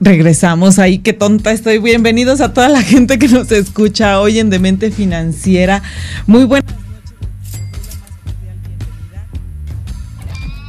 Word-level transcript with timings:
Regresamos 0.00 0.78
ahí, 0.78 0.98
qué 0.98 1.12
tonta 1.12 1.52
estoy. 1.52 1.78
Bienvenidos 1.78 2.40
a 2.40 2.52
toda 2.52 2.68
la 2.68 2.82
gente 2.82 3.18
que 3.18 3.28
nos 3.28 3.50
escucha 3.52 4.20
hoy 4.20 4.38
en 4.38 4.50
Demente 4.50 4.90
Financiera. 4.90 5.82
Muy 6.26 6.44
buenas 6.44 6.70
noches. 6.70 6.86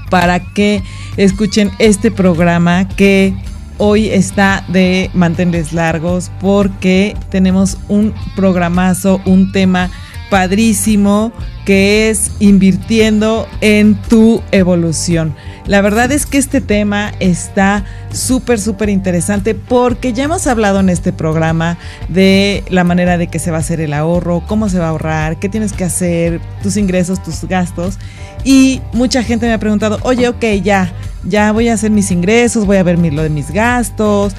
Para 0.09 0.40
que 0.54 0.82
escuchen 1.18 1.71
este 1.80 2.12
programa 2.12 2.88
que 2.88 3.34
hoy 3.77 4.08
está 4.08 4.66
de 4.70 5.12
mantenerles 5.13 5.73
largos 5.73 6.32
porque 6.40 7.16
tenemos 7.30 7.77
un 7.90 8.13
programazo, 8.35 9.21
un 9.26 9.52
tema 9.52 9.91
padrísimo 10.30 11.31
que 11.66 12.09
es 12.09 12.31
invirtiendo 12.40 13.48
en 13.59 13.95
tu 13.95 14.41
evolución. 14.52 15.35
La 15.66 15.81
verdad 15.81 16.12
es 16.13 16.26
que 16.26 16.38
este 16.38 16.62
tema 16.62 17.12
está 17.20 17.84
súper, 18.13 18.58
súper 18.58 18.88
interesante 18.88 19.54
porque 19.54 20.13
ya 20.13 20.23
hemos 20.23 20.48
hablado 20.48 20.80
en 20.80 20.88
este 20.88 21.12
programa 21.12 21.77
de 22.08 22.63
la 22.70 22.85
manera 22.85 23.18
de 23.18 23.27
que 23.27 23.40
se 23.40 23.52
va 23.52 23.58
a 23.58 23.59
hacer 23.59 23.82
el 23.82 23.94
ahorro, 23.94 24.44
cómo 24.48 24.70
se 24.70 24.80
va 24.80 24.85
a 24.85 24.90
ahorrar, 24.90 25.40
qué 25.40 25.49
tienes 25.49 25.73
que 25.73 25.84
hacer, 25.84 26.40
tus 26.63 26.77
ingresos, 26.77 27.21
tus 27.21 27.43
gastos. 27.43 27.98
Y 28.46 28.82
mucha 28.93 29.24
gente 29.24 29.46
me 29.46 29.54
ha 29.54 29.59
preguntado, 29.59 29.99
oye, 30.04 30.30
ok, 30.30 30.46
ya, 30.63 30.93
ya 31.26 31.52
voy 31.52 31.68
a 31.68 31.74
hacer 31.74 31.91
mis 31.91 32.12
ingresos, 32.12 32.65
voy 32.65 32.77
a 32.77 32.84
ver 32.84 32.98
lo 32.98 33.24
de 33.24 33.30
mis 33.30 33.52
gastos, 33.52 34.35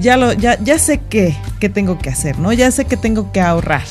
ya, 0.00 0.16
lo, 0.16 0.32
ya, 0.32 0.56
ya 0.62 0.78
sé 0.78 1.00
qué, 1.08 1.34
qué 1.58 1.68
tengo 1.68 1.98
que 1.98 2.10
hacer, 2.10 2.38
¿no? 2.38 2.52
Ya 2.52 2.70
sé 2.70 2.84
que 2.84 2.96
tengo 2.96 3.32
que 3.32 3.40
ahorrar. 3.40 3.82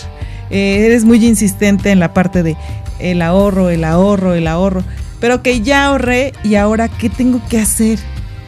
Eh, 0.50 0.86
eres 0.86 1.06
muy 1.06 1.24
insistente 1.26 1.92
en 1.92 2.00
la 2.00 2.14
parte 2.14 2.44
de 2.44 2.56
el 3.00 3.22
ahorro, 3.22 3.70
el 3.70 3.84
ahorro, 3.84 4.34
el 4.34 4.48
ahorro. 4.48 4.84
Pero 5.20 5.42
que 5.42 5.62
ya 5.62 5.86
ahorré 5.86 6.34
y 6.44 6.56
ahora 6.56 6.90
qué 6.90 7.10
tengo 7.10 7.42
que 7.50 7.60
hacer 7.60 8.00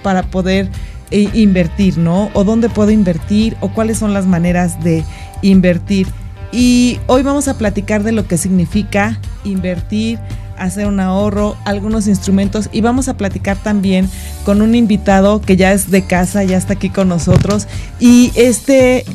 para 0.04 0.24
poder 0.24 0.70
eh, 1.12 1.30
invertir, 1.34 1.98
¿no? 1.98 2.30
O 2.34 2.44
dónde 2.44 2.70
puedo 2.70 2.92
invertir 2.92 3.58
o 3.60 3.70
cuáles 3.70 3.98
son 3.98 4.14
las 4.14 4.28
maneras 4.28 4.84
de 4.84 5.04
invertir. 5.42 6.08
Y 6.52 7.00
hoy 7.08 7.24
vamos 7.24 7.48
a 7.48 7.58
platicar 7.58 8.04
de 8.04 8.12
lo 8.12 8.28
que 8.28 8.38
significa 8.38 9.20
invertir, 9.44 10.20
hacer 10.58 10.88
un 10.88 11.00
ahorro, 11.00 11.56
algunos 11.66 12.08
instrumentos 12.08 12.70
y 12.72 12.82
vamos 12.82 13.08
a 13.08 13.18
platicar 13.18 13.58
también 13.58 14.10
con 14.46 14.62
un 14.62 14.76
invitado 14.76 15.42
que 15.42 15.56
ya 15.56 15.72
es 15.74 15.90
de 15.90 16.04
casa, 16.04 16.44
ya 16.44 16.58
está 16.58 16.74
aquí 16.74 16.90
con 16.90 17.08
nosotros 17.08 17.68
y 18.00 18.32
este, 18.36 19.06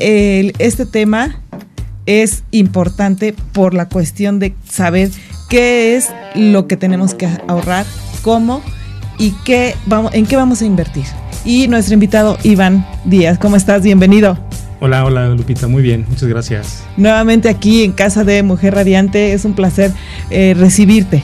este 0.59 0.87
tema 0.87 1.41
es 2.07 2.45
importante 2.51 3.35
por 3.53 3.75
la 3.75 3.89
cuestión 3.89 4.39
de 4.39 4.55
saber 4.69 5.11
qué 5.49 5.97
es 5.97 6.09
lo 6.35 6.67
que 6.67 6.77
tenemos 6.77 7.15
que 7.15 7.29
ahorrar, 7.49 7.87
cómo 8.23 8.63
y 9.19 9.33
qué 9.45 9.75
vamos, 9.87 10.15
en 10.15 10.27
qué 10.27 10.37
vamos 10.37 10.63
a 10.63 10.65
invertir. 10.65 11.05
Y 11.45 11.69
nuestro 11.69 11.95
invitado 11.95 12.39
Iván 12.43 12.87
Díaz, 13.05 13.39
¿cómo 13.39 13.57
estás? 13.57 13.83
Bienvenido. 13.83 14.39
Hola, 14.81 15.05
hola 15.05 15.29
Lupita, 15.29 15.67
muy 15.67 15.83
bien, 15.83 16.05
muchas 16.09 16.29
gracias. 16.29 16.85
Nuevamente 16.97 17.49
aquí 17.49 17.85
en 17.85 17.93
casa 17.93 18.25
de 18.25 18.43
Mujer 18.43 18.75
Radiante, 18.75 19.33
es 19.33 19.45
un 19.45 19.55
placer 19.55 19.93
eh, 20.31 20.55
recibirte. 20.59 21.23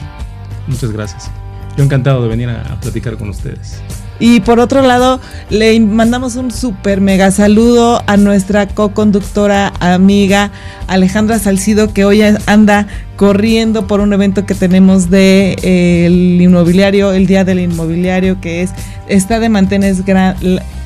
Muchas 0.67 0.91
gracias. 0.91 1.29
Yo 1.77 1.83
encantado 1.83 2.23
de 2.23 2.29
venir 2.29 2.49
a 2.49 2.79
platicar 2.81 3.17
con 3.17 3.29
ustedes. 3.29 3.81
Y 4.21 4.39
por 4.41 4.59
otro 4.59 4.83
lado, 4.83 5.19
le 5.49 5.79
mandamos 5.79 6.35
un 6.35 6.51
súper 6.51 7.01
mega 7.01 7.31
saludo 7.31 8.03
a 8.05 8.17
nuestra 8.17 8.67
co-conductora 8.67 9.73
amiga 9.79 10.51
Alejandra 10.85 11.39
Salcido, 11.39 11.91
que 11.91 12.05
hoy 12.05 12.21
anda 12.45 12.85
corriendo 13.15 13.87
por 13.87 13.99
un 13.99 14.13
evento 14.13 14.45
que 14.45 14.53
tenemos 14.53 15.09
de 15.09 15.55
eh, 15.63 16.05
el 16.05 16.39
inmobiliario, 16.39 17.11
el 17.13 17.25
Día 17.25 17.43
del 17.43 17.61
Inmobiliario, 17.61 18.39
que 18.39 18.61
es 18.61 18.69
está 19.07 19.39
de 19.39 19.49
mantenes 19.49 20.03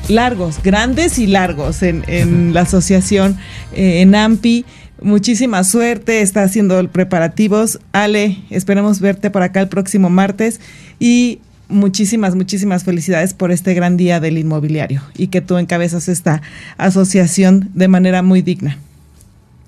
largos, 0.08 0.62
grandes 0.62 1.18
y 1.18 1.26
largos 1.26 1.82
en, 1.82 2.54
la 2.54 2.62
asociación 2.62 3.36
eh, 3.74 4.00
en 4.00 4.14
AMPI. 4.14 4.64
Muchísima 5.02 5.62
suerte, 5.62 6.22
está 6.22 6.42
haciendo 6.42 6.82
preparativos. 6.88 7.80
Ale, 7.92 8.38
esperemos 8.48 9.00
verte 9.00 9.28
por 9.28 9.42
acá 9.42 9.60
el 9.60 9.68
próximo 9.68 10.08
martes. 10.08 10.58
Y 10.98 11.40
muchísimas, 11.68 12.34
muchísimas 12.34 12.84
felicidades 12.84 13.34
por 13.34 13.52
este 13.52 13.74
gran 13.74 13.96
día 13.96 14.20
del 14.20 14.38
inmobiliario 14.38 15.02
y 15.16 15.28
que 15.28 15.40
tú 15.40 15.58
encabezas 15.58 16.08
esta 16.08 16.42
asociación 16.76 17.70
de 17.74 17.88
manera 17.88 18.22
muy 18.22 18.42
digna. 18.42 18.78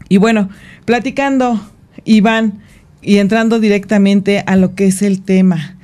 Y 0.09 0.17
bueno, 0.17 0.49
platicando, 0.85 1.61
Iván, 2.05 2.61
y 3.03 3.19
entrando 3.19 3.61
directamente 3.61 4.43
a 4.47 4.57
lo 4.57 4.75
que 4.75 4.87
es 4.87 5.03
el 5.03 5.23
tema. 5.23 5.77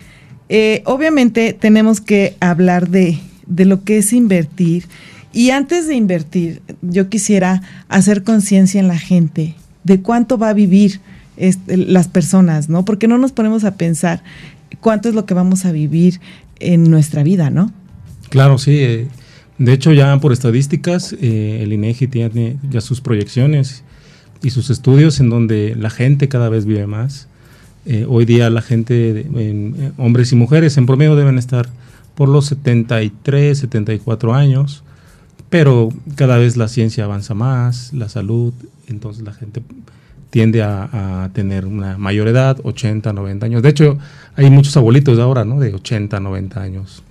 Eh, 0.48 0.82
obviamente 0.84 1.52
tenemos 1.52 2.00
que 2.00 2.36
hablar 2.40 2.88
de, 2.88 3.18
de 3.46 3.64
lo 3.64 3.84
que 3.84 3.98
es 3.98 4.12
invertir. 4.12 4.86
Y 5.32 5.50
antes 5.50 5.88
de 5.88 5.94
invertir, 5.94 6.62
yo 6.82 7.08
quisiera 7.08 7.62
hacer 7.88 8.22
conciencia 8.22 8.80
en 8.80 8.88
la 8.88 8.98
gente 8.98 9.54
de 9.84 10.00
cuánto 10.00 10.38
va 10.38 10.50
a 10.50 10.54
vivir 10.54 11.00
este, 11.36 11.76
las 11.76 12.08
personas, 12.08 12.68
¿no? 12.68 12.84
Porque 12.84 13.08
no 13.08 13.18
nos 13.18 13.32
ponemos 13.32 13.64
a 13.64 13.76
pensar 13.76 14.22
cuánto 14.80 15.08
es 15.08 15.14
lo 15.14 15.26
que 15.26 15.34
vamos 15.34 15.64
a 15.64 15.72
vivir 15.72 16.20
en 16.60 16.90
nuestra 16.90 17.22
vida, 17.22 17.50
¿no? 17.50 17.72
Claro, 18.30 18.58
sí. 18.58 18.78
Eh, 18.78 19.08
de 19.58 19.72
hecho, 19.72 19.92
ya 19.92 20.18
por 20.18 20.32
estadísticas, 20.32 21.14
eh, 21.20 21.60
el 21.62 21.72
INEGI 21.72 22.08
tiene 22.08 22.56
ya 22.70 22.80
sus 22.80 23.00
proyecciones 23.00 23.84
y 24.42 24.50
sus 24.50 24.70
estudios 24.70 25.20
en 25.20 25.30
donde 25.30 25.74
la 25.76 25.90
gente 25.90 26.28
cada 26.28 26.48
vez 26.48 26.66
vive 26.66 26.86
más. 26.86 27.28
Eh, 27.86 28.06
hoy 28.08 28.24
día 28.24 28.48
la 28.50 28.62
gente, 28.62 29.26
hombres 29.98 30.32
y 30.32 30.36
mujeres, 30.36 30.76
en 30.78 30.86
promedio 30.86 31.16
deben 31.16 31.38
estar 31.38 31.68
por 32.14 32.28
los 32.28 32.46
73, 32.46 33.58
74 33.58 34.34
años, 34.34 34.84
pero 35.50 35.90
cada 36.16 36.38
vez 36.38 36.56
la 36.56 36.68
ciencia 36.68 37.04
avanza 37.04 37.34
más, 37.34 37.92
la 37.92 38.08
salud, 38.08 38.54
entonces 38.88 39.22
la 39.22 39.32
gente 39.32 39.62
tiende 40.34 40.64
a, 40.64 41.30
tener 41.32 41.64
una 41.64 41.96
mayor 41.96 42.26
edad, 42.26 42.58
80, 42.64 43.12
90 43.12 43.46
años. 43.46 43.62
De 43.62 43.68
hecho, 43.68 43.98
hay 44.34 44.50
muchos 44.50 44.76
abuelitos 44.76 45.20
ahora, 45.20 45.44
¿no? 45.44 45.60
De 45.60 45.72
80, 45.72 46.18
90 46.18 46.60
años 46.60 47.04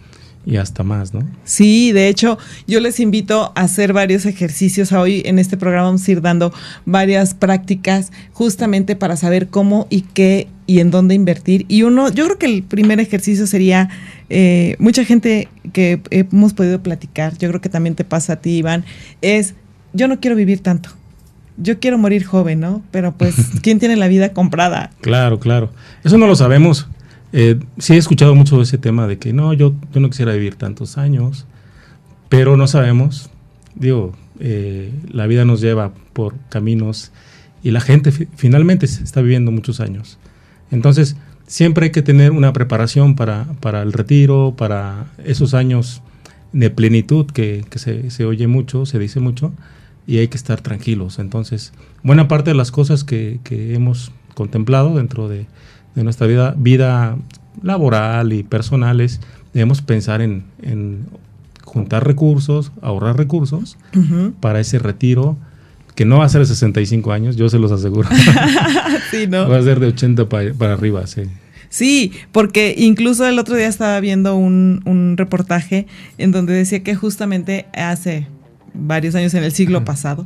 y 0.46 0.58
hasta 0.58 0.84
más, 0.84 1.14
¿no? 1.14 1.26
Sí, 1.46 1.94
de 1.94 2.10
hecho, 2.10 2.38
yo 2.68 2.82
les 2.82 3.00
invito 3.00 3.54
a 3.56 3.62
hacer 3.62 3.94
varios 3.94 4.26
ejercicios. 4.26 4.92
Hoy 4.92 5.22
en 5.24 5.40
este 5.40 5.56
programa 5.56 5.86
vamos 5.86 6.06
a 6.06 6.12
ir 6.12 6.22
dando 6.22 6.52
varias 6.86 7.34
prácticas 7.34 8.12
justamente 8.34 8.98
para 8.98 9.16
saber 9.16 9.48
cómo 9.48 9.88
y 9.90 10.02
qué 10.02 10.50
y 10.68 10.80
en 10.82 10.92
dónde 10.92 11.16
invertir. 11.16 11.66
Y 11.70 11.84
uno, 11.84 12.10
yo 12.10 12.26
creo 12.26 12.38
que 12.38 12.48
el 12.48 12.62
primer 12.64 13.00
ejercicio 13.00 13.48
sería, 13.48 13.90
eh, 14.30 14.76
mucha 14.80 15.06
gente 15.06 15.48
que 15.72 16.02
hemos 16.10 16.54
podido 16.54 16.84
platicar, 16.84 17.38
yo 17.38 17.48
creo 17.48 17.62
que 17.62 17.70
también 17.70 17.96
te 17.96 18.04
pasa 18.04 18.34
a 18.34 18.36
ti, 18.42 18.58
Iván, 18.58 18.84
es, 19.22 19.54
yo 19.94 20.10
no 20.10 20.20
quiero 20.20 20.36
vivir 20.36 20.60
tanto 20.60 20.90
yo 21.58 21.80
quiero 21.80 21.98
morir 21.98 22.26
joven, 22.26 22.60
¿no? 22.60 22.82
Pero 22.92 23.14
pues, 23.14 23.36
¿quién 23.62 23.80
tiene 23.80 23.96
la 23.96 24.08
vida 24.08 24.34
comprada? 24.34 24.92
Claro, 25.02 25.40
claro. 25.40 25.70
Eso 26.04 26.18
no 26.18 26.28
lo 26.28 26.36
sabemos. 26.36 26.88
Eh, 27.32 27.60
sí 27.80 27.94
he 27.94 27.98
escuchado 27.98 28.36
mucho 28.36 28.62
ese 28.62 28.78
tema 28.78 29.08
de 29.08 29.18
que 29.18 29.34
no, 29.34 29.54
yo, 29.54 29.74
yo 29.92 30.00
no 30.00 30.10
quisiera 30.10 30.34
vivir 30.34 30.56
tantos 30.56 30.98
años, 30.98 31.46
pero 32.30 32.58
no 32.58 32.68
sabemos. 32.68 33.30
Digo, 33.76 34.14
eh, 34.40 34.92
la 35.12 35.26
vida 35.28 35.46
nos 35.46 35.62
lleva 35.62 35.92
por 36.14 36.36
caminos 36.50 37.12
y 37.64 37.72
la 37.72 37.82
gente 37.82 38.12
finalmente 38.12 38.86
está 38.86 39.22
viviendo 39.22 39.52
muchos 39.52 39.80
años. 39.80 40.20
Entonces, 40.70 41.16
siempre 41.48 41.86
hay 41.86 41.92
que 41.92 42.02
tener 42.02 42.32
una 42.32 42.54
preparación 42.54 43.16
para, 43.16 43.46
para 43.62 43.82
el 43.82 43.94
retiro, 43.94 44.54
para 44.58 45.06
esos 45.24 45.54
años 45.54 46.02
de 46.52 46.70
plenitud 46.70 47.26
que, 47.28 47.66
que 47.70 47.80
se, 47.80 48.12
se, 48.12 48.26
oye 48.26 48.48
mucho, 48.48 48.86
se 48.86 49.00
dice 49.00 49.20
mucho, 49.20 49.54
y 50.06 50.18
hay 50.18 50.28
que 50.28 50.38
estar 50.38 50.62
tranquilos. 50.62 51.20
Entonces, 51.20 51.74
buena 52.04 52.28
parte 52.28 52.52
de 52.52 52.56
las 52.56 52.72
cosas 52.72 53.04
que, 53.04 53.40
hemos 53.50 54.12
contemplado 54.36 54.96
dentro 54.96 55.30
de, 55.30 55.46
nuestra 55.96 56.28
vida, 56.28 56.56
vida 56.58 57.18
laboral 57.62 58.34
y 58.34 58.44
personales, 58.44 59.22
debemos 59.54 59.82
pensar 59.82 60.22
en, 60.22 60.44
juntar 61.64 62.06
recursos, 62.06 62.72
ahorrar 62.82 63.18
recursos 63.18 63.78
para 64.40 64.60
ese 64.60 64.80
retiro 64.80 65.38
que 65.96 66.06
no 66.06 66.20
va 66.20 66.26
a 66.26 66.30
ser 66.30 66.42
de 66.42 66.48
65 66.48 67.12
años, 67.12 67.36
yo 67.36 67.50
se 67.50 67.60
los 67.60 67.72
aseguro. 67.72 68.10
sí, 69.12 69.28
¿no? 69.28 69.48
Va 69.48 69.58
a 69.58 69.62
ser 69.62 69.80
de 69.80 69.88
80 69.88 70.28
para, 70.28 70.74
arriba, 70.74 71.06
sí. 71.08 71.24
Sí, 71.70 72.12
porque 72.32 72.76
incluso 72.78 73.28
el 73.28 73.40
otro 73.40 73.56
día 73.56 73.68
estaba 73.68 74.00
viendo 74.00 74.36
un, 74.36 74.82
un 74.86 75.18
reportaje 75.18 75.88
en 76.18 76.32
donde 76.32 76.54
decía 76.54 76.84
que 76.84 76.96
justamente 76.96 77.66
hace 77.74 78.28
varios 78.74 79.16
años 79.16 79.34
en 79.34 79.44
el 79.44 79.52
siglo 79.52 79.84
pasado, 79.86 80.26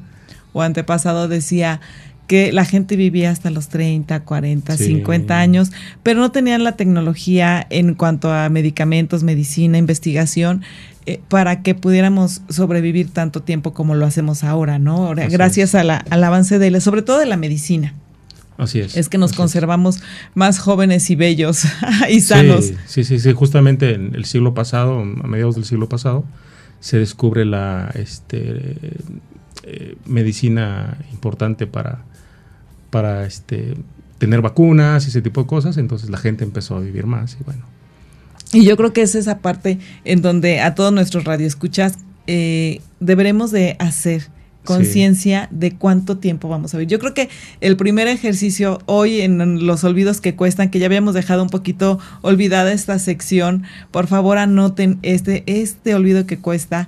o 0.54 0.62
antepasado 0.62 1.28
decía 1.28 1.80
que 2.28 2.52
la 2.52 2.66
gente 2.66 2.98
vivía 2.98 3.32
hasta 3.32 3.50
los 3.52 3.70
30, 3.70 4.20
40, 4.26 4.76
Sí. 4.76 4.86
50 4.88 5.40
años, 5.40 5.72
pero 6.04 6.20
no 6.20 6.32
tenían 6.32 6.64
la 6.64 6.74
tecnología 6.74 7.66
en 7.70 7.94
cuanto 7.94 8.34
a 8.34 8.50
medicamentos, 8.50 9.24
medicina, 9.24 9.78
investigación, 9.78 10.62
eh, 11.06 11.22
para 11.30 11.62
que 11.64 11.74
pudiéramos 11.74 12.42
sobrevivir 12.50 13.12
tanto 13.14 13.42
tiempo 13.44 13.74
como 13.74 13.96
lo 13.96 14.06
hacemos 14.06 14.44
ahora, 14.44 14.78
¿no? 14.78 15.08
Ahora, 15.08 15.28
gracias 15.30 15.74
a 15.74 15.86
la- 15.86 16.04
al 16.10 16.22
avance 16.22 16.60
de, 16.60 16.70
la- 16.70 16.82
sobre 16.82 17.02
todo 17.02 17.18
de 17.20 17.28
la 17.28 17.38
medicina, 17.38 17.94
Así 18.58 18.80
es. 18.82 18.98
es 18.98 19.08
que 19.08 19.18
nos 19.18 19.32
es. 19.32 19.38
conservamos 19.38 20.02
más 20.36 20.60
jóvenes 20.60 21.10
y 21.10 21.16
bellos 21.16 21.62
y 22.10 22.20
sanos. 22.20 22.66
Sí, 22.66 22.76
sí, 22.88 23.04
sí, 23.06 23.20
sí, 23.20 23.32
justamente 23.32 23.94
en 23.94 24.16
el 24.16 24.26
siglo 24.26 24.54
pasado, 24.54 25.00
a 25.00 25.06
mediados 25.28 25.56
del 25.56 25.64
siglo 25.64 25.88
pasado, 25.88 26.26
se 26.80 26.98
descubre 26.98 27.46
la 27.46 27.92
este, 27.96 28.76
eh, 29.64 29.98
medicina 30.06 30.98
importante 31.12 31.68
para, 31.68 32.04
para 32.90 33.26
este, 33.26 33.76
tener 34.18 34.42
vacunas 34.42 35.06
y 35.06 35.10
ese 35.10 35.22
tipo 35.22 35.42
de 35.42 35.48
cosas, 35.48 35.78
entonces 35.78 36.10
la 36.10 36.18
gente 36.18 36.44
empezó 36.44 36.76
a 36.76 36.80
vivir 36.80 37.06
más 37.06 37.38
y 37.40 37.44
bueno. 37.44 37.64
Y 38.54 38.64
yo 38.64 38.78
creo 38.78 38.94
que 38.94 39.02
es 39.02 39.16
esa 39.16 39.40
parte 39.40 39.80
en 40.06 40.22
donde 40.22 40.62
a 40.62 40.74
todos 40.74 40.94
nuestros 40.94 41.26
radioescuchas 41.26 41.98
eh, 42.28 42.82
deberemos 43.00 43.52
de 43.52 43.76
hacer 43.80 44.30
conciencia 44.68 45.48
de 45.52 45.72
cuánto 45.76 46.18
tiempo 46.18 46.48
vamos 46.50 46.74
a 46.74 46.78
vivir. 46.78 46.90
Yo 46.92 47.00
creo 47.00 47.14
que 47.14 47.30
el 47.62 47.78
primer 47.78 48.08
ejercicio 48.08 48.80
hoy 48.86 49.22
en 49.22 49.66
los 49.66 49.84
olvidos 49.84 50.22
que 50.22 50.36
cuestan, 50.36 50.70
que 50.70 50.80
ya 50.80 50.86
habíamos 50.88 51.14
dejado 51.14 51.42
un 51.44 51.50
poquito 51.50 52.00
olvidada 52.22 52.72
esta 52.74 53.00
sección, 53.00 53.64
por 53.92 54.08
favor 54.08 54.38
anoten 54.38 55.00
este, 55.02 55.44
este 55.48 55.96
olvido 55.96 56.26
que 56.26 56.38
cuesta, 56.40 56.88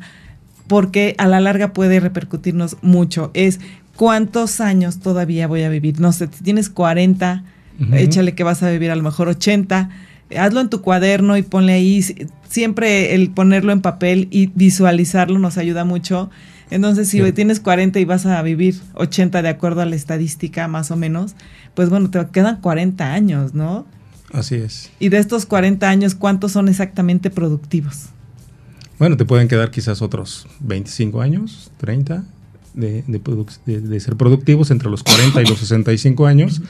porque 0.67 1.15
a 1.17 1.27
la 1.27 1.39
larga 1.39 1.73
puede 1.73 1.99
repercutirnos 1.99 2.77
mucho. 2.81 3.31
Es 3.33 3.59
cuántos 3.95 4.61
años 4.61 4.99
todavía 4.99 5.47
voy 5.47 5.63
a 5.63 5.69
vivir. 5.69 5.99
No 5.99 6.11
sé, 6.13 6.29
si 6.31 6.43
tienes 6.43 6.69
40, 6.69 7.43
Ujú. 7.81 7.95
échale 7.95 8.35
que 8.35 8.43
vas 8.43 8.61
a 8.61 8.69
vivir 8.69 8.91
a 8.91 8.95
lo 8.95 9.03
mejor 9.03 9.27
80. 9.29 9.89
Hazlo 10.37 10.61
en 10.61 10.69
tu 10.69 10.81
cuaderno 10.81 11.37
y 11.37 11.41
ponle 11.41 11.73
ahí. 11.73 12.01
Si- 12.01 12.27
Siempre 12.49 13.13
el 13.13 13.29
ponerlo 13.29 13.71
en 13.71 13.81
papel 13.81 14.27
y 14.31 14.47
visualizarlo 14.55 15.37
nos 15.37 15.57
ayuda 15.59 15.85
mucho. 15.85 16.31
Entonces, 16.71 17.10
si 17.10 17.24
Sí. 17.24 17.31
tienes 17.31 17.60
40 17.60 18.00
y 18.00 18.06
vas 18.06 18.25
a 18.25 18.42
vivir 18.42 18.75
80 18.94 19.42
de 19.42 19.50
acuerdo 19.50 19.81
a 19.81 19.86
la 19.86 19.95
estadística 19.95 20.68
más 20.68 20.92
o 20.92 20.95
menos, 20.95 21.36
pues 21.74 21.89
bueno, 21.89 22.10
te 22.10 22.25
quedan 22.31 22.62
40 22.62 23.13
años, 23.13 23.54
¿no? 23.54 23.86
Así 24.31 24.56
es. 24.56 24.92
Y 25.00 25.10
de 25.10 25.18
estos 25.18 25.45
40 25.48 25.89
años, 25.89 26.13
¿cuántos 26.16 26.51
son 26.51 26.69
exactamente 26.69 27.30
productivos? 27.31 28.10
Bueno, 29.00 29.18
te 29.18 29.25
pueden 29.25 29.48
quedar 29.48 29.71
quizás 29.71 30.01
otros 30.01 30.45
25 30.60 31.21
años, 31.21 31.71
30, 31.77 32.24
de, 32.74 33.04
de 33.07 33.24
produc- 33.24 33.57
de- 33.66 33.81
de 33.81 34.00
ser 34.00 34.16
productivos 34.16 34.69
entre 34.71 34.89
los 34.89 35.01
40 35.04 35.42
y 35.42 35.45
los 35.45 35.57
65 35.60 36.27
años, 36.27 36.62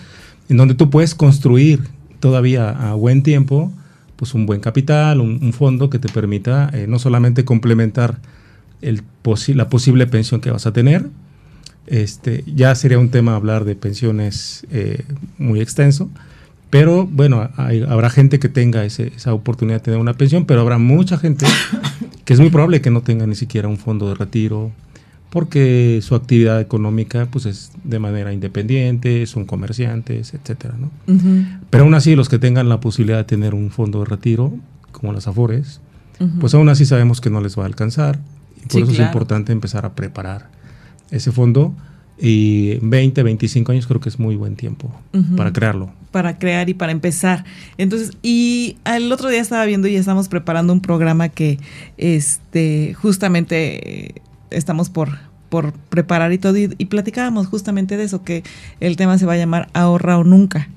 en 0.47 0.55
donde 0.57 0.75
tú 0.75 0.89
puedes 0.89 1.13
construir 1.13 1.81
todavía 2.19 2.69
a 2.69 2.93
buen 2.93 3.23
tiempo 3.23 3.71
pues 4.15 4.33
un 4.33 4.45
buen 4.45 4.59
capital, 4.59 5.21
un, 5.21 5.39
un 5.41 5.53
fondo 5.53 5.89
que 5.89 5.97
te 5.99 6.09
permita 6.09 6.69
eh, 6.73 6.87
no 6.87 6.99
solamente 6.99 7.45
complementar 7.45 8.19
el 8.81 9.03
posi- 9.23 9.53
la 9.55 9.69
posible 9.69 10.07
pensión 10.07 10.41
que 10.41 10.51
vas 10.51 10.65
a 10.65 10.73
tener, 10.73 11.07
este, 11.87 12.43
ya 12.45 12.75
sería 12.75 12.99
un 12.99 13.09
tema 13.09 13.35
hablar 13.35 13.65
de 13.65 13.75
pensiones 13.75 14.65
eh, 14.71 15.03
muy 15.37 15.59
extenso, 15.59 16.09
pero 16.69 17.07
bueno, 17.07 17.49
hay- 17.57 17.81
habrá 17.83 18.09
gente 18.09 18.39
que 18.39 18.47
tenga 18.49 18.85
ese- 18.85 19.11
esa 19.15 19.33
oportunidad 19.33 19.77
de 19.79 19.83
tener 19.85 19.99
una 19.99 20.13
pensión, 20.13 20.45
pero 20.45 20.61
habrá 20.61 20.77
mucha 20.77 21.17
gente 21.17 21.45
que 22.25 22.33
es 22.33 22.39
muy 22.39 22.49
probable 22.51 22.81
que 22.81 22.91
no 22.91 23.01
tenga 23.01 23.25
ni 23.25 23.35
siquiera 23.35 23.67
un 23.67 23.77
fondo 23.77 24.07
de 24.09 24.15
retiro, 24.15 24.71
porque 25.31 25.99
su 26.01 26.15
actividad 26.15 26.59
económica 26.61 27.27
pues 27.29 27.45
es 27.45 27.71
de 27.83 27.99
manera 27.99 28.33
independiente, 28.33 29.25
son 29.27 29.45
comerciantes, 29.45 30.33
etcétera, 30.33 30.75
¿no? 30.79 30.91
Ujú, 31.13 31.43
Pero 31.69 31.83
aún 31.83 31.93
así, 31.93 32.15
los 32.15 32.29
que 32.29 32.39
tengan 32.39 32.67
la 32.69 32.79
posibilidad 32.79 33.17
de 33.19 33.23
tener 33.25 33.53
un 33.53 33.69
fondo 33.71 33.99
de 33.99 34.05
retiro, 34.05 34.53
como 34.91 35.13
las 35.13 35.27
AFORES, 35.27 35.81
ujú. 36.19 36.39
pues 36.39 36.53
aún 36.55 36.69
así 36.69 36.85
sabemos 36.85 37.21
que 37.21 37.29
no 37.29 37.41
les 37.41 37.57
va 37.57 37.63
a 37.63 37.65
alcanzar. 37.67 38.19
Por 38.63 38.71
Sí, 38.71 38.77
eso 38.79 38.87
claro. 38.87 39.03
es 39.03 39.07
importante 39.09 39.51
empezar 39.51 39.85
a 39.85 39.93
preparar 39.95 40.49
ese 41.11 41.31
fondo. 41.31 41.73
Y 42.21 42.71
en 42.73 42.89
20, 42.89 43.23
25 43.23 43.71
años 43.71 43.87
creo 43.87 44.01
que 44.01 44.09
es 44.09 44.19
muy 44.19 44.35
buen 44.35 44.57
tiempo 44.57 44.91
para 45.37 45.53
crearlo. 45.53 45.89
para 46.11 46.37
crear 46.37 46.67
y 46.67 46.73
para 46.73 46.91
empezar. 46.91 47.45
Entonces, 47.77 48.11
y 48.21 48.75
el 48.83 49.09
otro 49.11 49.29
día 49.29 49.39
estaba 49.39 49.63
viendo 49.65 49.87
y 49.87 49.95
estamos 49.95 50.27
preparando 50.27 50.73
un 50.73 50.81
programa 50.81 51.29
que 51.29 51.59
este 51.97 52.93
justamente 52.93 54.07
eh, 54.07 54.15
estamos 54.49 54.89
por 54.89 55.17
por 55.49 55.71
preparar 55.73 56.31
y 56.33 56.37
todo 56.37 56.57
y, 56.57 56.75
y 56.77 56.85
platicábamos 56.85 57.47
justamente 57.47 57.95
de 57.97 58.03
eso 58.03 58.23
que 58.23 58.43
el 58.81 58.97
tema 58.97 59.17
se 59.17 59.25
va 59.25 59.33
a 59.33 59.37
llamar 59.37 59.69
ahorra 59.73 60.17
o 60.19 60.23
nunca, 60.23 60.69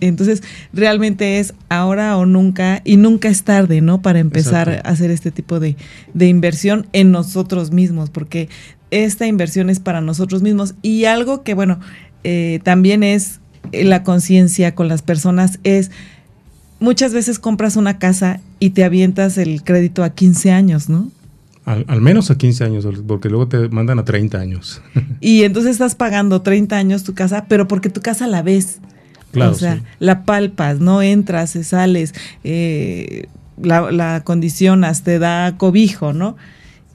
entonces, 0.00 0.42
realmente 0.72 1.38
es 1.38 1.54
ahora 1.68 2.16
o 2.16 2.26
nunca 2.26 2.80
y 2.84 2.96
nunca 2.96 3.28
es 3.28 3.42
tarde, 3.44 3.80
¿no? 3.80 4.02
Para 4.02 4.18
empezar 4.18 4.68
Exacto. 4.68 4.88
a 4.88 4.92
hacer 4.92 5.10
este 5.10 5.30
tipo 5.30 5.60
de, 5.60 5.76
de 6.14 6.28
inversión 6.28 6.86
en 6.92 7.10
nosotros 7.10 7.70
mismos, 7.70 8.10
porque 8.10 8.48
esta 8.90 9.26
inversión 9.26 9.70
es 9.70 9.80
para 9.80 10.00
nosotros 10.00 10.42
mismos 10.42 10.74
y 10.82 11.04
algo 11.04 11.42
que, 11.42 11.54
bueno, 11.54 11.80
eh, 12.22 12.60
también 12.62 13.02
es 13.02 13.40
eh, 13.72 13.84
la 13.84 14.02
conciencia 14.02 14.74
con 14.74 14.88
las 14.88 15.02
personas 15.02 15.58
es 15.64 15.90
muchas 16.80 17.12
veces 17.12 17.38
compras 17.38 17.76
una 17.76 17.98
casa 17.98 18.40
y 18.60 18.70
te 18.70 18.84
avientas 18.84 19.38
el 19.38 19.62
crédito 19.62 20.04
a 20.04 20.10
15 20.10 20.50
años, 20.50 20.88
¿no? 20.88 21.10
Al, 21.64 21.84
al 21.88 22.00
menos 22.02 22.30
a 22.30 22.36
15 22.36 22.64
años, 22.64 22.86
porque 23.06 23.30
luego 23.30 23.48
te 23.48 23.68
mandan 23.70 23.98
a 23.98 24.04
30 24.04 24.38
años. 24.38 24.82
Y 25.20 25.44
entonces 25.44 25.72
estás 25.72 25.94
pagando 25.94 26.42
30 26.42 26.76
años 26.76 27.04
tu 27.04 27.14
casa, 27.14 27.46
pero 27.48 27.66
porque 27.68 27.88
tu 27.88 28.02
casa 28.02 28.26
la 28.26 28.42
ves. 28.42 28.80
Claro, 29.34 29.52
o 29.52 29.54
sea, 29.54 29.76
sí. 29.76 29.82
la 29.98 30.24
palpas, 30.24 30.80
no 30.80 31.02
entras, 31.02 31.58
sales, 31.62 32.14
eh, 32.44 33.26
la, 33.60 33.90
la 33.90 34.16
acondicionas, 34.16 35.02
te 35.02 35.18
da 35.18 35.56
cobijo, 35.56 36.12
¿no? 36.12 36.36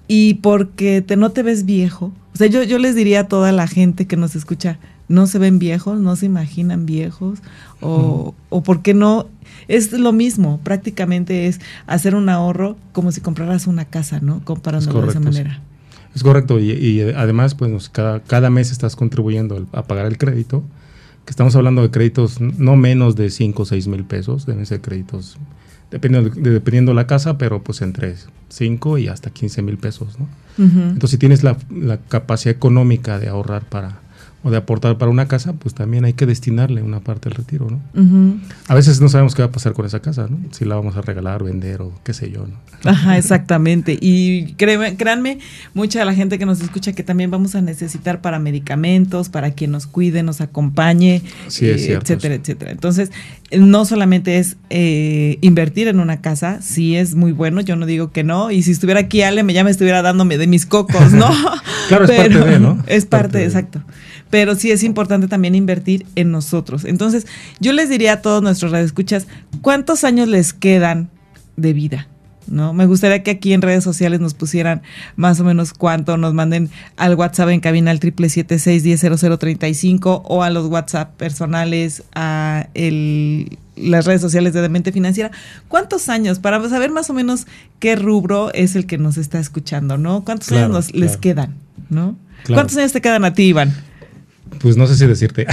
Y 0.08 0.36
porque 0.36 1.02
te, 1.02 1.16
no 1.16 1.32
te 1.32 1.44
ves 1.44 1.66
viejo. 1.66 2.12
O 2.34 2.38
sea, 2.38 2.48
yo, 2.48 2.64
yo 2.64 2.80
les 2.80 2.96
diría 2.96 3.22
a 3.22 3.28
toda 3.28 3.52
la 3.52 3.68
gente 3.68 4.08
que 4.08 4.16
nos 4.18 4.36
escucha, 4.36 4.80
no 5.08 5.28
se 5.28 5.40
ven 5.40 5.60
viejos, 5.60 6.00
no 6.00 6.16
se 6.16 6.26
imaginan 6.26 6.86
viejos, 6.86 7.40
o, 7.82 8.34
o 8.50 8.64
por 8.64 8.82
qué 8.82 8.94
no. 8.94 9.28
Es 9.68 9.92
lo 9.92 10.14
mismo, 10.14 10.60
prácticamente 10.64 11.48
es 11.48 11.60
hacer 11.86 12.16
un 12.16 12.30
ahorro 12.30 12.78
como 12.92 13.12
si 13.12 13.22
compraras 13.22 13.68
una 13.68 13.86
casa, 13.86 14.20
¿no? 14.22 14.42
Comparándolo 14.44 15.02
de 15.02 15.10
esa 15.10 15.20
sí. 15.20 15.26
manera. 15.26 15.62
Es 16.16 16.24
correcto, 16.24 16.60
y, 16.60 16.72
y 16.72 17.02
además, 17.02 17.54
pues 17.54 17.90
cada, 17.90 18.20
cada 18.22 18.50
mes 18.50 18.72
estás 18.72 18.96
contribuyendo 18.96 19.68
a 19.74 19.84
pagar 19.84 20.08
el 20.08 20.18
crédito, 20.18 20.64
que 21.30 21.34
estamos 21.34 21.56
hablando 21.56 21.84
de 21.84 21.92
créditos 21.92 22.42
no 22.42 22.76
menos 22.76 23.16
de 23.16 23.30
5 23.30 23.62
o 23.62 23.66
6 23.68 23.88
mil 23.88 24.04
pesos, 24.04 24.48
deben 24.48 24.66
ser 24.66 24.82
créditos, 24.82 25.38
dependiendo 25.92 26.32
de, 26.32 26.50
dependiendo 26.54 26.96
la 26.96 27.06
casa, 27.06 27.38
pero 27.38 27.62
pues 27.62 27.84
entre 27.84 28.16
5 28.48 28.98
y 28.98 29.10
hasta 29.10 29.30
15 29.30 29.62
mil 29.62 29.78
pesos, 29.78 30.18
¿no? 30.18 30.28
Entonces, 30.58 31.12
si 31.12 31.18
tienes 31.20 31.44
la, 31.44 31.56
la 31.70 31.98
capacidad 32.00 32.56
económica 32.56 33.20
de 33.20 33.30
ahorrar 33.30 33.62
para, 33.62 34.00
o 34.42 34.50
de 34.50 34.58
aportar 34.58 34.98
para 34.98 35.12
una 35.12 35.28
casa, 35.28 35.54
pues 35.54 35.76
también 35.76 36.04
hay 36.04 36.14
que 36.14 36.26
destinarle 36.26 36.82
una 36.82 37.00
parte 37.00 37.30
al 37.30 37.36
retiro, 37.36 37.68
¿no? 37.70 37.80
A 38.70 38.76
veces 38.76 39.02
no 39.02 39.10
sabemos 39.10 39.34
qué 39.36 39.42
va 39.42 39.48
a 39.48 39.52
pasar 39.52 39.74
con 39.74 39.86
esa 39.86 40.00
casa, 40.00 40.28
¿no? 40.30 40.38
Si 40.52 40.64
la 40.64 40.76
vamos 40.76 40.96
a 40.96 41.02
regalar, 41.02 41.44
vender 41.44 41.82
o 41.82 41.92
qué 42.04 42.14
sé 42.14 42.30
yo, 42.32 42.46
¿no? 42.48 42.56
Ajá, 42.90 43.18
exactamente. 43.18 43.98
Y 44.00 44.54
créeme- 44.58 44.96
créanme, 44.96 45.40
mucha 45.74 46.00
de 46.00 46.06
la 46.06 46.14
gente 46.14 46.38
que 46.38 46.46
nos 46.46 46.62
escucha 46.62 46.94
que 46.94 47.02
también 47.04 47.32
vamos 47.32 47.56
a 47.56 47.62
necesitar 47.62 48.22
para 48.22 48.38
medicamentos, 48.40 49.28
para 49.30 49.52
quien 49.52 49.72
nos 49.72 49.88
cuide, 49.88 50.22
nos 50.24 50.40
acompañe, 50.40 51.24
Sí, 51.48 51.66
eh, 51.66 51.94
etcétera, 52.00 52.36
etcétera. 52.36 52.72
Entonces, 52.72 53.12
no 53.52 53.86
solamente 53.86 54.38
es 54.38 54.56
eh, 54.70 55.40
invertir 55.42 55.88
en 55.88 56.00
una 56.00 56.22
casa, 56.22 56.62
sí 56.62 56.96
es 56.96 57.16
muy 57.16 57.32
bueno, 57.32 57.62
yo 57.62 57.76
no 57.76 57.88
digo 57.88 58.12
que 58.12 58.24
no, 58.24 58.52
y 58.52 58.62
si 58.62 58.72
estuviera 58.72 59.00
aquí 59.02 59.24
Ale, 59.24 59.42
me 59.44 59.54
ya 59.54 59.64
me 59.64 59.72
estuviera 59.72 60.02
dándome 60.04 60.38
de 60.38 60.46
mis 60.46 60.66
cocos, 60.68 61.12
¿no? 61.12 61.28
Claro, 61.90 62.06
es 62.06 62.12
parte 62.12 62.40
de, 62.40 62.60
¿no? 62.60 62.84
Es 62.86 63.06
parte, 63.06 63.08
parte 63.08 63.38
de. 63.40 63.46
exacto. 63.46 63.82
Pero 64.30 64.56
sí 64.56 64.72
es 64.72 64.84
importante 64.84 65.28
también 65.28 65.56
invertir 65.56 66.06
en 66.16 66.32
nosotros. 66.32 66.86
Entonces, 66.86 67.26
yo 67.60 67.74
les 67.74 67.90
diría 67.90 68.14
a 68.14 68.22
todos 68.22 68.44
nuestros 68.44 68.72
radioescuchas, 68.72 69.28
¿cuántos 69.62 70.04
años 70.04 70.28
les 70.28 70.54
quedan 70.54 71.10
de 71.58 71.74
vida? 71.74 72.08
¿No? 72.48 72.74
Me 72.74 72.88
gustaría 72.88 73.22
que 73.22 73.32
aquí 73.32 73.54
en 73.54 73.62
redes 73.62 73.84
sociales 73.84 74.20
nos 74.20 74.34
pusieran 74.34 74.82
más 75.16 75.40
o 75.40 75.44
menos 75.44 75.74
cuánto, 75.74 76.18
nos 76.18 76.34
manden 76.34 76.70
al 76.98 77.16
WhatsApp 77.16 77.50
en 77.50 77.60
cabina 77.60 77.92
al 77.92 78.00
776-100035 78.00 80.22
o 80.26 80.44
a 80.44 80.50
los 80.50 80.68
WhatsApp 80.68 81.16
personales, 81.16 82.04
a 82.16 82.68
el, 82.74 83.58
las 83.76 84.06
redes 84.06 84.22
sociales 84.22 84.54
de 84.54 84.62
Demente 84.62 84.92
Financiera. 84.92 85.32
¿Cuántos 85.68 86.10
años? 86.10 86.40
Para 86.40 86.68
saber 86.70 86.92
más 86.92 87.10
o 87.10 87.14
menos 87.14 87.46
qué 87.80 87.96
rubro 87.96 88.52
es 88.54 88.76
el 88.76 88.86
que 88.88 88.98
nos 88.98 89.18
está 89.18 89.40
escuchando, 89.40 89.98
¿no? 89.98 90.24
¿Cuántos 90.24 90.48
Claro, 90.48 90.66
años 90.66 90.76
nos, 90.76 90.96
les 90.96 91.18
quedan? 91.18 91.56
¿No? 91.90 92.16
Claro. 92.46 92.62
¿Cuántos 92.62 92.78
años 92.78 92.94
te 92.94 93.02
quedan 93.02 93.26
a 93.26 93.34
ti, 93.34 93.44
Iván? 93.44 93.76
Pues 94.60 94.78
no 94.78 94.88
sé 94.88 94.96
si 94.96 95.06
decirte. 95.06 95.48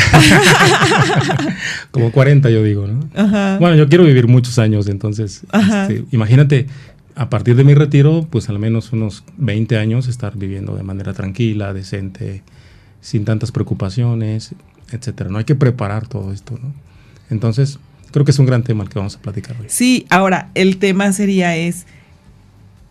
Como 1.91 2.13
40 2.13 2.51
yo 2.51 2.63
digo, 2.63 2.87
¿no? 2.87 3.09
Ajá. 3.15 3.59
Bueno, 3.59 3.77
yo 3.77 3.89
quiero 3.89 4.05
vivir 4.05 4.27
muchos 4.27 4.59
años, 4.59 4.89
entonces, 4.89 5.43
este, 5.53 6.05
imagínate, 6.11 6.67
a 7.15 7.31
partir 7.31 7.57
de 7.57 7.65
mi 7.65 7.75
retiro, 7.75 8.27
pues 8.31 8.49
al 8.49 8.59
menos 8.59 8.93
unos 8.93 9.25
20 9.39 9.79
años 9.79 10.09
estar 10.09 10.37
viviendo 10.37 10.77
de 10.77 10.83
manera 10.83 11.15
tranquila, 11.15 11.73
decente, 11.73 12.43
sin 13.01 13.25
tantas 13.25 13.53
preocupaciones, 13.53 14.55
etcétera. 14.91 15.31
No 15.31 15.39
hay 15.39 15.45
que 15.45 15.55
preparar 15.55 16.07
todo 16.07 16.33
esto, 16.33 16.59
¿no? 16.61 16.75
Entonces, 17.31 17.79
creo 18.13 18.25
que 18.25 18.33
es 18.33 18.39
un 18.39 18.47
gran 18.47 18.63
tema 18.63 18.85
el 18.85 18.91
que 18.91 18.99
vamos 18.99 19.17
a 19.17 19.21
platicar 19.21 19.57
hoy. 19.61 19.67
Sí, 19.69 20.07
ahora 20.11 20.51
el 20.55 20.79
tema 20.79 21.13
sería 21.13 21.57
es 21.57 21.87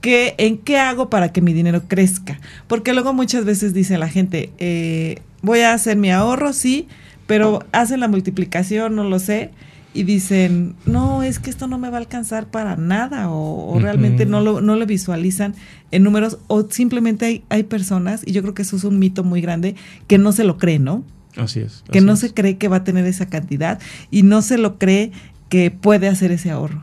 ¿qué, 0.05 0.35
¿en 0.37 0.59
qué 0.59 0.77
hago 0.77 1.09
para 1.09 1.31
que 1.33 1.41
mi 1.41 1.51
dinero 1.51 1.83
crezca? 1.87 2.39
Porque 2.67 2.93
luego 2.93 3.11
muchas 3.13 3.43
veces 3.43 3.73
dice 3.73 3.97
la 3.97 4.07
gente, 4.07 4.51
eh, 4.59 5.21
voy 5.45 5.59
a 5.61 5.73
hacer 5.73 5.97
mi 5.97 6.11
ahorro, 6.11 6.53
sí, 6.53 6.87
pero 7.27 7.63
hacen 7.71 7.99
la 7.99 8.07
multiplicación, 8.07 8.95
no 8.95 9.03
lo 9.03 9.19
sé, 9.19 9.51
y 9.93 10.03
dicen, 10.03 10.75
no, 10.85 11.23
es 11.23 11.39
que 11.39 11.49
esto 11.49 11.67
no 11.67 11.77
me 11.77 11.89
va 11.89 11.97
a 11.97 11.99
alcanzar 12.01 12.47
para 12.47 12.75
nada, 12.75 13.29
o, 13.29 13.79
realmente 13.79 14.25
no 14.25 14.41
lo, 14.41 14.59
no 14.59 14.75
lo 14.75 14.85
visualizan 14.85 15.55
en 15.91 16.03
números, 16.03 16.37
o 16.47 16.67
simplemente 16.69 17.25
hay, 17.25 17.43
hay 17.49 17.63
personas, 17.63 18.23
y 18.25 18.33
yo 18.33 18.41
creo 18.41 18.53
que 18.53 18.63
eso 18.63 18.75
es 18.75 18.83
un 18.83 18.99
mito 18.99 19.23
muy 19.23 19.39
grande, 19.39 19.75
que 20.07 20.17
no 20.17 20.33
se 20.33 20.43
lo 20.43 20.57
creen, 20.57 20.83
¿no? 20.83 21.03
Así 21.37 21.59
es. 21.59 21.83
que 21.91 22.01
no 22.01 22.15
se 22.15 22.33
cree 22.33 22.57
que 22.57 22.67
va 22.67 22.77
a 22.77 22.83
tener 22.83 23.05
esa 23.05 23.27
cantidad 23.27 23.79
y 24.09 24.23
no 24.23 24.41
se 24.41 24.57
lo 24.57 24.77
cree 24.77 25.11
que 25.49 25.71
puede 25.71 26.07
hacer 26.07 26.31
ese 26.31 26.51
ahorro. 26.51 26.81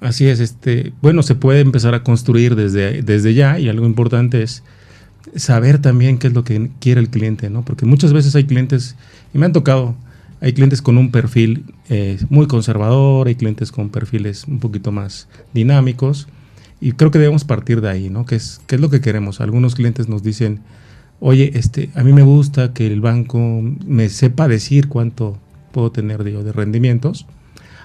Así 0.00 0.26
es, 0.26 0.40
este, 0.40 0.92
bueno, 1.02 1.22
se 1.22 1.34
puede 1.34 1.60
empezar 1.60 1.94
a 1.94 2.02
construir 2.02 2.56
desde, 2.56 3.02
desde 3.02 3.34
ya 3.34 3.58
y 3.58 3.68
algo 3.68 3.84
importante 3.84 4.42
es 4.42 4.62
saber 5.36 5.80
también 5.80 6.18
qué 6.18 6.28
es 6.28 6.32
lo 6.32 6.44
que 6.44 6.70
quiere 6.80 7.00
el 7.00 7.10
cliente, 7.10 7.50
¿no? 7.50 7.64
Porque 7.64 7.86
muchas 7.86 8.12
veces 8.12 8.34
hay 8.36 8.44
clientes, 8.44 8.96
y 9.34 9.38
me 9.38 9.46
han 9.46 9.52
tocado, 9.52 9.94
hay 10.40 10.52
clientes 10.52 10.82
con 10.82 10.98
un 10.98 11.10
perfil 11.10 11.64
eh, 11.88 12.18
muy 12.30 12.46
conservador, 12.46 13.28
hay 13.28 13.34
clientes 13.34 13.72
con 13.72 13.90
perfiles 13.90 14.44
un 14.46 14.58
poquito 14.58 14.92
más 14.92 15.28
dinámicos, 15.52 16.28
y 16.80 16.92
creo 16.92 17.10
que 17.10 17.18
debemos 17.18 17.44
partir 17.44 17.80
de 17.80 17.90
ahí, 17.90 18.10
¿no? 18.10 18.24
¿Qué 18.24 18.36
es, 18.36 18.60
qué 18.66 18.76
es 18.76 18.80
lo 18.80 18.90
que 18.90 19.00
queremos? 19.00 19.40
Algunos 19.40 19.74
clientes 19.74 20.08
nos 20.08 20.22
dicen, 20.22 20.60
oye, 21.20 21.52
este, 21.54 21.90
a 21.94 22.02
mí 22.02 22.12
me 22.12 22.22
gusta 22.22 22.72
que 22.72 22.86
el 22.86 23.00
banco 23.00 23.38
me 23.86 24.08
sepa 24.08 24.48
decir 24.48 24.88
cuánto 24.88 25.38
puedo 25.72 25.92
tener 25.92 26.24
de, 26.24 26.42
de 26.42 26.52
rendimientos, 26.52 27.26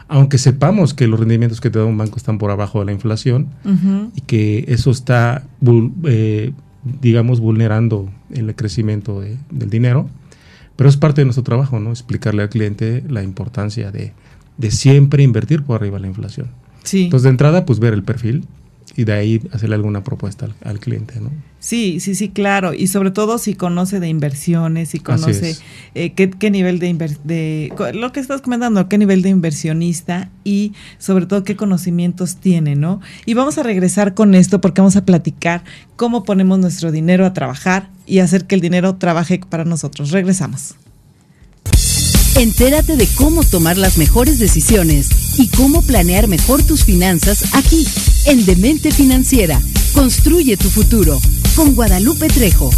aunque 0.07 0.37
sepamos 0.37 0.93
que 0.93 1.07
los 1.07 1.19
rendimientos 1.19 1.61
que 1.61 1.69
te 1.69 1.79
da 1.79 1.85
un 1.85 1.97
banco 1.97 2.17
están 2.17 2.37
por 2.37 2.51
abajo 2.51 2.79
de 2.79 2.85
la 2.85 2.91
inflación 2.91 3.47
y 4.15 4.21
que 4.21 4.65
eso 4.67 4.91
está, 4.91 5.43
eh, 6.05 6.53
digamos, 7.01 7.39
vulnerando 7.39 8.09
el 8.31 8.55
crecimiento 8.55 9.21
del 9.21 9.69
dinero, 9.69 10.09
pero 10.75 10.89
es 10.89 10.97
parte 10.97 11.21
de 11.21 11.25
nuestro 11.25 11.43
trabajo, 11.43 11.79
¿no? 11.79 11.89
Explicarle 11.89 12.43
al 12.43 12.49
cliente 12.49 13.03
la 13.09 13.23
importancia 13.23 13.91
de, 13.91 14.13
siempre 14.69 15.23
invertir 15.23 15.63
por 15.63 15.81
arriba 15.81 15.97
de 15.97 16.01
la 16.01 16.07
inflación. 16.07 16.47
Sí. 16.83 17.05
Entonces, 17.05 17.23
de 17.23 17.29
entrada, 17.29 17.65
pues 17.65 17.79
ver 17.79 17.93
el 17.93 18.03
perfil, 18.03 18.45
y 18.97 19.03
de 19.03 19.13
ahí 19.13 19.41
hacerle 19.51 19.75
alguna 19.75 20.03
propuesta 20.03 20.47
al, 20.63 20.79
cliente, 20.79 21.19
¿no? 21.19 21.31
Sí, 21.59 21.99
sí, 21.99 22.15
sí, 22.15 22.29
claro. 22.29 22.73
Y 22.73 22.87
sobre 22.87 23.11
todo 23.11 23.37
si 23.37 23.55
conoce 23.55 23.99
de 23.99 24.07
inversiones, 24.07 24.89
si 24.89 24.99
conoce 24.99 25.57
eh, 25.95 26.13
qué, 26.13 26.51
nivel 26.51 26.79
de, 26.79 27.17
de, 27.23 27.73
lo 27.93 28.11
que 28.11 28.19
estás 28.19 28.41
comentando, 28.41 28.87
qué 28.87 28.97
nivel 28.97 29.21
de 29.21 29.29
inversionista 29.29 30.29
y 30.43 30.73
sobre 30.97 31.25
todo 31.25 31.43
qué 31.43 31.55
conocimientos 31.55 32.37
tiene, 32.37 32.75
¿no? 32.75 33.01
Y 33.25 33.33
vamos 33.33 33.57
a 33.57 33.63
regresar 33.63 34.13
con 34.13 34.35
esto 34.35 34.61
porque 34.61 34.81
vamos 34.81 34.95
a 34.95 35.05
platicar 35.05 35.63
cómo 35.95 36.23
ponemos 36.23 36.59
nuestro 36.59 36.91
dinero 36.91 37.25
a 37.25 37.33
trabajar 37.33 37.89
y 38.05 38.19
hacer 38.19 38.45
que 38.45 38.55
el 38.55 38.61
dinero 38.61 38.95
trabaje 38.95 39.39
para 39.39 39.65
nosotros. 39.65 40.11
Regresamos. 40.11 40.75
Entérate 42.35 42.95
de 42.95 43.07
cómo 43.15 43.43
tomar 43.43 43.77
las 43.77 43.97
mejores 43.97 44.39
decisiones 44.39 45.24
y 45.37 45.49
cómo 45.49 45.81
planear 45.81 46.27
mejor 46.27 46.63
tus 46.63 46.83
finanzas 46.83 47.53
aquí, 47.53 47.85
en 48.25 48.45
Demente 48.45 48.91
Financiera. 48.91 49.59
Construye 49.93 50.57
tu 50.57 50.69
futuro 50.69 51.19
con 51.55 51.75
Guadalupe 51.75 52.27
Trejo. 52.27 52.69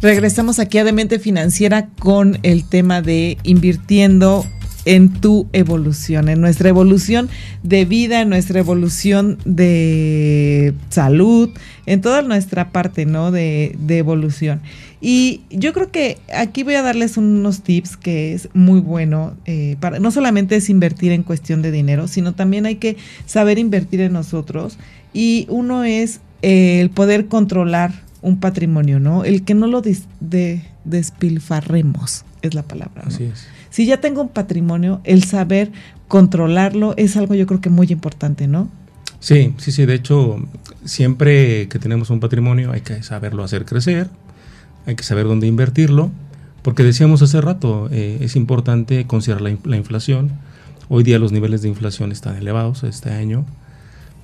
Regresamos 0.00 0.58
aquí 0.58 0.78
a 0.78 0.84
Demente 0.84 1.18
Financiera 1.18 1.88
con 1.98 2.38
el 2.42 2.64
tema 2.64 3.02
de 3.02 3.36
invirtiendo 3.42 4.46
en 4.84 5.12
tu 5.20 5.48
evolución, 5.52 6.28
en 6.28 6.40
nuestra 6.40 6.68
evolución 6.68 7.28
de 7.62 7.84
vida, 7.84 8.22
en 8.22 8.28
nuestra 8.28 8.60
evolución 8.60 9.38
de 9.44 10.74
salud, 10.88 11.50
en 11.86 12.00
toda 12.00 12.22
nuestra 12.22 12.72
parte, 12.72 13.06
¿no? 13.06 13.30
De, 13.30 13.76
evolución. 13.88 14.62
Y 15.00 15.42
yo 15.50 15.72
creo 15.72 15.90
que 15.90 16.18
aquí 16.34 16.62
voy 16.62 16.74
a 16.74 16.82
darles 16.82 17.16
unos 17.16 17.62
tips 17.62 17.96
que 17.96 18.34
es 18.34 18.48
muy 18.52 18.80
bueno, 18.80 19.34
eh, 19.46 19.76
para, 19.80 19.98
no 19.98 20.10
solamente 20.10 20.56
es 20.56 20.68
invertir 20.68 21.12
en 21.12 21.22
cuestión 21.22 21.62
de 21.62 21.70
dinero, 21.70 22.06
sino 22.06 22.34
también 22.34 22.66
hay 22.66 22.76
que 22.76 22.96
saber 23.24 23.58
invertir 23.58 24.02
en 24.02 24.12
nosotros. 24.12 24.78
Y 25.14 25.46
uno 25.48 25.84
es 25.84 26.20
eh, 26.42 26.80
el 26.80 26.90
poder 26.90 27.26
controlar 27.26 27.92
un 28.20 28.38
patrimonio, 28.38 29.00
¿no? 29.00 29.24
El 29.24 29.42
que 29.44 29.54
no 29.54 29.66
lo 29.66 29.80
de, 29.80 30.62
despilfarremos, 30.84 32.24
es 32.42 32.54
la 32.54 32.62
palabra. 32.62 33.04
Así 33.06 33.24
es 33.24 33.46
si 33.70 33.86
ya 33.86 34.00
tengo 34.00 34.20
un 34.20 34.28
patrimonio, 34.28 35.00
el 35.04 35.24
saber 35.24 35.70
controlarlo 36.08 36.94
es 36.96 37.16
algo 37.16 37.34
yo 37.34 37.46
creo 37.46 37.60
que 37.60 37.70
muy 37.70 37.86
importante, 37.90 38.46
¿no? 38.46 38.68
Sí, 39.20 39.54
sí, 39.58 39.70
sí. 39.70 39.86
De 39.86 39.94
hecho, 39.94 40.36
siempre 40.84 41.68
que 41.68 41.78
tenemos 41.78 42.10
un 42.10 42.20
patrimonio 42.20 42.72
hay 42.72 42.80
que 42.80 43.02
saberlo 43.02 43.44
hacer 43.44 43.64
crecer, 43.64 44.08
hay 44.86 44.94
que 44.94 45.02
saber 45.02 45.26
dónde 45.26 45.46
invertirlo, 45.46 46.10
porque 46.62 46.82
decíamos 46.82 47.22
hace 47.22 47.40
rato, 47.40 47.88
eh, 47.90 48.18
es 48.20 48.36
importante 48.36 49.06
considerar 49.06 49.42
la, 49.42 49.76
inflación. 49.76 50.32
Hoy 50.88 51.04
día 51.04 51.18
los 51.18 51.32
niveles 51.32 51.62
de 51.62 51.68
inflación 51.68 52.12
están 52.12 52.36
elevados 52.36 52.82
este 52.82 53.10
año 53.10 53.46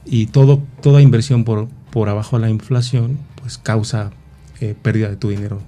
y 0.05 0.27
todo, 0.27 0.61
toda 0.83 1.01
inversión 1.01 1.45
por, 1.45 1.69
por 1.91 2.09
abajo 2.09 2.37
de 2.37 2.43
la 2.43 2.51
inflación 2.51 3.19
pues 3.41 3.59
causa 3.59 4.11
eh, 4.61 4.75
pérdida 4.81 5.09
de 5.09 5.17
tu 5.17 5.29
dinero. 5.29 5.61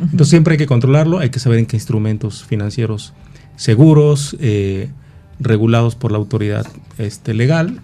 Entonces 0.00 0.28
siempre 0.28 0.52
hay 0.52 0.58
que 0.58 0.66
controlarlo, 0.66 1.18
hay 1.18 1.30
que 1.30 1.38
saber 1.38 1.58
en 1.58 1.66
qué 1.66 1.76
instrumentos 1.76 2.44
financieros 2.44 3.12
seguros, 3.56 4.36
eh, 4.40 4.90
regulados 5.38 5.94
por 5.94 6.10
la 6.10 6.18
autoridad 6.18 6.66
este, 6.98 7.34
legal 7.34 7.80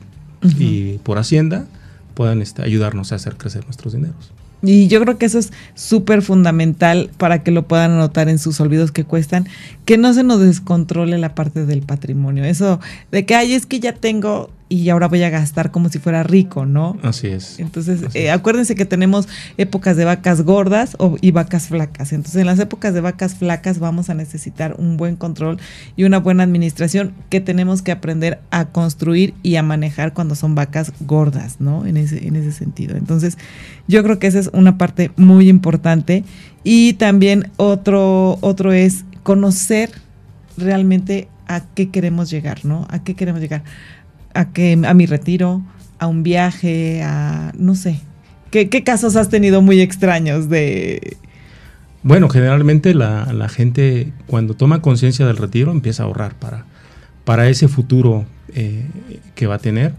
y 0.58 0.98
por 0.98 1.18
Hacienda, 1.18 1.66
puedan 2.14 2.42
este, 2.42 2.62
ayudarnos 2.62 3.12
a 3.12 3.16
hacer 3.16 3.36
crecer 3.36 3.64
nuestros 3.64 3.92
dineros. 3.92 4.32
Y 4.62 4.88
yo 4.88 5.00
creo 5.00 5.18
que 5.18 5.26
eso 5.26 5.38
es 5.38 5.52
súper 5.74 6.22
fundamental 6.22 7.10
para 7.16 7.42
que 7.42 7.50
lo 7.50 7.66
puedan 7.66 7.92
anotar 7.92 8.28
en 8.28 8.38
sus 8.38 8.60
olvidos 8.60 8.92
que 8.92 9.04
cuestan, 9.04 9.48
que 9.84 9.96
no 9.96 10.12
se 10.12 10.22
nos 10.22 10.40
descontrole 10.40 11.16
la 11.18 11.34
parte 11.34 11.64
del 11.64 11.82
patrimonio. 11.82 12.44
Eso 12.44 12.80
de 13.10 13.24
que, 13.24 13.34
ay, 13.34 13.54
es 13.54 13.66
que 13.66 13.80
ya 13.80 13.94
tengo 13.94 14.50
y 14.70 14.88
ahora 14.88 15.08
voy 15.08 15.24
a 15.24 15.30
gastar 15.30 15.72
como 15.72 15.88
si 15.88 15.98
fuera 15.98 16.22
rico, 16.22 16.64
¿no? 16.64 16.96
Así 17.02 17.26
es. 17.26 17.58
Entonces, 17.58 18.02
eh, 18.14 18.30
acuérdense 18.30 18.76
que 18.76 18.84
tenemos 18.84 19.28
épocas 19.56 19.96
de 19.96 20.04
vacas 20.04 20.42
gordas 20.42 20.96
y 21.20 21.32
vacas 21.32 21.66
flacas. 21.66 22.12
Entonces, 22.12 22.40
en 22.40 22.46
las 22.46 22.60
épocas 22.60 22.94
de 22.94 23.00
vacas 23.00 23.34
flacas 23.34 23.80
vamos 23.80 24.10
a 24.10 24.14
necesitar 24.14 24.76
un 24.78 24.96
buen 24.96 25.16
control 25.16 25.58
y 25.96 26.04
una 26.04 26.20
buena 26.20 26.44
administración 26.44 27.12
que 27.30 27.40
tenemos 27.40 27.82
que 27.82 27.90
aprender 27.90 28.38
a 28.52 28.66
construir 28.66 29.34
y 29.42 29.56
a 29.56 29.64
manejar 29.64 30.14
cuando 30.14 30.36
son 30.36 30.54
vacas 30.54 30.92
gordas, 31.00 31.56
¿no? 31.58 31.84
En 31.84 31.96
ese, 31.96 32.28
en 32.28 32.36
ese 32.36 32.52
sentido. 32.52 32.96
Entonces, 32.96 33.38
yo 33.88 34.04
creo 34.04 34.20
que 34.20 34.28
esa 34.28 34.38
es 34.38 34.50
una 34.52 34.78
parte 34.78 35.10
muy 35.16 35.48
importante. 35.48 36.22
Y 36.62 36.92
también 36.92 37.50
otro, 37.56 38.38
otro 38.40 38.72
es 38.72 39.04
conocer 39.24 39.90
realmente 40.56 41.26
a 41.48 41.62
qué 41.74 41.90
queremos 41.90 42.30
llegar, 42.30 42.64
¿no? 42.64 42.86
A 42.88 43.02
qué 43.02 43.16
queremos 43.16 43.40
llegar 43.40 43.64
a, 44.34 44.52
que, 44.52 44.78
a 44.86 44.94
mi 44.94 45.06
retiro, 45.06 45.62
a 45.98 46.06
un 46.06 46.22
viaje, 46.22 47.02
a 47.02 47.52
no 47.56 47.74
sé. 47.74 48.00
¿Qué, 48.50 48.68
casos 48.82 49.14
has 49.14 49.28
tenido 49.28 49.62
muy 49.62 49.80
extraños 49.80 50.48
de... 50.48 51.16
Bueno, 52.02 52.28
generalmente 52.28 52.94
la, 52.94 53.48
gente 53.48 54.12
cuando 54.26 54.54
toma 54.54 54.82
conciencia 54.82 55.26
del 55.26 55.36
retiro 55.36 55.70
empieza 55.70 56.02
a 56.02 56.06
ahorrar 56.06 56.34
para, 56.34 56.64
para 57.24 57.48
ese 57.48 57.68
futuro 57.68 58.24
eh, 58.54 58.86
que 59.34 59.46
va 59.46 59.56
a 59.56 59.58
tener. 59.58 59.94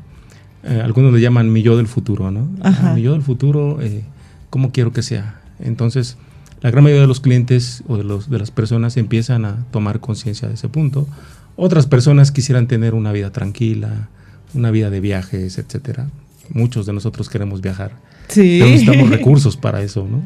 Eh, 0.64 0.82
algunos 0.84 1.14
le 1.14 1.22
llaman 1.22 1.52
mi 1.52 1.62
yo 1.62 1.78
del 1.78 1.88
futuro, 1.88 2.30
¿no? 2.32 2.50
Ah, 2.62 2.94
mi 2.96 3.04
yo 3.04 3.14
del 3.14 3.22
futuro, 3.22 3.80
eh, 3.82 4.04
¿cómo 4.50 4.72
quiero 4.72 4.92
que 4.92 5.04
sea? 5.04 5.40
Entonces, 5.60 6.18
la 6.62 6.72
gran 6.72 6.84
mayoría 6.84 7.02
de 7.02 7.08
los 7.08 7.22
clientes 7.22 7.84
o 7.88 7.98
de, 7.98 8.04
los, 8.04 8.30
de 8.30 8.38
las 8.38 8.52
personas 8.52 8.98
empiezan 8.98 9.46
a 9.46 9.66
tomar 9.72 10.00
conciencia 10.00 10.48
de 10.48 10.56
ese 10.56 10.68
punto. 10.68 11.08
Otras 11.56 11.88
personas 11.88 12.32
quisieran 12.32 12.68
tener 12.68 12.94
una 12.94 13.12
vida 13.12 13.32
tranquila, 13.32 14.10
una 14.54 14.72
vida 14.72 14.90
de 14.90 15.00
viajes, 15.00 15.58
etcétera. 15.58 16.10
Muchos 16.50 16.86
de 16.86 16.94
nosotros 16.94 17.30
queremos 17.30 17.62
viajar. 17.62 17.94
Sí. 18.28 18.58
Pero 18.60 18.72
necesitamos 18.72 19.10
recursos 19.10 19.58
para 19.58 19.82
eso, 19.82 20.08
¿no? 20.10 20.22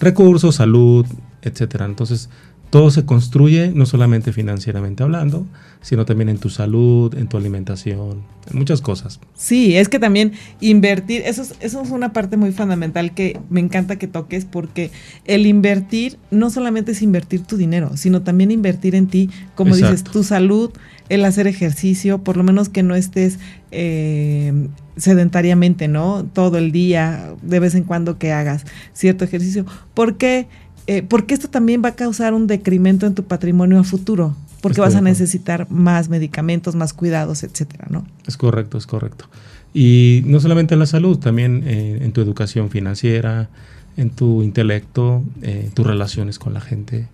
Recursos, 0.00 0.56
salud, 0.56 1.06
etcétera. 1.42 1.84
Entonces, 1.86 2.28
todo 2.74 2.90
se 2.90 3.04
construye 3.04 3.70
no 3.72 3.86
solamente 3.86 4.32
financieramente 4.32 5.04
hablando, 5.04 5.46
sino 5.80 6.04
también 6.04 6.28
en 6.28 6.38
tu 6.38 6.50
salud, 6.50 7.14
en 7.16 7.28
tu 7.28 7.36
alimentación, 7.36 8.24
en 8.50 8.58
muchas 8.58 8.80
cosas. 8.80 9.20
Sí, 9.36 9.76
es 9.76 9.88
que 9.88 10.00
también 10.00 10.32
invertir, 10.60 11.22
eso 11.24 11.42
es, 11.42 11.54
eso 11.60 11.82
es 11.82 11.90
una 11.90 12.12
parte 12.12 12.36
muy 12.36 12.50
fundamental 12.50 13.14
que 13.14 13.38
me 13.48 13.60
encanta 13.60 13.94
que 13.94 14.08
toques 14.08 14.44
porque 14.44 14.90
el 15.24 15.46
invertir 15.46 16.18
no 16.32 16.50
solamente 16.50 16.90
es 16.90 17.02
invertir 17.02 17.44
tu 17.44 17.56
dinero, 17.56 17.96
sino 17.96 18.22
también 18.22 18.50
invertir 18.50 18.96
en 18.96 19.06
ti, 19.06 19.30
como 19.54 19.76
dices, 19.76 20.02
tu 20.02 20.24
salud, 20.24 20.72
el 21.08 21.24
hacer 21.26 21.46
ejercicio, 21.46 22.24
por 22.24 22.36
lo 22.36 22.42
menos 22.42 22.70
que 22.70 22.82
no 22.82 22.96
estés 22.96 23.38
eh, 23.70 24.66
sedentariamente, 24.96 25.86
¿no? 25.86 26.24
Todo 26.24 26.58
el 26.58 26.72
día, 26.72 27.34
de 27.40 27.60
vez 27.60 27.76
en 27.76 27.84
cuando 27.84 28.18
que 28.18 28.32
hagas 28.32 28.64
cierto 28.94 29.24
ejercicio. 29.24 29.64
¿Por 29.94 30.16
qué? 30.16 30.48
Eh, 30.86 31.02
porque 31.02 31.34
esto 31.34 31.48
también 31.48 31.82
va 31.84 31.90
a 31.90 31.94
causar 31.94 32.34
un 32.34 32.46
decremento 32.46 33.06
en 33.06 33.14
tu 33.14 33.24
patrimonio 33.24 33.78
a 33.78 33.84
futuro, 33.84 34.36
porque 34.60 34.80
vas 34.80 34.94
a 34.94 35.00
necesitar 35.00 35.70
más 35.70 36.08
medicamentos, 36.08 36.74
más 36.74 36.92
cuidados, 36.92 37.42
etcétera, 37.42 37.86
¿no? 37.90 38.06
Es 38.26 38.36
correcto, 38.36 38.78
es 38.78 38.86
correcto. 38.86 39.26
Y 39.72 40.22
no 40.26 40.40
solamente 40.40 40.74
en 40.74 40.80
la 40.80 40.86
salud, 40.86 41.18
también 41.18 41.62
eh, 41.66 41.98
en 42.02 42.12
tu 42.12 42.20
educación 42.20 42.70
financiera, 42.70 43.48
en 43.96 44.10
tu 44.10 44.42
intelecto, 44.42 45.24
en 45.42 45.70
tus 45.70 45.86
relaciones 45.86 46.38
con 46.38 46.54
la 46.54 46.60
gente. 46.60 47.08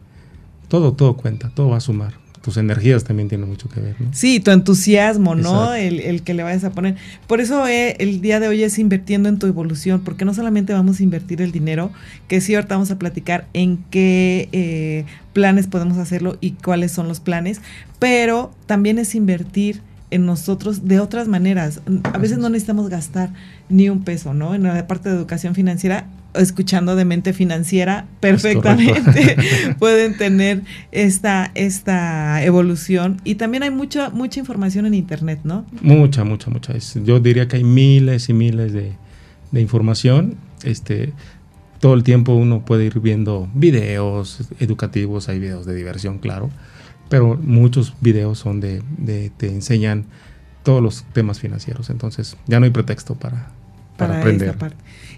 Todo, 0.68 0.92
todo 0.92 1.16
cuenta, 1.16 1.50
todo 1.54 1.70
va 1.70 1.78
a 1.78 1.80
sumar 1.80 2.19
tus 2.42 2.56
energías 2.56 3.04
también 3.04 3.28
tienen 3.28 3.48
mucho 3.48 3.68
que 3.68 3.80
ver, 3.80 3.96
¿no? 4.00 4.08
Sí, 4.12 4.40
tu 4.40 4.50
entusiasmo, 4.50 5.34
¿no? 5.34 5.74
El, 5.74 6.22
que 6.22 6.32
le 6.32 6.42
vayas 6.42 6.64
a 6.64 6.70
poner. 6.70 6.96
Por 7.26 7.40
eso 7.40 7.66
eh, 7.66 7.96
el 7.98 8.20
día 8.20 8.40
de 8.40 8.48
hoy 8.48 8.62
es 8.62 8.78
invirtiendo 8.78 9.28
en 9.28 9.38
tu 9.38 9.46
evolución, 9.46 10.00
porque 10.00 10.24
no 10.24 10.32
solamente 10.32 10.72
vamos 10.72 11.00
a 11.00 11.02
invertir 11.02 11.42
el 11.42 11.52
dinero, 11.52 11.90
que 12.28 12.40
sí, 12.40 12.54
ahorita 12.54 12.76
vamos 12.76 12.90
a 12.90 12.98
platicar 12.98 13.46
en 13.52 13.84
qué 13.90 14.48
eh, 14.52 15.04
planes 15.34 15.66
podemos 15.66 15.98
hacerlo 15.98 16.38
y 16.40 16.52
cuáles 16.52 16.92
son 16.92 17.08
los 17.08 17.20
planes, 17.20 17.60
pero 17.98 18.52
también 18.66 18.98
es 18.98 19.14
invertir 19.14 19.82
en 20.10 20.24
nosotros 20.24 20.88
de 20.88 20.98
otras 20.98 21.28
maneras. 21.28 21.82
A 22.04 22.18
veces 22.18 22.38
no 22.38 22.48
necesitamos 22.48 22.88
gastar 22.88 23.30
ni 23.68 23.90
un 23.90 24.02
peso, 24.02 24.34
¿no? 24.34 24.54
En 24.54 24.62
la 24.62 24.86
parte 24.86 25.08
de 25.08 25.14
educación 25.14 25.54
financiera 25.54 26.06
escuchando 26.34 26.96
de 26.96 27.04
mente 27.04 27.32
financiera 27.32 28.06
perfectamente 28.20 29.36
pueden 29.78 30.16
tener 30.16 30.62
esta, 30.92 31.50
esta 31.54 32.44
evolución 32.44 33.20
y 33.24 33.36
también 33.36 33.62
hay 33.62 33.70
mucha 33.70 34.10
mucha 34.10 34.40
información 34.40 34.86
en 34.86 34.94
internet, 34.94 35.40
¿no? 35.44 35.66
Mucha, 35.82 36.24
mucha, 36.24 36.50
mucha. 36.50 36.74
Yo 37.04 37.20
diría 37.20 37.48
que 37.48 37.56
hay 37.56 37.64
miles 37.64 38.28
y 38.28 38.32
miles 38.32 38.72
de, 38.72 38.92
de 39.50 39.60
información. 39.60 40.36
Este, 40.62 41.12
todo 41.80 41.94
el 41.94 42.04
tiempo 42.04 42.34
uno 42.34 42.64
puede 42.64 42.84
ir 42.84 43.00
viendo 43.00 43.48
videos 43.54 44.48
educativos, 44.60 45.28
hay 45.28 45.38
videos 45.38 45.66
de 45.66 45.74
diversión, 45.74 46.18
claro, 46.18 46.50
pero 47.08 47.36
muchos 47.36 47.94
videos 48.00 48.38
son 48.38 48.60
de, 48.60 48.82
de 48.98 49.30
te 49.30 49.48
enseñan 49.48 50.06
todos 50.62 50.82
los 50.82 51.04
temas 51.12 51.40
financieros. 51.40 51.90
Entonces 51.90 52.36
ya 52.46 52.60
no 52.60 52.66
hay 52.66 52.70
pretexto 52.70 53.14
para, 53.14 53.50
para, 54.06 54.18
aprender. 54.18 54.56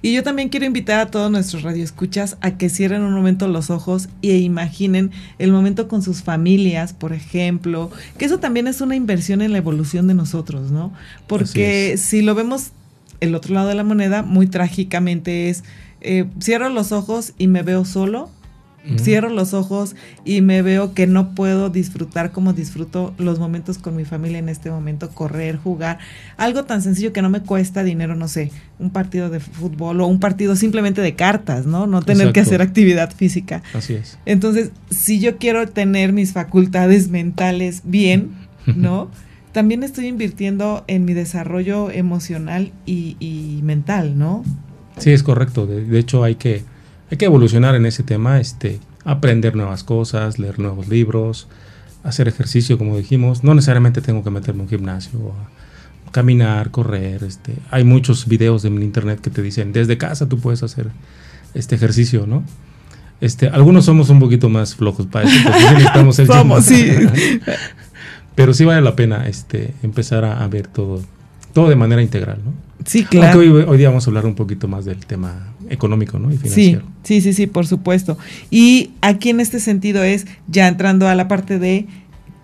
Y 0.03 0.13
yo 0.13 0.25
también 0.25 0.49
quiero 0.49 0.67
invitar 0.67 0.99
a 0.99 1.11
todos 1.11 1.31
nuestros 1.31 1.63
radioescuchas 1.63 2.37
a 2.41 2.59
que 2.59 2.69
cierren 2.69 3.03
un 3.03 3.15
momento 3.15 3.47
los 3.47 3.71
ojos 3.71 4.09
e 4.21 4.37
imaginen 4.39 5.13
el 5.39 5.53
momento 5.53 5.87
con 5.87 6.03
sus 6.03 6.23
familias, 6.23 6.93
por 6.93 7.13
ejemplo, 7.13 7.91
que 8.19 8.25
eso 8.25 8.39
también 8.39 8.67
es 8.67 8.81
una 8.81 8.97
inversión 8.97 9.43
en 9.43 9.53
la 9.53 9.59
evolución 9.59 10.09
de 10.09 10.15
nosotros, 10.15 10.73
¿no? 10.73 10.93
Porque 11.29 11.97
si 11.99 12.21
lo 12.21 12.35
vemos 12.35 12.73
el 13.21 13.37
otro 13.37 13.55
lado 13.55 13.69
de 13.69 13.77
la 13.77 13.85
moneda, 13.85 14.25
muy 14.25 14.49
trágicamente 14.49 15.49
es, 15.49 15.63
eh, 16.01 16.25
cierro 16.43 16.69
los 16.69 16.91
ojos 16.91 17.35
y 17.39 17.47
me 17.47 17.63
veo 17.63 17.85
solo, 17.85 18.29
Cierro 18.99 19.29
los 19.29 19.55
ojos 19.55 19.95
y 20.25 20.41
me 20.41 20.61
veo 20.61 20.93
que 20.93 21.07
no 21.07 21.35
puedo 21.35 21.71
disfrutar 21.71 22.33
como 22.33 22.53
disfruto 22.53 23.15
los 23.17 23.39
momentos 23.39 23.79
con 23.79 23.95
mi 23.95 24.05
familia 24.05 24.39
en 24.39 24.49
este 24.49 24.71
momento, 24.71 25.11
correr, 25.11 25.57
jugar, 25.57 25.99
algo 26.37 26.65
tan 26.65 26.83
sencillo 26.83 27.13
que 27.13 27.23
no 27.23 27.31
me 27.31 27.43
cuesta 27.43 27.85
dinero, 27.85 28.17
no 28.17 28.27
sé, 28.27 28.51
un 28.81 28.91
partido 28.91 29.31
de 29.31 29.39
fútbol 29.39 30.01
o 30.01 30.07
un 30.07 30.19
partido 30.19 30.57
simplemente 30.57 31.01
de 31.01 31.15
cartas, 31.15 31.65
¿no? 31.65 31.87
No 31.87 32.03
tener 32.03 32.33
que 32.33 32.41
hacer 32.41 32.61
actividad 32.61 33.15
física. 33.15 33.63
Así 33.73 33.95
es. 33.95 34.19
Entonces, 34.27 34.71
si 34.91 35.21
yo 35.21 35.39
quiero 35.39 35.69
tener 35.69 36.13
mis 36.13 36.33
facultades 36.33 37.09
mentales 37.09 37.83
bien, 37.85 38.31
¿no? 38.67 39.11
También 39.53 39.83
estoy 39.83 40.07
invirtiendo 40.07 40.83
en 40.89 41.05
mi 41.05 41.13
desarrollo 41.13 41.91
emocional 41.91 42.73
y, 42.87 43.61
mental, 43.63 44.19
¿no? 44.19 44.43
Sí, 44.99 45.11
es 45.13 45.23
correcto. 45.23 45.67
de 45.67 45.99
hecho, 45.99 46.25
hay 46.25 46.35
que 46.35 46.72
hay 47.13 47.19
que 47.19 47.27
evolucionar 47.27 47.75
en 47.75 47.85
ese 47.85 48.03
tema, 48.03 48.41
este, 48.41 48.81
aprender 49.05 49.55
nuevas 49.55 49.85
cosas, 49.85 50.39
leer 50.39 50.59
nuevos 50.59 50.89
libros, 50.89 51.47
hacer 52.05 52.27
ejercicio, 52.27 52.79
como 52.79 52.97
dijimos. 52.97 53.45
No 53.45 53.55
necesariamente 53.55 54.01
tengo 54.01 54.25
que 54.25 54.31
meterme 54.31 54.61
en 54.61 54.63
un 54.63 54.69
gimnasio, 54.71 55.35
caminar, 56.11 56.71
correr. 56.71 57.23
Este, 57.23 57.55
hay 57.71 57.85
muchos 57.85 58.27
videos 58.27 58.65
en 58.65 58.83
internet 58.83 59.21
que 59.21 59.29
te 59.29 59.43
dicen, 59.43 59.75
desde 59.75 59.99
casa 59.99 60.27
tú 60.27 60.39
puedes 60.39 60.63
hacer 60.63 60.89
este 61.53 61.75
ejercicio, 61.75 62.27
¿no? 62.27 62.45
Este, 63.21 63.47
algunos 63.49 63.85
somos 63.85 64.09
un 64.09 64.19
poquito 64.19 64.49
más 64.49 64.75
flojos 64.75 65.05
para 65.05 65.29
eso, 65.29 65.37
porque 65.45 65.61
necesitamos 65.61 66.19
el 66.19 66.27
Somos, 66.29 66.65
sí. 66.65 66.93
Pero 68.35 68.55
sí 68.55 68.65
vale 68.65 68.81
la 68.81 68.97
pena 68.97 69.29
este, 69.29 69.75
empezar 69.83 70.25
a, 70.25 70.49
ver 70.49 70.67
todo, 70.67 71.03
todo 71.53 71.69
de 71.69 71.77
manera 71.77 72.03
integral, 72.03 72.39
¿no? 72.45 72.53
Sí, 72.85 73.05
claro. 73.05 73.39
Aunque 73.41 73.51
hoy, 73.51 73.65
hoy, 73.69 73.79
día 73.79 73.89
vamos 73.89 74.07
a 74.07 74.11
hablar 74.11 74.27
un 74.27 74.35
poquito 74.35 74.67
más 74.69 74.85
del 74.85 75.07
tema 75.07 75.53
económico 75.69 76.19
¿no? 76.19 76.33
y 76.33 76.37
financiero. 76.37 76.83
Sí, 77.03 77.21
sí, 77.21 77.33
sí, 77.33 77.47
por 77.47 77.67
supuesto. 77.67 78.19
Y 78.51 78.91
aquí 79.01 79.31
en 79.31 79.41
este 79.41 79.61
sentido 79.61 80.03
es, 80.03 80.27
ya 80.49 80.69
entrando 80.69 81.09
a 81.09 81.15
la 81.15 81.29
parte 81.29 81.59
de 81.59 81.87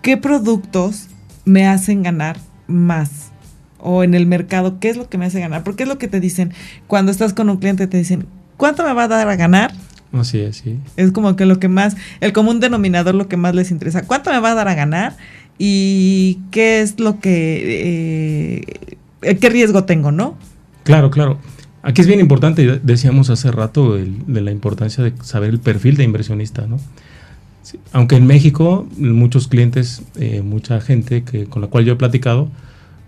qué 0.01 0.17
productos 0.17 1.07
me 1.45 1.67
hacen 1.67 2.03
ganar 2.03 2.37
más 2.67 3.31
o 3.79 4.03
en 4.03 4.13
el 4.13 4.25
mercado, 4.25 4.79
qué 4.79 4.89
es 4.89 4.97
lo 4.97 5.09
que 5.09 5.17
me 5.17 5.25
hace 5.25 5.39
ganar, 5.39 5.63
porque 5.63 5.83
es 5.83 5.89
lo 5.89 5.97
que 5.97 6.07
te 6.07 6.19
dicen 6.19 6.53
cuando 6.87 7.11
estás 7.11 7.33
con 7.33 7.49
un 7.49 7.57
cliente, 7.57 7.87
te 7.87 7.97
dicen, 7.97 8.25
¿cuánto 8.57 8.83
me 8.83 8.93
va 8.93 9.03
a 9.03 9.07
dar 9.07 9.27
a 9.29 9.35
ganar? 9.35 9.73
Así 10.11 10.39
es, 10.39 10.57
sí. 10.57 10.79
Es 10.97 11.11
como 11.11 11.35
que 11.35 11.45
lo 11.45 11.59
que 11.59 11.67
más, 11.67 11.95
el 12.19 12.33
común 12.33 12.59
denominador, 12.59 13.15
lo 13.15 13.27
que 13.27 13.37
más 13.37 13.55
les 13.55 13.71
interesa, 13.71 14.05
¿cuánto 14.05 14.31
me 14.31 14.39
va 14.39 14.51
a 14.51 14.55
dar 14.55 14.67
a 14.67 14.73
ganar? 14.73 15.15
Y 15.57 16.39
qué 16.51 16.81
es 16.81 16.99
lo 16.99 17.19
que, 17.19 18.57
eh, 18.57 18.97
qué 19.21 19.49
riesgo 19.49 19.83
tengo, 19.85 20.11
¿no? 20.11 20.37
Claro, 20.83 21.11
claro. 21.11 21.39
Aquí 21.81 22.01
es 22.01 22.07
bien 22.07 22.19
importante, 22.19 22.79
decíamos 22.83 23.29
hace 23.29 23.51
rato, 23.51 23.95
de 23.95 24.41
la 24.41 24.51
importancia 24.51 25.03
de 25.03 25.13
saber 25.23 25.49
el 25.49 25.59
perfil 25.59 25.95
de 25.95 26.03
inversionista, 26.03 26.67
¿no? 26.67 26.77
aunque 27.91 28.15
en 28.15 28.27
México 28.27 28.87
muchos 28.97 29.47
clientes, 29.47 30.01
eh, 30.15 30.41
mucha 30.41 30.81
gente 30.81 31.23
que, 31.23 31.45
con 31.45 31.61
la 31.61 31.67
cual 31.67 31.85
yo 31.85 31.93
he 31.93 31.97
platicado, 31.97 32.49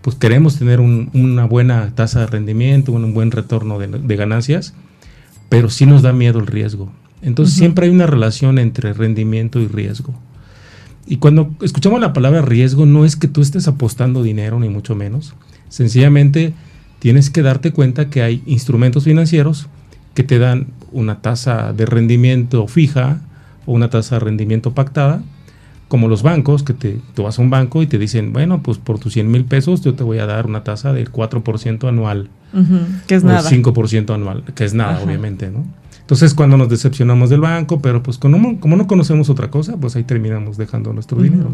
pues 0.02 0.16
queremos 0.16 0.58
tener 0.58 0.80
una 0.80 1.46
buena 1.46 1.94
tasa 1.94 2.22
de 2.22 2.28
rendimiento, 2.28 2.92
un 2.92 3.14
buen 3.14 3.32
retorno 3.32 3.78
de, 3.78 4.16
ganancias, 4.16 4.74
pero 5.48 5.70
sí 5.70 5.86
nos 5.86 6.02
da 6.02 6.12
miedo 6.12 6.40
el 6.40 6.48
riesgo. 6.48 6.92
Entonces 7.22 7.56
siempre 7.56 7.86
hay 7.86 7.92
una 7.92 8.08
relación 8.08 8.58
entre 8.58 8.94
rendimiento 8.94 9.60
y 9.60 9.68
riesgo. 9.68 10.16
Y 11.06 11.18
cuando 11.18 11.52
escuchamos 11.62 12.02
la 12.02 12.14
palabra 12.14 12.42
riesgo, 12.42 12.88
no 12.88 13.06
es 13.06 13.16
que 13.16 13.28
tú 13.28 13.42
estés 13.42 13.68
apostando 13.68 14.24
dinero, 14.24 14.60
ni 14.60 14.70
mucho 14.70 14.96
menos. 14.96 15.36
Sencillamente 15.72 16.54
tienes 17.00 17.30
que 17.30 17.42
darte 17.42 17.72
cuenta 17.72 18.10
que 18.10 18.22
hay 18.22 18.44
instrumentos 18.46 19.06
financieros 19.06 19.68
que 20.14 20.24
te 20.24 20.38
dan 20.38 20.68
una 20.92 21.22
tasa 21.22 21.72
de 21.72 21.86
rendimiento 21.86 22.68
fija 22.68 23.22
o 23.66 23.72
una 23.72 23.90
tasa 23.90 24.16
de 24.16 24.20
rendimiento 24.20 24.74
pactada, 24.74 25.24
como 25.88 26.10
los 26.10 26.24
bancos, 26.24 26.64
que 26.64 26.74
te, 26.74 27.00
tú 27.16 27.24
vas 27.24 27.40
a 27.40 27.42
un 27.42 27.50
banco 27.50 27.82
y 27.82 27.88
te 27.88 27.98
dicen, 27.98 28.34
bueno, 28.34 28.62
pues 28.62 28.80
por 28.80 29.00
tus 29.00 29.14
100 29.14 29.32
mil 29.32 29.46
pesos 29.46 29.82
yo 29.82 29.94
te 29.94 30.04
voy 30.04 30.20
a 30.20 30.26
dar 30.26 30.46
una 30.46 30.66
tasa 30.66 30.92
del 30.92 31.10
4% 31.10 31.88
anual. 31.88 32.30
que 33.08 33.16
es 33.16 33.24
o 33.24 33.28
nada. 33.28 33.50
5% 33.50 34.14
anual, 34.14 34.44
que 34.54 34.66
es 34.66 34.74
nada, 34.74 35.00
obviamente, 35.02 35.50
¿no? 35.50 35.64
Entonces, 36.02 36.34
cuando 36.34 36.58
nos 36.58 36.68
decepcionamos 36.68 37.30
del 37.30 37.40
banco, 37.40 37.82
pero 37.82 38.04
pues 38.04 38.18
como, 38.18 38.60
como 38.60 38.76
no 38.76 38.88
conocemos 38.88 39.30
otra 39.30 39.50
cosa, 39.50 39.78
pues 39.78 39.96
ahí 39.96 40.04
terminamos 40.04 40.58
dejando 40.58 40.92
nuestro 40.92 41.22
dinero. 41.22 41.50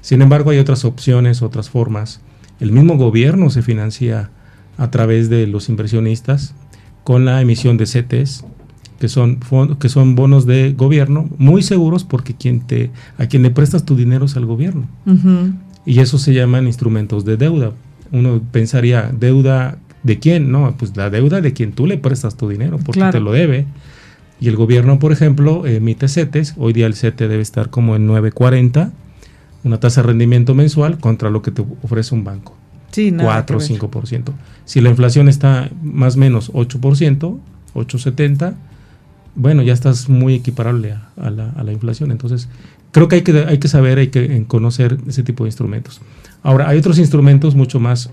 Sin 0.00 0.22
embargo, 0.22 0.50
hay 0.50 0.58
otras 0.58 0.84
opciones, 0.84 1.42
otras 1.42 1.70
formas. 1.70 2.20
El 2.60 2.72
mismo 2.72 2.96
gobierno 2.96 3.50
se 3.50 3.62
financia 3.62 4.30
a 4.78 4.90
través 4.90 5.28
de 5.28 5.46
los 5.46 5.68
inversionistas 5.68 6.54
con 7.04 7.24
la 7.24 7.40
emisión 7.40 7.76
de 7.76 7.86
CETES, 7.86 8.44
que 8.98 9.08
son, 9.08 9.38
que 9.78 9.88
son 9.88 10.14
bonos 10.14 10.46
de 10.46 10.72
gobierno 10.72 11.28
muy 11.38 11.62
seguros 11.62 12.04
porque 12.04 12.34
quien 12.34 12.60
te, 12.60 12.90
a 13.18 13.26
quien 13.26 13.42
le 13.42 13.50
prestas 13.50 13.84
tu 13.84 13.94
dinero 13.96 14.24
es 14.24 14.36
al 14.36 14.46
gobierno. 14.46 14.86
Y 15.84 16.00
eso 16.00 16.18
se 16.18 16.34
llaman 16.34 16.66
instrumentos 16.66 17.24
de 17.24 17.36
deuda. 17.36 17.72
Uno 18.10 18.40
pensaría, 18.50 19.12
¿deuda 19.16 19.78
de 20.02 20.18
quién? 20.18 20.50
No, 20.50 20.74
pues 20.78 20.96
la 20.96 21.10
deuda 21.10 21.40
de 21.40 21.52
quien 21.52 21.72
tú 21.72 21.86
le 21.86 21.98
prestas 21.98 22.36
tu 22.36 22.48
dinero 22.48 22.78
porque 22.84 23.04
te 23.12 23.20
lo 23.20 23.32
debe. 23.32 23.66
Y 24.40 24.48
el 24.48 24.56
gobierno, 24.56 24.98
por 24.98 25.12
ejemplo, 25.12 25.66
emite 25.66 26.08
CETES. 26.08 26.54
Hoy 26.58 26.72
día 26.72 26.86
el 26.86 26.94
CETE 26.94 27.28
debe 27.28 27.42
estar 27.42 27.70
como 27.70 27.96
en 27.96 28.08
9.40, 28.08 28.90
una 29.66 29.80
tasa 29.80 30.00
de 30.00 30.06
rendimiento 30.06 30.54
mensual 30.54 30.98
contra 30.98 31.28
lo 31.28 31.42
que 31.42 31.50
te 31.50 31.64
ofrece 31.82 32.14
un 32.14 32.22
banco. 32.22 32.56
4 32.92 33.58
o 33.58 33.60
5%. 33.60 34.32
Si 34.64 34.80
la 34.80 34.90
inflación 34.90 35.28
está 35.28 35.68
más 35.82 36.16
o 36.16 36.20
menos 36.20 36.52
8%, 36.52 37.38
8,70%, 37.74 38.54
bueno, 39.34 39.62
ya 39.62 39.74
estás 39.74 40.08
muy 40.08 40.34
equiparable 40.34 40.96
a, 41.16 41.30
la, 41.30 41.72
inflación. 41.72 42.10
Entonces, 42.10 42.48
creo 42.92 43.08
que 43.08 43.16
hay 43.16 43.22
que, 43.22 43.38
hay 43.40 43.58
que 43.58 43.68
saber, 43.68 43.98
hay 43.98 44.08
que 44.08 44.44
conocer 44.46 44.98
ese 45.06 45.22
tipo 45.22 45.44
de 45.44 45.48
instrumentos. 45.48 46.00
Ahora, 46.42 46.68
hay 46.68 46.78
otros 46.78 46.98
instrumentos 46.98 47.54
mucho 47.54 47.80
más 47.80 48.08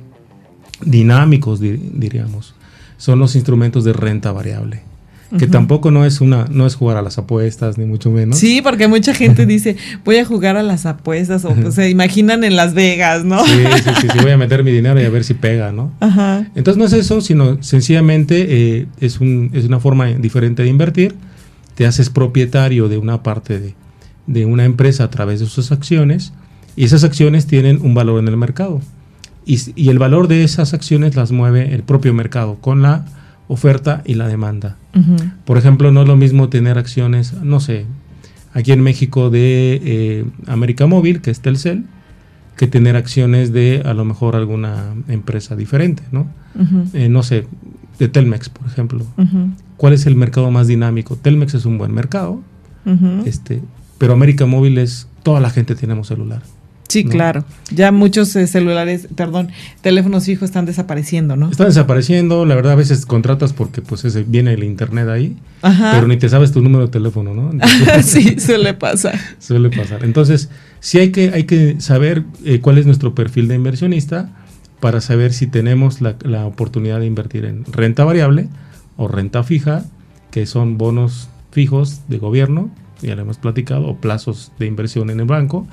dinámicos, 0.84 1.62
diríamos. 1.62 2.56
Son 2.98 3.20
los 3.20 3.36
instrumentos 3.36 3.86
de 3.86 3.94
renta 3.94 4.32
variable 4.32 4.82
que 5.38 5.48
tampoco 5.48 5.92
no 5.92 6.06
es 6.06 6.22
una 6.22 6.46
no 6.50 6.66
es 6.66 6.76
jugar 6.76 6.98
a 6.98 7.02
las 7.02 7.18
apuestas 7.18 7.78
ni 7.78 7.86
mucho 7.86 8.12
menos. 8.12 8.38
Sí, 8.38 8.62
porque 8.62 8.88
mucha 8.88 9.14
gente 9.14 9.46
dice, 9.46 9.76
"Voy 10.06 10.18
a 10.18 10.26
jugar 10.26 10.58
a 10.58 10.64
las 10.64 10.86
apuestas" 10.86 11.46
o 11.46 11.72
se 11.72 11.90
imaginan 11.90 12.44
en 12.44 12.56
Las 12.56 12.74
Vegas, 12.74 13.26
¿no? 13.26 13.44
Sí, 13.46 13.52
sí, 13.84 13.90
sí, 14.02 14.08
sí, 14.12 14.18
voy 14.22 14.32
a 14.32 14.38
meter 14.38 14.64
mi 14.64 14.72
dinero 14.72 15.02
y 15.02 15.06
a 15.06 15.10
ver 15.10 15.24
si 15.24 15.34
pega, 15.34 15.72
¿no? 15.72 15.92
Ajá. 16.00 16.48
Entonces 16.56 16.78
no 16.78 16.86
es 16.86 16.94
eso, 16.94 17.22
sino 17.22 17.62
sencillamente 17.64 18.46
eh, 18.50 18.88
es, 19.00 19.20
un, 19.20 19.50
es 19.54 19.66
una 19.66 19.80
forma 19.80 20.08
diferente 20.08 20.64
de 20.64 20.70
invertir. 20.70 21.16
Te 21.76 21.86
haces 21.86 22.10
propietario 22.10 22.88
de 22.88 22.98
una 22.98 23.24
parte 23.24 23.60
de, 23.60 23.76
de 24.28 24.46
una 24.46 24.66
empresa 24.66 25.06
a 25.06 25.10
través 25.10 25.40
de 25.40 25.48
sus 25.48 25.72
acciones 25.72 26.34
y 26.76 26.86
esas 26.86 27.04
acciones 27.04 27.48
tienen 27.48 27.80
un 27.82 27.94
valor 27.94 28.20
en 28.20 28.28
el 28.28 28.38
mercado. 28.38 28.82
Y, 29.46 29.60
y 29.76 29.90
el 29.90 30.00
valor 30.00 30.28
de 30.28 30.44
esas 30.44 30.74
acciones 30.74 31.16
las 31.16 31.32
mueve 31.32 31.74
el 31.74 31.84
propio 31.84 32.14
mercado 32.14 32.58
con 32.62 32.82
la 32.82 33.06
oferta 33.48 34.02
y 34.06 34.16
la 34.16 34.28
demanda. 34.28 34.78
Por 35.46 35.58
ejemplo, 35.58 35.92
no 35.92 36.02
es 36.02 36.08
lo 36.08 36.16
mismo 36.16 36.50
tener 36.50 36.78
acciones, 36.78 37.34
no 37.34 37.60
sé, 37.60 37.86
aquí 38.54 38.72
en 38.72 38.82
México 38.82 39.30
de 39.30 39.82
eh, 39.84 40.26
América 40.48 40.86
Móvil, 40.86 41.22
que 41.22 41.32
es 41.32 41.42
Telcel, 41.42 41.86
que 42.56 42.68
tener 42.68 42.96
acciones 42.96 43.52
de 43.52 43.82
a 43.86 43.94
lo 43.94 44.06
mejor 44.06 44.36
alguna 44.36 44.94
empresa 45.08 45.56
diferente, 45.56 46.04
¿no? 46.12 46.28
Eh, 46.94 47.10
no 47.10 47.24
sé, 47.24 47.48
de 47.98 48.08
Telmex, 48.08 48.50
por 48.50 48.68
ejemplo. 48.68 49.06
¿Cuál 49.78 49.94
es 49.94 50.06
el 50.06 50.16
mercado 50.16 50.52
más 50.52 50.68
dinámico? 50.68 51.16
Telmex 51.16 51.56
es 51.56 51.66
un 51.66 51.78
buen 51.78 51.94
mercado, 51.94 52.42
este, 53.26 53.62
pero 53.98 54.14
América 54.14 54.46
Móvil 54.46 54.78
es, 54.78 55.08
toda 55.24 55.40
la 55.40 55.50
gente 55.50 55.76
tenemos 55.76 56.08
celular. 56.08 56.44
Sí, 56.94 57.04
claro. 57.06 57.44
Ya 57.72 57.92
muchos 57.92 58.36
eh, 58.36 58.46
celulares, 58.46 59.08
perdón, 59.16 59.50
teléfonos 59.82 60.26
fijos 60.26 60.44
están 60.44 60.68
desapareciendo, 60.68 61.36
¿no? 61.36 61.50
Están 61.50 61.66
desapareciendo, 61.66 62.46
la 62.46 62.54
verdad 62.54 62.74
a 62.74 62.76
veces 62.76 63.08
contratas 63.08 63.52
porque 63.52 63.82
pues 63.82 64.06
ese, 64.06 64.22
viene 64.22 64.54
el 64.54 64.64
internet 64.64 65.08
ahí, 65.10 65.36
pero 65.62 66.08
ni 66.08 66.18
te 66.18 66.30
sabes 66.30 66.52
tu 66.52 66.62
número 66.62 66.86
de 66.86 66.92
teléfono, 66.92 67.34
¿no? 67.34 67.52
sí, 68.04 68.40
suele 68.40 68.76
pasar. 68.76 69.20
Suele 69.40 69.72
pasar. 69.72 70.06
Entonces, 70.06 70.50
sí 70.82 71.00
hay 71.00 71.12
que, 71.12 71.32
hay 71.34 71.46
que 71.46 71.82
saber 71.82 72.26
eh, 72.46 72.60
cuál 72.60 72.78
es 72.78 72.86
nuestro 72.86 73.16
perfil 73.16 73.48
de 73.48 73.56
inversionista 73.56 74.30
para 74.80 75.02
saber 75.02 75.34
si 75.34 75.48
tenemos 75.48 76.00
la, 76.00 76.16
la 76.22 76.46
oportunidad 76.46 77.00
de 77.00 77.08
invertir 77.08 77.46
en 77.46 77.66
renta 77.66 78.04
variable 78.04 78.50
o 78.98 79.08
renta 79.08 79.44
fija, 79.44 79.84
que 80.30 80.46
son 80.46 80.78
bonos 80.78 81.28
fijos 81.50 82.02
de 82.08 82.20
gobierno, 82.20 82.70
ya 83.02 83.16
lo 83.16 83.24
hemos 83.24 83.40
platicado, 83.40 83.88
o 83.88 83.98
plazos 83.98 84.52
de 84.60 84.68
inversión 84.68 85.10
en 85.10 85.22
el 85.22 85.26
banco 85.26 85.68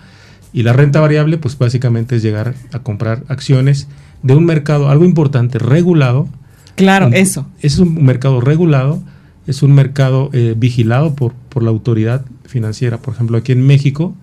y 0.53 0.63
la 0.63 0.73
renta 0.73 1.01
variable, 1.01 1.39
pues 1.39 1.57
básicamente 1.57 2.17
es 2.17 2.23
llegar 2.23 2.55
a 2.73 2.81
comprar 2.81 3.23
acciones 3.29 3.89
de 4.23 4.35
un 4.35 4.45
mercado, 4.45 4.89
algo 4.89 5.05
importante, 5.05 5.59
regulado. 5.59 6.29
Claro, 6.75 7.11
eso. 7.13 7.47
Es 7.61 7.79
un 7.79 8.05
mercado 8.05 8.41
regulado, 8.41 9.03
es 9.47 9.63
un 9.63 9.73
mercado 9.73 10.31
eh, 10.33 10.55
vigilado 10.57 11.15
por, 11.15 11.33
por 11.49 11.63
la 11.63 11.71
autoridad 11.71 12.25
financiera. 12.45 12.99
Por 12.99 13.15
ejemplo, 13.15 13.39
aquí 13.39 13.53
en 13.53 13.67
México, 13.67 14.15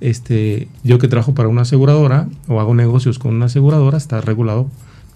este, 0.00 0.68
yo 0.82 0.98
que 0.98 1.08
trabajo 1.08 1.34
para 1.34 1.48
una 1.48 1.62
aseguradora 1.62 2.28
o 2.46 2.60
hago 2.60 2.74
negocios 2.74 3.18
con 3.18 3.34
una 3.34 3.46
aseguradora, 3.46 3.98
está 3.98 4.20
regulado 4.20 4.68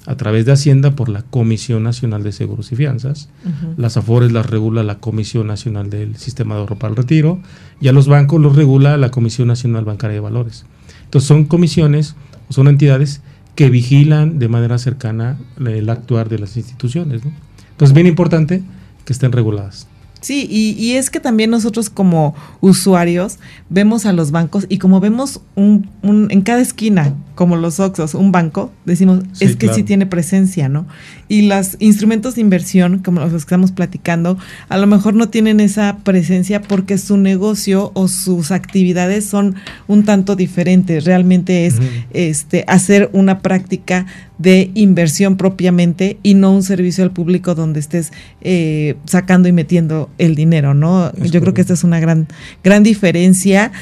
a 0.08 0.16
través 0.16 0.46
de 0.46 0.52
Hacienda 0.52 0.96
por 0.96 1.10
la 1.10 1.20
Comisión 1.20 1.82
Nacional 1.82 2.22
de 2.22 2.32
Seguros 2.32 2.72
y 2.72 2.76
Fianzas. 2.76 3.28
Las 3.76 3.98
AFORES 3.98 4.32
las 4.32 4.46
regula 4.46 4.82
la 4.82 5.00
Comisión 5.00 5.46
Nacional 5.46 5.90
del 5.90 6.16
Sistema 6.16 6.54
de 6.54 6.62
Ahorro 6.62 6.78
para 6.78 6.92
el 6.92 6.96
Retiro 6.96 7.40
y 7.78 7.88
a 7.88 7.92
los 7.92 8.08
bancos 8.08 8.40
los 8.40 8.56
regula 8.56 8.96
la 8.96 9.10
Comisión 9.10 9.48
Nacional 9.48 9.84
Bancaria 9.84 10.14
de 10.14 10.20
Valores. 10.20 10.64
Entonces 11.04 11.28
son 11.28 11.44
comisiones, 11.44 12.16
son 12.48 12.68
entidades 12.68 13.20
que 13.54 13.68
vigilan 13.68 14.38
de 14.38 14.48
manera 14.48 14.78
cercana 14.78 15.36
el 15.58 15.90
actuar 15.90 16.30
de 16.30 16.38
las 16.38 16.56
instituciones. 16.56 17.22
¿no? 17.26 17.32
Entonces, 17.72 17.94
bien 17.94 18.06
importante 18.06 18.62
que 19.04 19.12
estén 19.12 19.30
reguladas. 19.32 19.88
Sí, 20.20 20.46
y, 20.50 20.92
es 20.92 21.10
que 21.10 21.20
también 21.20 21.50
nosotros 21.50 21.90
como 21.90 22.34
usuarios 22.60 23.38
vemos 23.70 24.04
a 24.04 24.12
los 24.12 24.32
bancos 24.32 24.66
y 24.68 24.78
como 24.78 25.00
vemos 25.00 25.40
un, 25.54 25.88
en 26.02 26.42
cada 26.42 26.60
esquina, 26.60 27.14
como 27.36 27.54
los 27.54 27.78
Oxos, 27.78 28.14
un 28.14 28.32
banco, 28.32 28.72
decimos, 28.84 29.20
es 29.38 29.54
que 29.54 29.72
sí 29.72 29.84
tiene 29.84 30.06
presencia, 30.06 30.68
¿no? 30.68 30.86
Y 31.28 31.42
los 31.42 31.76
instrumentos 31.78 32.34
de 32.34 32.40
inversión, 32.40 32.98
como 32.98 33.20
los 33.20 33.30
que 33.30 33.36
estamos 33.36 33.70
platicando, 33.70 34.38
a 34.68 34.76
lo 34.76 34.88
mejor 34.88 35.14
no 35.14 35.28
tienen 35.28 35.60
esa 35.60 35.98
presencia 36.02 36.62
porque 36.62 36.98
su 36.98 37.16
negocio 37.16 37.92
o 37.94 38.08
sus 38.08 38.50
actividades 38.50 39.24
son 39.24 39.54
un 39.86 40.04
tanto 40.04 40.34
diferentes. 40.34 41.04
Realmente 41.04 41.66
es 41.66 41.76
este, 42.10 42.64
hacer 42.66 43.08
una 43.12 43.38
práctica 43.38 44.06
de 44.38 44.70
inversión 44.74 45.36
propiamente 45.36 46.18
y 46.22 46.34
no 46.34 46.52
un 46.52 46.62
servicio 46.62 47.04
al 47.04 47.10
público 47.10 47.54
donde 47.54 47.80
estés 47.80 48.12
eh, 48.40 48.96
sacando 49.04 49.48
y 49.48 49.52
metiendo 49.52 50.08
el 50.18 50.34
dinero, 50.34 50.74
¿no? 50.74 51.12
Yo 51.16 51.40
creo 51.40 51.54
que 51.54 51.60
esta 51.60 51.74
es 51.74 51.84
una 51.84 52.00
gran, 52.00 52.28
gran 52.62 52.82
diferencia 52.82 53.72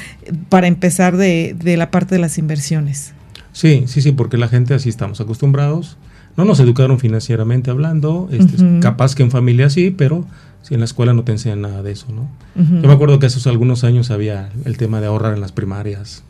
para 0.49 0.67
empezar 0.67 1.15
de, 1.15 1.55
de 1.57 1.77
la 1.77 1.91
parte 1.91 2.15
de 2.15 2.19
las 2.19 2.37
inversiones. 2.37 3.13
Sí, 3.53 3.85
sí, 3.87 4.01
sí, 4.01 4.11
porque 4.11 4.37
la 4.37 4.47
gente 4.47 4.73
así 4.73 4.89
estamos 4.89 5.21
acostumbrados. 5.21 5.97
No 6.35 6.45
nos 6.45 6.59
educaron 6.59 6.99
financieramente 6.99 7.71
hablando, 7.71 8.29
este, 8.31 8.79
capaz 8.79 9.15
que 9.15 9.23
en 9.23 9.31
familia 9.31 9.71
sí, 9.71 9.89
pero 9.89 10.23
si 10.61 10.75
en 10.75 10.81
la 10.81 10.85
escuela 10.85 11.13
no 11.13 11.23
te 11.23 11.31
enseñan 11.31 11.61
nada 11.61 11.81
de 11.81 11.91
eso, 11.91 12.05
¿no? 12.11 12.29
Yo 12.55 12.87
me 12.87 12.93
acuerdo 12.93 13.17
que 13.17 13.25
hace 13.25 13.49
algunos 13.49 13.83
años 13.83 14.11
había 14.11 14.49
el 14.65 14.77
tema 14.77 15.01
de 15.01 15.07
ahorrar 15.07 15.33
en 15.33 15.41
las 15.41 15.51
primarias 15.51 16.23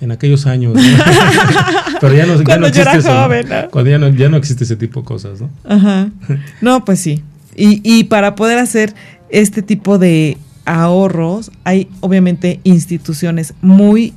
en 0.00 0.10
aquellos 0.12 0.46
años. 0.46 0.74
Pero 2.00 2.14
ya 2.14 2.26
no, 2.26 2.42
ya 2.42 2.56
no 2.58 2.66
existe 2.66 2.98
eso. 2.98 3.28
Cuando 3.70 3.90
ya 3.90 3.98
no, 3.98 4.08
ya 4.08 4.28
no 4.28 4.36
existe 4.36 4.64
ese 4.64 4.76
tipo 4.76 5.00
de 5.00 5.06
cosas, 5.06 5.40
¿no? 5.40 5.50
Ajá. 5.64 6.10
No, 6.60 6.84
pues 6.84 7.00
sí. 7.00 7.22
Y, 7.56 7.80
y 7.84 8.04
para 8.04 8.34
poder 8.34 8.58
hacer 8.58 8.94
este 9.30 9.62
tipo 9.62 9.98
de 9.98 10.36
ahorros, 10.64 11.50
hay 11.64 11.88
obviamente 12.00 12.60
instituciones 12.64 13.54
muy 13.60 14.12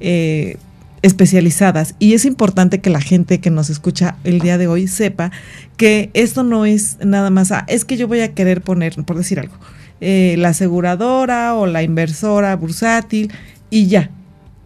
eh, 0.00 0.56
especializadas 1.02 1.94
y 1.98 2.14
es 2.14 2.24
importante 2.24 2.80
que 2.80 2.90
la 2.90 3.00
gente 3.00 3.40
que 3.40 3.50
nos 3.50 3.70
escucha 3.70 4.16
el 4.24 4.40
día 4.40 4.58
de 4.58 4.66
hoy 4.66 4.88
sepa 4.88 5.30
que 5.76 6.10
esto 6.14 6.42
no 6.42 6.66
es 6.66 6.98
nada 7.04 7.30
más, 7.30 7.52
ah, 7.52 7.64
es 7.68 7.84
que 7.84 7.96
yo 7.96 8.08
voy 8.08 8.20
a 8.20 8.34
querer 8.34 8.60
poner, 8.60 8.94
por 9.04 9.16
decir 9.16 9.38
algo, 9.38 9.54
eh, 10.00 10.34
la 10.38 10.48
aseguradora 10.48 11.54
o 11.54 11.66
la 11.66 11.82
inversora 11.82 12.54
bursátil 12.56 13.32
y 13.70 13.86
ya, 13.86 14.10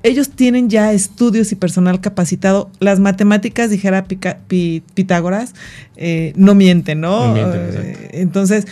ellos 0.02 0.30
tienen 0.30 0.70
ya 0.70 0.92
estudios 0.92 1.52
y 1.52 1.56
personal 1.56 2.00
capacitado. 2.00 2.70
Las 2.80 3.00
matemáticas, 3.00 3.70
dijera 3.70 4.04
Pitágoras, 4.04 5.54
eh, 5.96 6.32
no 6.36 6.54
mienten, 6.54 7.00
¿no? 7.00 7.36
Eh, 7.36 8.10
entonces, 8.12 8.66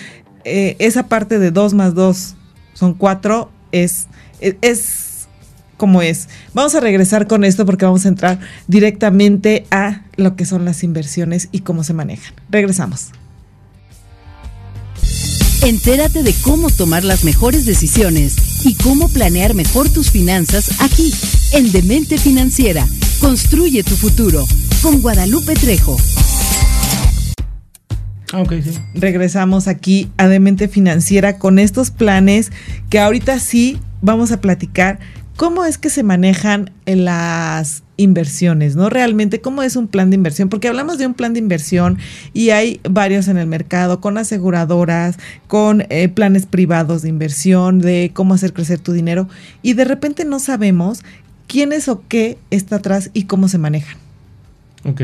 eh, 0.45 0.77
esa 0.79 1.09
parte 1.09 1.39
de 1.39 1.51
2 1.51 1.75
más 1.75 1.95
2 1.95 2.35
son 2.73 2.95
4 2.95 3.51
es, 3.73 4.07
es 4.41 5.29
como 5.77 6.03
es. 6.03 6.29
Vamos 6.55 6.75
a 6.75 6.81
regresar 6.81 7.27
con 7.27 7.45
esto 7.45 7.67
porque 7.67 7.85
vamos 7.85 8.07
a 8.07 8.09
entrar 8.09 8.41
directamente 8.67 9.67
a 9.71 10.03
lo 10.17 10.35
que 10.35 10.47
son 10.47 10.65
las 10.65 10.83
inversiones 10.83 11.49
y 11.53 11.61
cómo 11.61 11.85
se 11.85 11.93
manejan. 11.93 12.35
Regresamos. 12.51 13.13
Entérate 15.63 16.23
de 16.23 16.35
cómo 16.43 16.71
tomar 16.71 17.05
las 17.05 17.25
mejores 17.25 17.67
decisiones 17.67 18.37
y 18.65 18.75
cómo 18.77 19.09
planear 19.09 19.55
mejor 19.55 19.89
tus 19.89 20.11
finanzas 20.11 20.81
aquí, 20.81 21.13
en 21.53 21.73
Demente 21.73 22.17
Financiera. 22.17 22.87
Construye 23.21 23.83
tu 23.83 23.97
futuro 23.97 24.47
con 24.83 25.01
Guadalupe 25.03 25.55
Trejo. 25.55 25.97
Ah, 28.33 28.45
sí. 28.49 28.79
Regresamos 28.95 29.69
aquí 29.69 30.11
a 30.17 30.29
Demente 30.29 30.69
Financiera 30.69 31.39
con 31.39 31.59
estos 31.59 31.91
planes 31.91 32.53
que 32.89 33.01
ahorita 33.01 33.39
sí 33.41 33.79
vamos 34.01 34.31
a 34.31 34.41
platicar 34.41 35.01
cómo 35.39 35.65
es 35.65 35.79
que 35.79 35.89
se 35.89 36.03
manejan 36.03 36.73
las 36.85 37.85
inversiones, 37.97 38.75
¿no? 38.75 38.91
Realmente, 38.91 39.41
¿cómo 39.41 39.63
es 39.63 39.77
un 39.77 39.87
plan 39.87 40.11
de 40.11 40.17
inversión? 40.17 40.49
Porque 40.49 40.67
hablamos 40.67 40.99
de 40.99 41.07
un 41.07 41.15
plan 41.15 41.33
de 41.33 41.39
inversión 41.39 41.97
y 42.35 42.51
hay 42.51 42.81
varios 42.91 43.29
en 43.29 43.39
el 43.39 43.47
mercado, 43.47 44.01
con 44.01 44.19
aseguradoras, 44.19 45.17
con 45.47 45.85
eh, 45.91 46.09
planes 46.09 46.47
privados 46.47 47.03
de 47.03 47.11
inversión, 47.11 47.79
de 47.79 48.11
cómo 48.13 48.35
hacer 48.35 48.53
crecer 48.53 48.81
tu 48.81 48.91
dinero, 48.91 49.29
y 49.63 49.75
de 49.75 49.85
repente 49.85 50.25
no 50.25 50.41
sabemos 50.41 51.03
quién 51.47 51.73
es 51.73 51.87
o 51.87 52.03
qué 52.09 52.37
está 52.51 52.77
atrás 52.77 53.11
y 53.15 53.25
cómo 53.25 53.47
se 53.47 53.59
manejan. 53.59 53.97
Ok, 54.87 55.03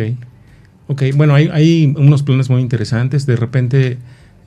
ok, 0.89 1.03
bueno, 1.15 1.37
hay, 1.37 1.95
unos 1.97 2.25
planes 2.25 2.51
muy 2.51 2.61
interesantes, 2.61 3.25
de 3.25 3.37
repente, 3.37 3.99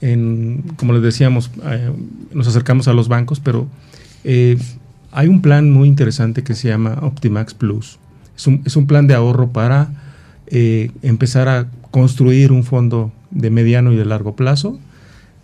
en, 0.02 0.66
como 0.76 0.92
les 0.92 1.02
decíamos, 1.02 1.50
eh, 1.64 1.94
nos 2.34 2.46
acercamos 2.46 2.90
a 2.90 2.94
los 2.94 3.08
bancos, 3.08 3.40
pero... 3.40 3.70
Eh, 4.26 4.58
hay 5.18 5.28
un 5.28 5.42
plan 5.42 5.72
muy 5.72 5.88
interesante 5.88 6.44
que 6.44 6.54
se 6.54 6.68
llama 6.68 7.00
Optimax 7.02 7.54
Plus 7.54 8.00
es 8.38 8.76
un, 8.76 8.86
plan 8.86 9.08
de 9.08 9.16
ahorro 9.16 9.50
para 9.50 9.90
eh, 10.46 10.92
empezar 11.02 11.50
a 11.50 11.68
construir 11.90 12.52
un 12.52 12.64
fondo 12.64 13.12
de 13.32 13.50
mediano 13.50 13.92
y 13.92 13.96
de 13.96 14.06
largo 14.06 14.36
plazo. 14.36 14.80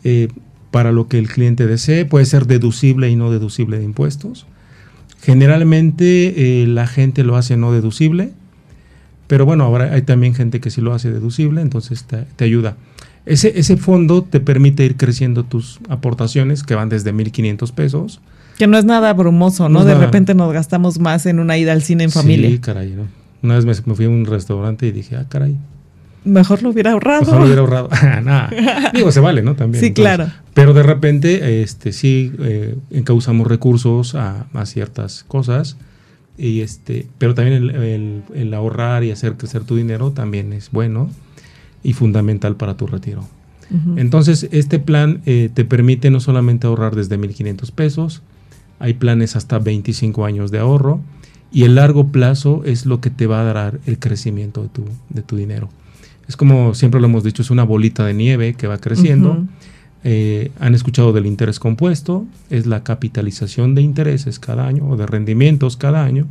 Eh, 0.04 0.28
para 0.74 0.92
lo 0.92 1.08
que 1.08 1.20
el 1.20 1.28
cliente 1.28 1.68
desee. 1.68 2.04
Puede 2.04 2.26
ser 2.26 2.48
deducible 2.48 3.08
y 3.08 3.16
no 3.16 3.30
deducible 3.30 3.78
de 3.78 3.84
impuestos. 3.84 4.48
Generalmente 5.22 6.64
eh, 6.64 6.68
la 6.68 6.88
gente 6.88 7.24
lo 7.24 7.38
hace 7.38 7.58
no 7.58 7.72
deducible, 7.72 8.32
pero 9.28 9.46
bueno, 9.46 9.66
ahora 9.66 9.94
hay 9.94 10.02
también 10.02 10.34
gente 10.34 10.60
que 10.60 10.72
sí 10.72 10.82
lo 10.82 10.94
hace 10.94 11.12
deducible, 11.12 11.62
entonces 11.62 12.06
te, 12.06 12.44
ayuda. 12.44 12.76
Ese, 13.28 13.58
ese 13.58 13.78
fondo 13.78 14.24
te 14.24 14.40
permite 14.40 14.84
ir 14.84 14.98
creciendo 14.98 15.44
tus 15.44 15.80
aportaciones, 15.90 16.64
que 16.64 16.74
van 16.74 16.90
desde 16.90 17.14
1.500 17.14 17.72
pesos. 17.72 18.20
Que 18.58 18.68
no 18.68 18.78
es 18.78 18.86
nada 18.86 19.12
brumoso, 19.14 19.70
¿no? 19.70 19.84
de 19.84 19.96
repente 19.96 20.36
nos 20.36 20.54
gastamos 20.54 21.00
más 21.00 21.26
en 21.26 21.40
una 21.40 21.58
ida 21.58 21.72
al 21.72 21.82
cine 21.82 22.04
en 22.04 22.12
familia. 22.12 22.50
Sí, 22.50 22.60
caray, 22.60 22.92
¿no? 22.92 23.08
Una 23.42 23.56
vez 23.56 23.86
me, 23.86 23.96
fui 23.96 24.06
a 24.06 24.10
un 24.10 24.26
restaurante 24.26 24.88
y 24.88 24.92
dije, 24.92 25.18
ah, 25.18 25.26
caray, 25.28 25.58
Mejor 26.26 26.64
lo 26.64 26.70
hubiera 26.70 26.92
ahorrado. 26.92 27.22
Mejor 27.22 27.40
lo 27.40 27.46
hubiera 27.46 27.62
ahorrado. 27.62 27.90
Nada. 28.24 28.50
Digo, 28.94 29.12
se 29.12 29.20
vale, 29.20 29.42
¿no? 29.42 29.56
También. 29.56 29.84
Sí, 29.84 29.94
claro. 29.94 30.28
Pero 30.54 30.74
de 30.74 30.84
repente, 30.84 31.62
este, 31.62 31.92
sí, 31.92 32.32
eh, 32.40 32.78
encauzamos 32.92 33.48
recursos 33.48 34.16
a, 34.16 34.46
ciertas 34.66 35.24
cosas. 35.24 35.78
Y 36.38 36.62
este, 36.62 37.08
pero 37.18 37.36
también 37.36 38.24
el, 38.34 38.54
ahorrar 38.54 39.04
y 39.04 39.12
hacer 39.12 39.34
crecer 39.36 39.64
tu 39.64 39.76
dinero 39.76 40.12
también 40.12 40.52
es 40.54 40.72
bueno 40.72 41.10
y 41.84 41.94
fundamental 41.94 42.56
para 42.56 42.76
tu 42.76 42.88
retiro. 42.88 43.28
Entonces, 43.96 44.48
este 44.52 44.78
plan 44.78 45.22
eh, 45.26 45.50
te 45.52 45.66
permite 45.66 46.12
no 46.12 46.20
solamente 46.20 46.68
ahorrar 46.68 46.96
desde 46.96 47.18
1.500 47.18 47.72
pesos, 47.72 48.22
hay 48.80 48.94
planes 48.94 49.36
hasta 49.36 49.60
25 49.60 50.26
años 50.26 50.52
de 50.52 50.60
ahorro 50.60 51.02
y 51.52 51.64
el 51.64 51.76
largo 51.76 52.08
plazo 52.08 52.64
es 52.66 52.86
lo 52.86 53.00
que 53.00 53.10
te 53.10 53.28
va 53.28 53.42
a 53.42 53.54
dar 53.54 53.80
el 53.86 54.00
crecimiento 54.00 54.64
de 54.64 54.70
tu, 54.70 54.86
de 55.10 55.22
tu 55.22 55.36
dinero. 55.36 55.70
Es 56.28 56.38
como 56.38 56.74
siempre 56.74 57.00
lo 57.00 57.08
hemos 57.08 57.24
dicho, 57.24 57.42
es 57.42 57.52
una 57.52 57.64
bolita 57.64 58.06
de 58.06 58.14
nieve 58.14 58.54
que 58.56 58.68
va 58.68 58.78
creciendo. 58.78 59.46
Eh, 60.04 60.52
han 60.60 60.76
escuchado 60.76 61.14
del 61.14 61.26
interés 61.26 61.60
compuesto, 61.60 62.26
es 62.50 62.66
la 62.66 62.84
capitalización 62.84 63.76
de 63.76 63.82
intereses 63.82 64.40
cada 64.40 64.68
año 64.68 64.90
o 64.90 64.98
de 64.98 65.06
rendimientos 65.06 65.78
cada 65.78 66.04
año 66.04 66.28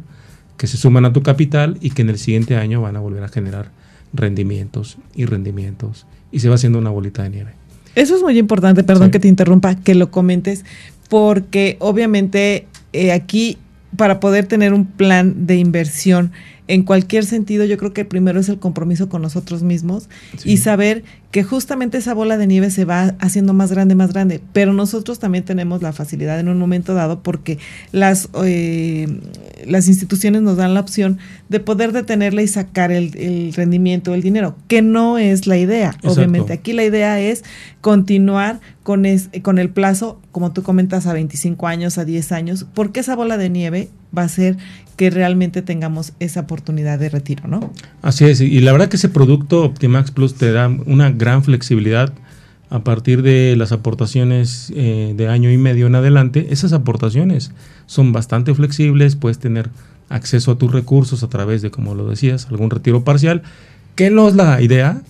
que 0.57 0.67
se 0.67 0.77
suman 0.77 1.05
a 1.05 1.13
tu 1.13 1.23
capital 1.23 1.79
y 1.81 1.91
que 1.91 2.03
en 2.03 2.11
el 2.11 2.19
siguiente 2.19 2.57
año 2.57 2.83
van 2.83 2.97
a 2.97 3.01
volver 3.01 3.25
a 3.25 3.29
generar 3.29 3.71
rendimientos 4.13 4.99
y 5.15 5.25
rendimientos 5.25 6.07
y 6.31 6.41
se 6.41 6.49
va 6.49 6.57
haciendo 6.57 6.79
una 6.79 6.91
bolita 6.91 7.23
de 7.23 7.31
nieve. 7.31 7.53
Eso 7.95 8.17
es 8.17 8.23
muy 8.23 8.39
importante, 8.39 8.85
perdón 8.85 9.11
que 9.11 9.19
te 9.19 9.29
interrumpa, 9.29 9.75
que 9.75 9.95
lo 9.95 10.11
comentes, 10.11 10.65
porque 11.13 11.77
obviamente 11.79 12.67
eh, 12.95 13.13
aquí 13.13 13.59
para 13.99 14.19
poder 14.19 14.47
tener 14.47 14.73
un 14.73 14.87
plan 14.87 15.47
de 15.47 15.57
inversión 15.57 16.33
en 16.69 16.85
cualquier 16.85 17.27
sentido, 17.27 17.67
yo 17.67 17.77
creo 17.77 17.93
que 17.93 18.07
primero 18.07 18.41
es 18.41 18.49
el 18.49 18.59
compromiso 18.59 19.11
con 19.11 19.21
nosotros 19.21 19.63
mismos 19.63 20.09
y 20.43 20.57
saber 20.57 21.05
que 21.33 21.43
justamente 21.43 21.97
esa 21.97 22.13
bola 22.13 22.37
de 22.37 22.47
nieve 22.47 22.71
se 22.71 22.85
va 22.85 23.15
haciendo 23.19 23.55
más 23.55 23.73
grande, 23.73 23.95
más 23.95 24.13
grande. 24.13 24.43
Pero 24.53 24.75
nosotros 24.75 25.19
también 25.19 25.45
tenemos 25.45 25.81
la 25.81 25.95
facilidad 25.95 26.39
en 26.39 26.49
un 26.49 26.59
momento 26.59 26.93
dado 26.93 27.23
porque 27.23 27.59
las, 27.91 28.29
eh, 28.45 29.09
las 29.67 29.89
instituciones 29.89 30.43
nos 30.43 30.59
dan 30.59 30.75
la 30.75 30.81
opción 30.81 31.19
de 31.49 31.59
poder 31.59 31.93
detenerla 31.93 32.43
y 32.43 32.49
sacar 32.49 32.93
el, 32.93 33.53
rendimiento, 33.55 34.13
el 34.13 34.21
dinero, 34.21 34.57
que 34.69 34.83
no 34.83 35.17
es 35.17 35.47
la 35.47 35.57
idea. 35.57 35.97
Obviamente, 36.05 36.53
aquí 36.53 36.75
la 36.75 36.85
idea 36.85 37.19
es 37.19 37.45
continuar 37.81 38.61
con, 38.83 39.07
con 39.41 39.59
el 39.59 39.71
plazo, 39.71 40.21
como 40.33 40.53
tú 40.53 40.63
comentas, 40.63 41.07
a 41.07 41.15
25 41.15 41.67
años, 41.67 41.97
a 41.97 42.05
10 42.05 42.31
años, 42.33 42.67
porque 42.75 43.01
esa 43.01 43.17
bola 43.17 43.39
de 43.39 43.49
nieve 43.49 43.89
va 44.17 44.25
a 44.25 44.29
ser 44.29 44.59
que 44.97 45.11
realmente 45.11 45.63
tengamos 45.63 46.13
esa 46.21 46.41
oportunidad 46.41 46.99
de 46.99 47.09
retiro, 47.09 47.49
¿no? 47.49 47.73
Así 48.03 48.25
es, 48.27 48.41
y 48.41 48.61
la 48.61 48.73
verdad 48.73 48.89
que 48.89 48.97
ese 48.97 49.09
producto 49.09 49.65
Optimax 49.65 50.11
Plus 50.11 50.35
te 50.35 50.53
da 50.53 50.69
una 50.69 51.11
gran 51.23 51.43
flexibilidad 51.43 52.13
a 52.69 52.81
partir 52.85 53.23
de 53.23 53.55
las 53.57 53.73
aportaciones 53.73 54.73
eh, 54.77 55.15
de 55.17 55.29
año 55.29 55.51
y 55.51 55.57
medio 55.57 55.87
en 55.87 55.95
adelante. 55.95 56.49
Esas 56.51 56.73
aportaciones 56.75 57.53
son 57.87 58.13
bastante 58.13 58.55
flexibles, 58.55 59.17
puedes 59.17 59.39
tener 59.39 59.71
acceso 60.09 60.53
a 60.53 60.59
tus 60.59 60.71
recursos 60.71 61.23
a 61.23 61.29
través 61.29 61.63
de, 61.63 61.71
como 61.71 61.95
lo 61.95 62.09
decías, 62.09 62.49
algún 62.51 62.71
retiro 62.71 63.05
parcial, 63.05 63.43
que 63.95 64.11
no 64.11 64.29
es 64.29 64.35
la 64.35 64.61
idea, 64.61 65.01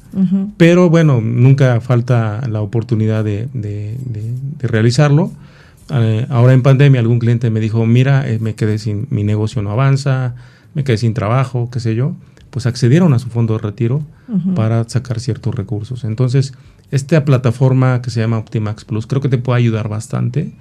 pero 0.57 0.91
bueno, 0.91 1.21
nunca 1.21 1.81
falta 1.81 2.41
la 2.49 2.61
oportunidad 2.61 3.25
de, 3.25 3.49
de 3.53 4.69
realizarlo. 4.69 5.33
Eh, 5.91 6.27
ahora 6.31 6.55
en 6.55 6.63
pandemia 6.63 7.01
algún 7.01 7.19
cliente 7.19 7.51
me 7.51 7.61
dijo, 7.61 7.85
mira, 7.87 8.29
eh, 8.29 8.39
me 8.39 8.55
quedé 8.55 8.79
sin, 8.79 9.07
mi 9.11 9.25
negocio 9.25 9.63
no 9.63 9.71
avanza, 9.71 10.35
me 10.75 10.85
quedé 10.85 10.97
sin 10.97 11.13
trabajo, 11.13 11.69
qué 11.71 11.81
sé 11.81 11.95
yo, 11.95 12.15
pues 12.53 12.67
accedieron 12.67 13.15
a 13.15 13.19
su 13.19 13.29
fondo 13.29 13.55
de 13.55 13.61
retiro 13.61 14.03
para 14.55 14.87
sacar 14.89 15.19
ciertos 15.21 15.55
recursos. 15.55 16.05
Entonces, 16.05 16.53
esta 16.91 17.25
plataforma 17.25 18.03
que 18.03 18.11
se 18.11 18.21
llama 18.21 18.39
Optimax 18.39 18.85
Plus 18.85 19.07
creo 19.07 19.23
que 19.23 19.31
te 19.31 19.39
puede 19.39 19.59
ayudar 19.59 19.89
bastante 19.89 20.53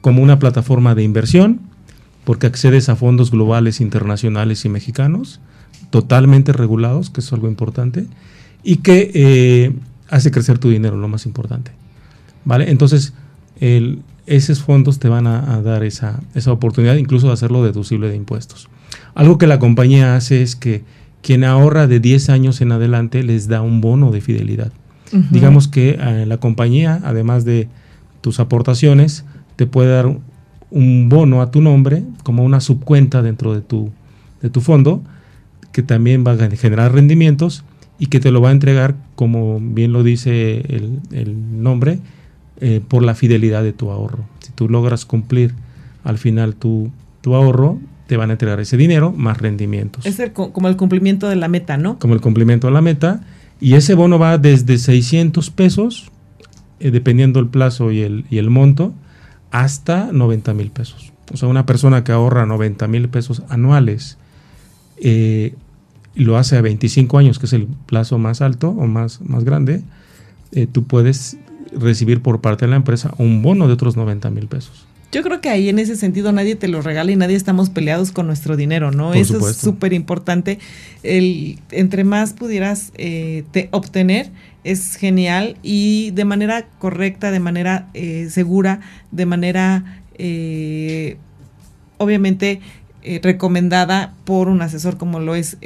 como 0.00 0.22
una 0.22 0.38
plataforma 0.38 0.94
de 0.94 1.04
inversión, 1.04 1.60
porque 2.24 2.46
accedes 2.46 2.88
a 2.88 2.96
fondos 2.96 3.30
globales, 3.30 3.80
internacionales 3.80 4.64
y 4.64 4.68
mexicanos, 4.68 5.40
totalmente 5.90 6.52
regulados, 6.52 7.08
que 7.08 7.20
es 7.20 7.32
algo 7.32 7.48
importante, 7.48 8.06
y 8.62 8.78
que 8.78 9.10
eh, 9.14 9.72
hace 10.10 10.30
crecer 10.30 10.58
tu 10.58 10.70
dinero, 10.70 10.96
lo 10.96 11.08
más 11.08 11.24
importante. 11.24 11.70
¿Vale? 12.44 12.70
Entonces, 12.70 13.12
el, 13.60 14.02
esos 14.28 14.62
fondos 14.62 14.98
te 14.98 15.08
van 15.08 15.26
a, 15.26 15.62
dar 15.62 15.82
esa, 15.84 16.20
oportunidad 16.46 16.96
incluso 16.96 17.28
de 17.28 17.32
hacerlo 17.32 17.64
deducible 17.64 18.08
de 18.08 18.16
impuestos. 18.16 18.68
Algo 19.14 19.38
que 19.38 19.46
la 19.46 19.58
compañía 19.58 20.16
hace 20.16 20.42
es 20.42 20.54
que 20.54 20.84
quien 21.22 21.44
ahorra 21.44 21.86
de 21.86 22.00
10 22.00 22.28
años 22.30 22.60
en 22.60 22.72
adelante 22.72 23.22
les 23.22 23.48
da 23.48 23.62
un 23.62 23.80
bono 23.80 24.10
de 24.10 24.20
fidelidad. 24.20 24.72
Digamos 25.30 25.68
que 25.68 25.98
eh, 25.98 26.26
la 26.26 26.36
compañía, 26.36 27.00
además 27.02 27.46
de 27.46 27.68
tus 28.20 28.40
aportaciones, 28.40 29.24
te 29.56 29.66
puede 29.66 29.90
dar 29.90 30.18
un 30.70 31.08
bono 31.08 31.40
a 31.40 31.50
tu 31.50 31.62
nombre 31.62 32.02
como 32.24 32.44
una 32.44 32.60
subcuenta 32.60 33.22
dentro 33.22 33.54
de 33.54 33.62
tu, 33.62 33.90
de 34.42 34.50
tu 34.50 34.60
fondo 34.60 35.02
que 35.72 35.82
también 35.82 36.24
va 36.26 36.32
a 36.32 36.50
generar 36.50 36.92
rendimientos 36.92 37.64
y 37.98 38.06
que 38.06 38.20
te 38.20 38.30
lo 38.30 38.40
va 38.40 38.50
a 38.50 38.52
entregar, 38.52 38.96
como 39.14 39.60
bien 39.60 39.92
lo 39.92 40.02
dice 40.02 40.60
el, 40.68 41.00
el 41.10 41.62
nombre, 41.62 42.00
eh, 42.60 42.80
por 42.86 43.02
la 43.02 43.14
fidelidad 43.14 43.62
de 43.62 43.72
tu 43.72 43.90
ahorro. 43.90 44.24
Si 44.40 44.50
tú 44.52 44.68
logras 44.68 45.04
cumplir 45.04 45.54
al 46.04 46.18
final 46.18 46.54
tu, 46.54 46.90
tu 47.20 47.34
ahorro, 47.34 47.78
te 48.08 48.16
van 48.16 48.30
a 48.30 48.32
entregar 48.32 48.58
ese 48.58 48.78
dinero 48.78 49.12
más 49.12 49.36
rendimientos. 49.36 50.06
Es 50.06 50.18
como 50.32 50.68
el 50.68 50.76
cumplimiento 50.76 51.28
de 51.28 51.36
la 51.36 51.46
meta, 51.46 51.76
¿no? 51.76 51.98
Como 51.98 52.14
el 52.14 52.22
cumplimiento 52.22 52.66
de 52.66 52.72
la 52.72 52.80
meta. 52.80 53.20
Y 53.60 53.74
ese 53.74 53.94
bono 53.94 54.18
va 54.18 54.38
desde 54.38 54.78
600 54.78 55.50
pesos, 55.50 56.10
eh, 56.80 56.90
dependiendo 56.90 57.38
el 57.38 57.48
plazo 57.48 57.92
y 57.92 58.00
el, 58.00 58.24
y 58.30 58.38
el 58.38 58.48
monto, 58.48 58.94
hasta 59.50 60.10
90 60.10 60.54
mil 60.54 60.70
pesos. 60.70 61.12
O 61.30 61.36
sea, 61.36 61.50
una 61.50 61.66
persona 61.66 62.02
que 62.02 62.12
ahorra 62.12 62.46
90 62.46 62.88
mil 62.88 63.10
pesos 63.10 63.42
anuales 63.50 64.16
eh, 64.96 65.54
lo 66.14 66.38
hace 66.38 66.56
a 66.56 66.62
25 66.62 67.18
años, 67.18 67.38
que 67.38 67.44
es 67.44 67.52
el 67.52 67.66
plazo 67.66 68.16
más 68.16 68.40
alto 68.40 68.70
o 68.70 68.86
más, 68.86 69.20
más 69.20 69.44
grande, 69.44 69.82
tú 70.72 70.84
puedes 70.84 71.36
recibir 71.72 72.22
por 72.22 72.40
parte 72.40 72.64
de 72.64 72.70
la 72.70 72.76
empresa 72.76 73.12
un 73.18 73.42
bono 73.42 73.66
de 73.66 73.74
otros 73.74 73.98
90 73.98 74.30
mil 74.30 74.46
pesos. 74.46 74.86
Yo 75.10 75.22
creo 75.22 75.40
que 75.40 75.48
ahí 75.48 75.70
en 75.70 75.78
ese 75.78 75.96
sentido 75.96 76.32
nadie 76.32 76.54
te 76.54 76.68
lo 76.68 76.82
regala 76.82 77.10
y 77.10 77.16
nadie 77.16 77.36
estamos 77.36 77.70
peleados 77.70 78.12
con 78.12 78.26
nuestro 78.26 78.56
dinero, 78.56 78.90
¿no? 78.90 79.14
Eso 79.14 79.48
es 79.48 79.56
súper 79.56 79.94
importante. 79.94 80.58
El, 81.02 81.58
entre 81.70 82.04
más 82.04 82.34
pudieras 82.34 82.92
eh, 82.98 83.44
te 83.50 83.68
obtener, 83.72 84.30
es 84.64 84.96
genial 84.96 85.56
y 85.62 86.10
de 86.10 86.26
manera 86.26 86.66
correcta, 86.78 87.30
de 87.30 87.40
manera 87.40 87.88
eh, 87.94 88.28
segura, 88.30 88.80
de 89.10 89.24
manera 89.24 90.02
eh, 90.18 91.16
obviamente 91.96 92.60
recomendada 93.22 94.12
por 94.26 94.48
un 94.48 94.60
asesor 94.60 94.98
como 94.98 95.18
lo 95.18 95.34
es 95.34 95.56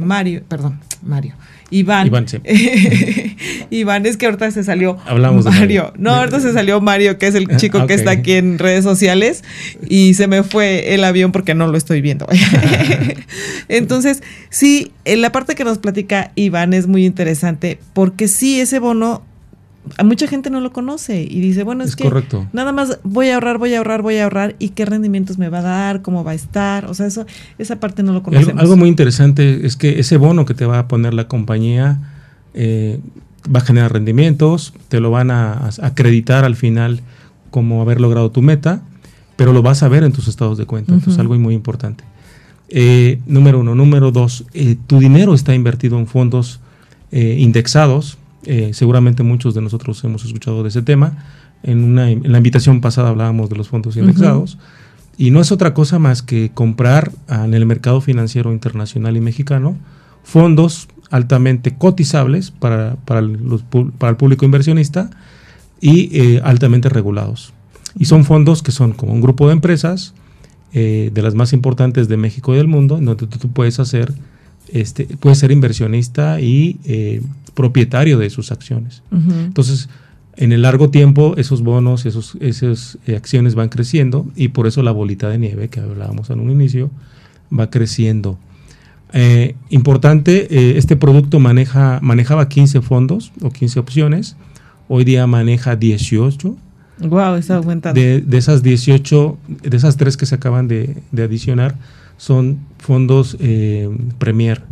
Mario, 0.00 0.42
perdón, 0.48 0.80
Mario, 1.00 1.34
Iván. 1.70 2.06
Iván, 2.06 2.28
sí. 2.28 2.38
Iván, 3.70 4.06
es 4.06 4.16
que 4.16 4.26
ahorita 4.26 4.50
se 4.50 4.64
salió 4.64 4.98
Hablamos 5.06 5.44
Mario. 5.44 5.92
No, 5.98 6.10
ahorita 6.10 6.40
se 6.40 6.52
salió 6.52 6.80
Mario, 6.80 7.18
que 7.18 7.26
es 7.26 7.34
el 7.34 7.46
ah, 7.50 7.56
chico 7.56 7.86
que 7.86 7.94
está 7.94 8.12
aquí 8.12 8.32
en 8.34 8.58
redes 8.58 8.84
sociales, 8.84 9.44
y 9.88 10.14
se 10.14 10.26
me 10.26 10.42
fue 10.42 10.94
el 10.94 11.04
avión 11.04 11.32
porque 11.32 11.54
no 11.54 11.66
lo 11.66 11.76
estoy 11.76 12.00
viendo. 12.00 12.26
Entonces, 13.68 14.22
sí, 14.50 14.92
en 15.04 15.20
la 15.20 15.32
parte 15.32 15.54
que 15.54 15.64
nos 15.64 15.78
platica 15.78 16.32
Iván 16.34 16.72
es 16.72 16.86
muy 16.86 17.04
interesante, 17.04 17.78
porque 17.92 18.28
sí, 18.28 18.60
ese 18.60 18.78
bono 18.78 19.22
a 19.96 20.04
mucha 20.04 20.26
gente 20.26 20.50
no 20.50 20.60
lo 20.60 20.72
conoce 20.72 21.22
y 21.22 21.40
dice, 21.40 21.62
bueno, 21.62 21.84
es, 21.84 21.96
que 21.96 22.10
nada 22.52 22.72
más 22.72 22.98
voy 23.04 23.28
a 23.28 23.34
ahorrar, 23.34 23.58
voy 23.58 23.74
a 23.74 23.78
ahorrar, 23.78 24.02
voy 24.02 24.16
a 24.16 24.24
ahorrar 24.24 24.56
y 24.58 24.70
qué 24.70 24.84
rendimientos 24.84 25.38
me 25.38 25.48
va 25.48 25.58
a 25.58 25.62
dar, 25.62 26.02
cómo 26.02 26.24
va 26.24 26.32
a 26.32 26.34
estar, 26.34 26.86
o 26.86 26.94
sea, 26.94 27.06
eso 27.06 27.26
esa 27.58 27.80
parte 27.80 28.02
no 28.02 28.12
lo 28.12 28.22
conocemos. 28.22 28.60
Algo, 28.60 28.76
muy 28.76 28.88
interesante 28.88 29.66
es 29.66 29.76
que 29.76 30.00
ese 30.00 30.16
bono 30.16 30.44
que 30.44 30.54
te 30.54 30.66
va 30.66 30.78
a 30.78 30.88
poner 30.88 31.14
la 31.14 31.28
compañía 31.28 31.98
eh, 32.54 33.00
va 33.54 33.60
a 33.60 33.62
generar 33.62 33.92
rendimientos, 33.92 34.74
te 34.88 35.00
lo 35.00 35.10
van 35.10 35.30
a, 35.30 35.70
acreditar 35.82 36.44
al 36.44 36.56
final 36.56 37.00
como 37.50 37.80
haber 37.82 38.00
logrado 38.00 38.30
tu 38.30 38.42
meta, 38.42 38.82
pero 39.36 39.52
lo 39.52 39.62
vas 39.62 39.82
a 39.82 39.88
ver 39.88 40.02
en 40.02 40.12
tus 40.12 40.28
estados 40.28 40.58
de 40.58 40.66
cuenta, 40.66 40.92
entonces 40.92 41.14
es 41.14 41.20
algo 41.20 41.38
muy 41.38 41.54
importante. 41.54 42.04
Eh, 42.68 43.20
número 43.26 43.60
uno. 43.60 43.74
Número 43.74 44.10
dos, 44.10 44.44
eh, 44.52 44.76
tu 44.86 44.98
dinero 44.98 45.34
está 45.34 45.54
invertido 45.54 45.98
en 45.98 46.06
fondos 46.06 46.60
indexados, 47.10 48.18
eh, 48.44 48.70
seguramente 48.72 49.22
muchos 49.22 49.54
de 49.54 49.60
nosotros 49.60 50.02
hemos 50.04 50.24
escuchado 50.24 50.62
de 50.62 50.68
ese 50.68 50.82
tema. 50.82 51.24
En, 51.62 51.82
una, 51.84 52.10
en 52.10 52.30
la 52.30 52.38
invitación 52.38 52.80
pasada 52.80 53.08
hablábamos 53.08 53.50
de 53.50 53.56
los 53.56 53.68
fondos 53.68 53.96
indexados. 53.96 54.58
Y 55.16 55.30
no 55.30 55.40
es 55.40 55.50
otra 55.50 55.74
cosa 55.74 55.98
más 55.98 56.22
que 56.22 56.52
comprar 56.54 57.10
en 57.28 57.52
el 57.52 57.66
mercado 57.66 58.00
financiero 58.00 58.52
internacional 58.52 59.16
y 59.16 59.20
mexicano 59.20 59.76
fondos 60.22 60.88
altamente 61.10 61.76
cotizables 61.76 62.50
para, 62.50 62.96
para, 63.04 63.22
los, 63.22 63.62
para 63.98 64.10
el 64.10 64.16
público 64.16 64.44
inversionista 64.44 65.10
y 65.80 66.16
eh, 66.16 66.40
altamente 66.44 66.88
regulados. 66.88 67.52
Y 67.98 68.04
son 68.04 68.24
fondos 68.24 68.62
que 68.62 68.72
son 68.72 68.92
como 68.92 69.12
un 69.12 69.20
grupo 69.20 69.46
de 69.46 69.54
empresas 69.54 70.14
eh, 70.72 71.10
de 71.12 71.22
las 71.22 71.34
más 71.34 71.52
importantes 71.52 72.08
de 72.08 72.16
México 72.16 72.52
y 72.52 72.58
del 72.58 72.68
mundo, 72.68 72.98
en 72.98 73.06
donde 73.06 73.26
tú, 73.26 73.48
puedes 73.50 73.80
hacer, 73.80 74.12
este, 74.72 75.04
puedes 75.20 75.38
ser 75.38 75.50
inversionista 75.50 76.40
y 76.40 76.78
eh, 76.84 77.22
propietario 77.54 78.18
de 78.18 78.30
sus 78.30 78.52
acciones. 78.52 79.02
Entonces, 79.10 79.88
en 80.36 80.52
el 80.52 80.62
largo 80.62 80.90
tiempo, 80.90 81.34
esos 81.36 81.62
bonos, 81.62 82.06
esos, 82.06 82.36
esas 82.40 82.98
acciones 83.14 83.54
van 83.54 83.68
creciendo 83.68 84.26
y 84.36 84.48
por 84.48 84.66
eso 84.66 84.82
la 84.82 84.92
bolita 84.92 85.28
de 85.28 85.38
nieve 85.38 85.68
que 85.68 85.80
hablábamos 85.80 86.30
en 86.30 86.40
un 86.40 86.50
inicio 86.50 86.90
va 87.56 87.70
creciendo. 87.70 88.38
importante, 89.70 90.78
este 90.78 90.94
producto 90.94 91.40
maneja, 91.40 91.98
manejaba 92.02 92.48
15 92.48 92.80
fondos 92.82 93.32
o 93.40 93.50
15 93.50 93.80
opciones 93.80 94.36
hoy 94.88 95.04
día 95.04 95.26
maneja 95.26 95.76
18. 95.76 96.56
Wow, 97.00 97.34
está 97.36 97.56
aumentando. 97.56 98.00
De, 98.00 98.24
esas 98.32 98.62
18, 98.62 99.38
de 99.62 99.76
esas 99.76 99.96
tres 99.96 100.16
que 100.16 100.26
se 100.26 100.34
acaban 100.34 100.66
de, 100.66 100.96
adicionar, 101.16 101.76
son 102.18 102.58
fondos 102.78 103.36
eh, 103.40 103.88
Premier 104.18 104.62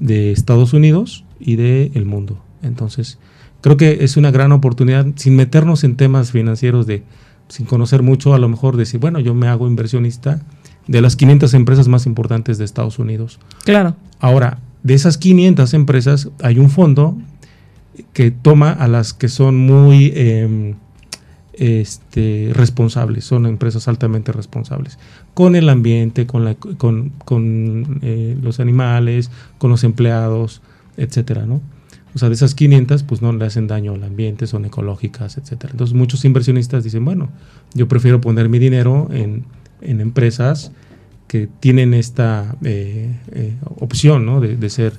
de 0.00 0.32
Estados 0.32 0.74
Unidos 0.74 1.24
y 1.40 1.56
del 1.56 1.92
el 1.94 2.04
mundo. 2.04 2.38
Entonces, 2.62 3.18
creo 3.62 3.78
que 3.78 4.04
es 4.04 4.18
una 4.18 4.30
gran 4.30 4.52
oportunidad, 4.52 5.06
sin 5.16 5.34
meternos 5.34 5.84
en 5.84 5.96
temas 5.96 6.32
financieros 6.32 6.86
de, 6.86 7.02
sin 7.48 7.64
conocer 7.64 8.02
mucho, 8.02 8.34
a 8.34 8.38
lo 8.38 8.48
mejor 8.48 8.76
decir, 8.76 9.00
bueno, 9.00 9.20
yo 9.20 9.34
me 9.34 9.48
hago 9.48 9.66
inversionista 9.66 10.42
de 10.86 11.00
las 11.00 11.16
500 11.16 11.54
empresas 11.54 11.88
más 11.88 12.04
importantes 12.06 12.58
de 12.58 12.64
Estados 12.64 12.98
Unidos. 12.98 13.38
Claro. 13.64 13.96
Ahora, 14.20 14.58
de 14.82 14.94
esas 14.94 15.16
500 15.16 15.74
empresas 15.74 16.28
hay 16.42 16.58
un 16.58 16.68
fondo 16.68 17.16
que 18.12 18.30
toma 18.30 18.72
a 18.72 18.88
las 18.88 19.12
que 19.12 19.28
son 19.28 19.58
muy 19.58 20.12
em, 20.14 20.74
este, 21.54 22.50
responsables, 22.54 23.24
son 23.24 23.46
empresas 23.46 23.88
altamente 23.88 24.32
responsables, 24.32 24.98
con 25.34 25.54
el 25.56 25.68
ambiente, 25.68 26.26
con, 26.26 26.56
eh, 28.02 28.36
los 28.40 28.60
animales, 28.60 29.30
con 29.58 29.70
los 29.70 29.84
empleados, 29.84 30.62
etcétera, 30.96 31.46
¿no? 31.46 31.60
O 32.14 32.18
sea, 32.18 32.28
de 32.28 32.34
esas 32.34 32.54
500, 32.54 33.04
pues 33.04 33.22
no 33.22 33.32
le 33.32 33.46
hacen 33.46 33.66
daño 33.66 33.94
al 33.94 34.04
ambiente, 34.04 34.46
son 34.46 34.66
ecológicas, 34.66 35.38
etcétera. 35.38 35.70
Entonces, 35.72 35.94
muchos 35.94 36.24
inversionistas 36.26 36.84
dicen, 36.84 37.04
bueno, 37.04 37.30
yo 37.74 37.88
prefiero 37.88 38.20
poner 38.20 38.50
mi 38.50 38.58
dinero 38.58 39.08
en, 39.10 39.44
empresas 39.80 40.72
que 41.26 41.48
tienen 41.58 41.94
esta 41.94 42.56
eh, 42.62 43.18
eh, 43.32 43.56
opción, 43.80 44.26
¿no? 44.26 44.40
De 44.40 44.70
ser 44.70 44.92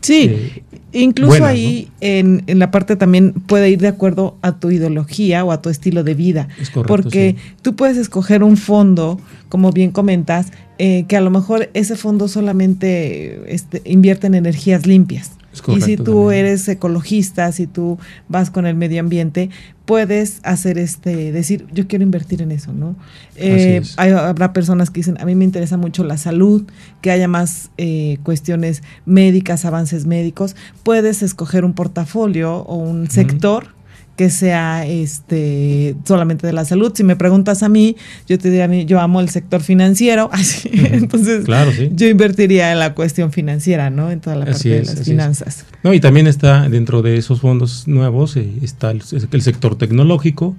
Sí, 0.00 0.24
eh, 0.24 0.62
incluso 0.92 1.44
ahí 1.44 1.88
en, 2.00 2.42
la 2.46 2.70
parte 2.70 2.96
también 2.96 3.32
puede 3.32 3.70
ir 3.70 3.80
de 3.80 3.88
acuerdo 3.88 4.36
a 4.42 4.58
tu 4.58 4.70
ideología 4.70 5.44
o 5.44 5.52
a 5.52 5.60
tu 5.60 5.68
estilo 5.68 6.04
de 6.04 6.14
vida. 6.14 6.48
Es 6.60 6.70
correcto, 6.70 6.88
porque 6.88 7.36
tú 7.62 7.76
puedes 7.76 7.96
escoger 7.96 8.42
un 8.42 8.56
fondo, 8.56 9.20
como 9.48 9.72
bien 9.72 9.90
comentas, 9.90 10.52
eh, 10.78 11.04
que 11.08 11.16
a 11.16 11.20
lo 11.20 11.30
mejor 11.30 11.70
ese 11.74 11.96
fondo 11.96 12.28
solamente 12.28 13.42
este, 13.52 13.82
invierte 13.84 14.26
en 14.26 14.34
energías 14.34 14.86
limpias 14.86 15.32
y 15.68 15.80
si 15.80 15.96
tú 15.96 16.30
eres 16.30 16.66
ecologista, 16.68 17.50
si 17.52 17.66
tú 17.66 17.98
vas 18.28 18.50
con 18.50 18.66
el 18.66 18.76
medio 18.76 19.00
ambiente, 19.00 19.50
puedes 19.84 20.40
hacer 20.44 20.78
este, 20.78 21.32
decir, 21.32 21.66
yo 21.72 21.88
quiero 21.88 22.04
invertir 22.04 22.42
en 22.42 22.52
eso, 22.52 22.72
¿no? 22.72 22.94
Eh, 23.34 23.82
habrá 23.96 24.52
personas 24.52 24.90
que 24.90 25.00
dicen, 25.00 25.20
a 25.20 25.24
mí 25.24 25.34
me 25.34 25.44
interesa 25.44 25.76
mucho 25.76 26.04
la 26.04 26.16
salud, 26.16 26.62
que 27.00 27.10
haya 27.10 27.26
más 27.26 27.70
eh, 27.78 28.18
cuestiones 28.22 28.82
médicas, 29.06 29.64
avances 29.64 30.06
médicos. 30.06 30.54
Puedes 30.84 31.22
escoger 31.22 31.64
un 31.64 31.72
portafolio 31.72 32.58
o 32.58 32.76
un 32.76 33.10
sector 33.10 33.79
que 34.20 34.28
sea 34.28 34.86
este 34.86 35.96
solamente 36.04 36.46
de 36.46 36.52
la 36.52 36.66
salud. 36.66 36.92
Si 36.94 37.04
me 37.04 37.16
preguntas 37.16 37.62
a 37.62 37.70
mí, 37.70 37.96
yo 38.28 38.38
te 38.38 38.50
diría, 38.50 38.66
yo 38.82 39.00
amo 39.00 39.22
el 39.22 39.30
sector 39.30 39.62
financiero, 39.62 40.28
así, 40.34 40.68
entonces 40.74 41.46
yo 41.92 42.06
invertiría 42.06 42.70
en 42.70 42.80
la 42.80 42.92
cuestión 42.92 43.32
financiera, 43.32 43.88
¿no? 43.88 44.10
En 44.10 44.20
toda 44.20 44.36
la 44.36 44.44
parte 44.44 44.68
de 44.68 44.84
las 44.84 45.04
finanzas. 45.04 45.64
No, 45.82 45.94
y 45.94 46.00
también 46.00 46.26
está 46.26 46.68
dentro 46.68 47.00
de 47.00 47.16
esos 47.16 47.40
fondos 47.40 47.88
nuevos, 47.88 48.36
eh, 48.36 48.46
está 48.60 48.90
el, 48.90 49.00
sector 49.00 49.78
tecnológico, 49.78 50.54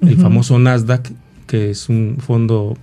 el 0.00 0.16
famoso 0.16 0.58
Nasdaq, 0.58 1.08
que 1.46 1.70
es 1.70 1.88
un 1.88 2.16
fondo 2.18 2.76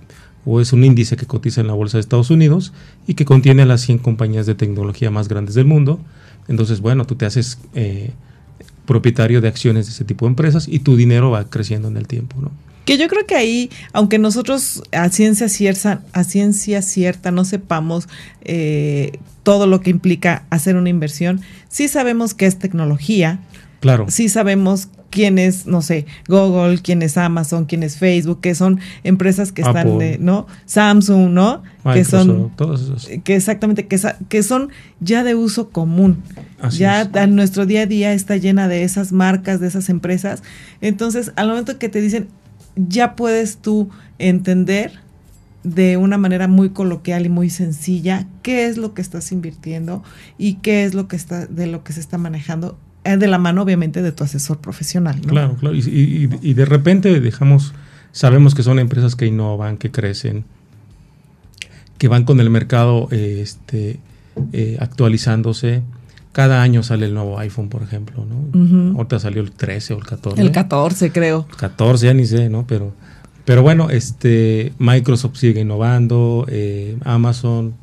o 0.46 0.62
es 0.62 0.72
un 0.72 0.84
índice 0.84 1.18
que 1.18 1.26
cotiza 1.26 1.60
en 1.60 1.66
la 1.66 1.74
bolsa 1.74 1.98
de 1.98 2.00
Estados 2.00 2.30
Unidos 2.30 2.72
y 3.06 3.12
que 3.12 3.26
contiene 3.26 3.60
a 3.64 3.66
las 3.66 3.82
100 3.82 3.98
compañías 3.98 4.46
de 4.46 4.54
tecnología 4.54 5.10
más 5.10 5.28
grandes 5.28 5.54
del 5.54 5.66
mundo. 5.66 6.00
Entonces, 6.48 6.80
bueno, 6.80 7.04
tú 7.04 7.14
te 7.14 7.26
haces 7.26 7.58
eh, 7.74 8.12
propietario 8.86 9.40
de 9.40 9.48
acciones 9.48 9.86
de 9.86 9.92
ese 9.92 10.04
tipo 10.04 10.26
de 10.26 10.30
empresas 10.30 10.68
y 10.68 10.80
tu 10.80 10.96
dinero 10.96 11.30
va 11.30 11.48
creciendo 11.48 11.88
en 11.88 11.96
el 11.96 12.06
tiempo, 12.06 12.40
¿no? 12.40 12.50
Que 12.84 12.98
yo 12.98 13.08
creo 13.08 13.26
que 13.26 13.34
ahí, 13.34 13.70
aunque 13.94 14.18
nosotros 14.18 14.82
a 14.92 15.08
ciencia 15.08 15.48
cierta, 15.48 16.02
a 16.12 16.22
ciencia 16.22 16.82
cierta 16.82 17.30
no 17.30 17.46
sepamos 17.46 18.08
eh, 18.42 19.12
todo 19.42 19.66
lo 19.66 19.80
que 19.80 19.90
implica 19.90 20.44
hacer 20.50 20.76
una 20.76 20.90
inversión, 20.90 21.40
sí 21.68 21.88
sabemos 21.88 22.34
que 22.34 22.46
es 22.46 22.58
tecnología. 22.58 23.40
Claro. 23.84 24.06
Sí 24.08 24.30
sabemos 24.30 24.88
quién 25.10 25.38
es, 25.38 25.66
no 25.66 25.82
sé, 25.82 26.06
Google, 26.26 26.78
quién 26.78 27.02
es 27.02 27.18
Amazon, 27.18 27.66
quién 27.66 27.82
es 27.82 27.98
Facebook, 27.98 28.40
que 28.40 28.54
son 28.54 28.80
empresas 29.02 29.52
que 29.52 29.60
están, 29.60 29.98
¿no? 30.20 30.46
Samsung, 30.64 31.32
¿no? 31.32 31.62
que 31.92 32.02
son, 32.02 32.50
todos 32.56 32.80
esos. 32.80 33.10
que 33.24 33.36
exactamente, 33.36 33.86
que, 33.86 34.00
que 34.30 34.42
son 34.42 34.70
ya 35.00 35.22
de 35.22 35.34
uso 35.34 35.68
común. 35.68 36.22
ya 36.70 37.02
en 37.02 37.36
nuestro 37.36 37.66
día 37.66 37.82
a 37.82 37.86
día 37.86 38.14
está 38.14 38.38
llena 38.38 38.68
de 38.68 38.84
esas 38.84 39.12
marcas, 39.12 39.60
de 39.60 39.66
esas 39.66 39.90
empresas. 39.90 40.42
Entonces, 40.80 41.32
al 41.36 41.48
momento 41.48 41.78
que 41.78 41.90
te 41.90 42.00
dicen, 42.00 42.28
ya 42.76 43.16
puedes 43.16 43.58
tú 43.58 43.90
entender 44.18 44.92
de 45.62 45.98
una 45.98 46.16
manera 46.16 46.48
muy 46.48 46.70
coloquial 46.70 47.26
y 47.26 47.28
muy 47.28 47.50
sencilla 47.50 48.26
qué 48.40 48.66
es 48.66 48.78
lo 48.78 48.94
que 48.94 49.02
estás 49.02 49.30
invirtiendo 49.30 50.02
y 50.38 50.54
qué 50.54 50.84
es 50.84 50.94
lo 50.94 51.06
que 51.06 51.16
está 51.16 51.44
de 51.44 51.66
lo 51.66 51.84
que 51.84 51.92
se 51.92 52.00
está 52.00 52.16
manejando 52.16 52.78
de 53.04 53.26
la 53.26 53.38
mano, 53.38 53.62
obviamente, 53.62 54.02
de 54.02 54.12
tu 54.12 54.24
asesor 54.24 54.58
profesional. 54.58 55.20
Claro, 55.20 55.56
claro. 55.56 55.76
Y, 55.76 56.54
de 56.54 56.64
repente 56.64 57.20
dejamos, 57.20 57.74
sabemos 58.12 58.54
que 58.54 58.62
son 58.62 58.78
empresas 58.78 59.14
que 59.14 59.26
innovan, 59.26 59.76
que 59.76 59.90
crecen, 59.90 60.44
que 61.98 62.08
van 62.08 62.24
con 62.24 62.40
el 62.40 62.50
mercado 62.50 63.08
este, 63.10 64.00
eh, 64.52 64.78
actualizándose. 64.80 65.82
Cada 66.32 66.62
año 66.62 66.82
sale 66.82 67.06
el 67.06 67.14
nuevo 67.14 67.38
iPhone, 67.38 67.68
por 67.68 67.82
ejemplo, 67.82 68.26
¿no? 68.26 68.96
Ahorita 68.96 69.20
salió 69.20 69.42
el 69.42 69.52
13 69.52 69.94
o 69.94 69.98
el 69.98 70.04
14. 70.04 70.40
El 70.40 70.50
14, 70.50 71.12
creo. 71.12 71.46
14, 71.58 72.06
ya 72.06 72.14
ni 72.14 72.26
sé, 72.26 72.48
¿no? 72.48 72.66
Pero, 72.66 72.92
pero 73.44 73.62
bueno, 73.62 73.90
este, 73.90 74.72
Microsoft 74.78 75.36
sigue 75.36 75.60
innovando, 75.60 76.46
eh, 76.48 76.96
Amazon, 77.04 77.74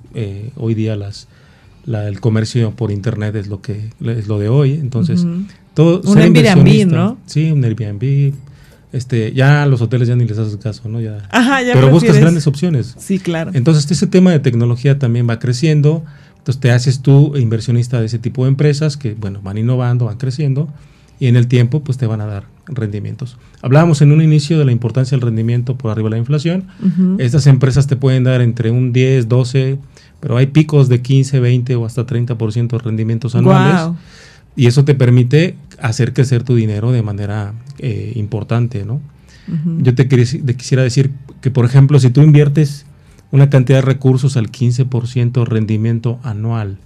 hoy 0.57 0.73
día 0.73 0.97
las, 0.97 1.27
el 1.85 2.19
comercio 2.19 2.71
por 2.71 2.91
internet 2.91 3.35
es 3.35 3.47
lo 3.47 3.61
que 3.61 3.89
es 4.01 4.27
lo 4.27 4.39
de 4.39 4.49
hoy. 4.49 4.73
Entonces, 4.73 5.25
todo. 5.73 6.01
Un 6.03 6.17
Airbnb, 6.17 6.87
¿no? 6.91 7.17
Sí, 7.25 7.51
un 7.51 7.63
Airbnb. 7.63 8.33
Este, 8.93 9.31
ya 9.31 9.65
los 9.67 9.81
hoteles 9.81 10.09
ya 10.09 10.15
ni 10.17 10.25
les 10.25 10.37
haces 10.37 10.57
caso, 10.57 10.89
¿no? 10.89 10.99
Ya, 10.99 11.25
Ajá, 11.31 11.61
ya 11.61 11.73
pero 11.73 11.89
buscas 11.89 12.17
grandes 12.17 12.45
opciones. 12.45 12.95
Sí, 12.99 13.19
claro. 13.19 13.51
Entonces, 13.53 13.89
ese 13.89 14.05
tema 14.05 14.31
de 14.31 14.39
tecnología 14.39 14.99
también 14.99 15.29
va 15.29 15.39
creciendo. 15.39 16.03
Entonces, 16.37 16.59
te 16.59 16.71
haces 16.71 17.01
tú 17.01 17.37
inversionista 17.37 17.99
de 17.99 18.07
ese 18.07 18.19
tipo 18.19 18.43
de 18.43 18.49
empresas 18.49 18.97
que, 18.97 19.13
bueno, 19.13 19.39
van 19.41 19.57
innovando, 19.57 20.05
van 20.05 20.17
creciendo 20.17 20.67
y 21.21 21.27
en 21.27 21.35
el 21.35 21.45
tiempo, 21.45 21.83
pues 21.83 21.99
te 21.99 22.07
van 22.07 22.19
a 22.19 22.25
dar 22.25 22.45
rendimientos. 22.65 23.37
Hablábamos 23.61 24.01
en 24.01 24.11
un 24.11 24.23
inicio 24.23 24.57
de 24.57 24.65
la 24.65 24.71
importancia 24.71 25.15
del 25.15 25.21
rendimiento 25.21 25.77
por 25.77 25.91
arriba 25.91 26.07
de 26.07 26.15
la 26.15 26.17
inflación. 26.17 26.65
Estas 27.19 27.45
empresas 27.45 27.85
te 27.85 27.95
pueden 27.95 28.23
dar 28.23 28.41
entre 28.41 28.71
un 28.71 28.91
10, 28.91 29.29
12, 29.29 29.77
pero 30.21 30.37
hay 30.37 30.45
picos 30.45 30.87
de 30.87 31.01
15, 31.01 31.39
20 31.41 31.75
o 31.75 31.85
hasta 31.85 32.05
30% 32.05 32.69
de 32.69 32.77
rendimientos 32.77 33.35
anuales. 33.35 33.97
Y 34.55 34.67
eso 34.67 34.85
te 34.85 34.95
permite 34.95 35.55
hacer 35.79 36.13
crecer 36.13 36.43
tu 36.43 36.55
dinero 36.55 36.91
de 36.91 37.01
manera 37.01 37.53
eh, 37.79 38.13
importante, 38.15 38.85
¿no? 38.85 39.01
Yo 39.79 39.93
te, 39.95 40.07
quisiera 40.07 40.81
decir 40.81 41.11
que, 41.41 41.51
por 41.51 41.65
ejemplo, 41.65 41.99
si 41.99 42.09
tú 42.09 42.21
inviertes 42.21 42.85
una 43.31 43.49
cantidad 43.49 43.79
de 43.79 43.81
recursos 43.81 44.37
al 44.37 44.49
15% 44.49 45.45
rendimiento 45.45 46.19
anual 46.23 46.77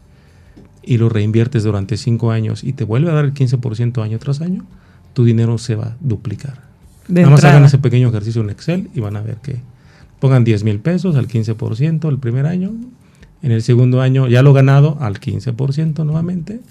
y 0.82 0.98
lo 0.98 1.10
reinviertes 1.10 1.64
durante 1.64 1.98
5 1.98 2.32
años 2.32 2.64
y 2.64 2.74
te 2.74 2.84
vuelve 2.84 3.12
a 3.12 3.14
dar 3.14 3.26
el 3.26 3.36
15% 3.36 4.02
año 4.02 4.18
tras 4.18 4.42
año, 4.42 4.66
tu 5.14 5.26
dinero 5.26 5.60
se 5.60 5.76
va 5.76 5.86
a 5.86 5.98
duplicar. 6.00 6.62
Nada 7.08 7.30
más 7.30 7.44
hagan 7.44 7.66
ese 7.66 7.78
pequeño 7.78 8.08
ejercicio 8.08 8.42
en 8.42 8.50
Excel 8.50 8.90
y 8.96 9.00
van 9.00 9.16
a 9.16 9.22
ver 9.22 9.36
que 9.36 9.58
pongan 10.20 10.44
10 10.44 10.64
mil 10.64 10.80
pesos 10.80 11.16
al 11.18 11.28
15% 11.28 12.10
el 12.10 12.18
primer 12.18 12.48
año 12.48 12.72
en 13.46 13.52
el 13.52 13.62
segundo 13.62 14.02
año 14.02 14.28
ya 14.28 14.42
lo 14.42 14.54
ganado 14.54 14.98
al 15.00 15.20
15% 15.20 16.04
nuevamente. 16.04 16.62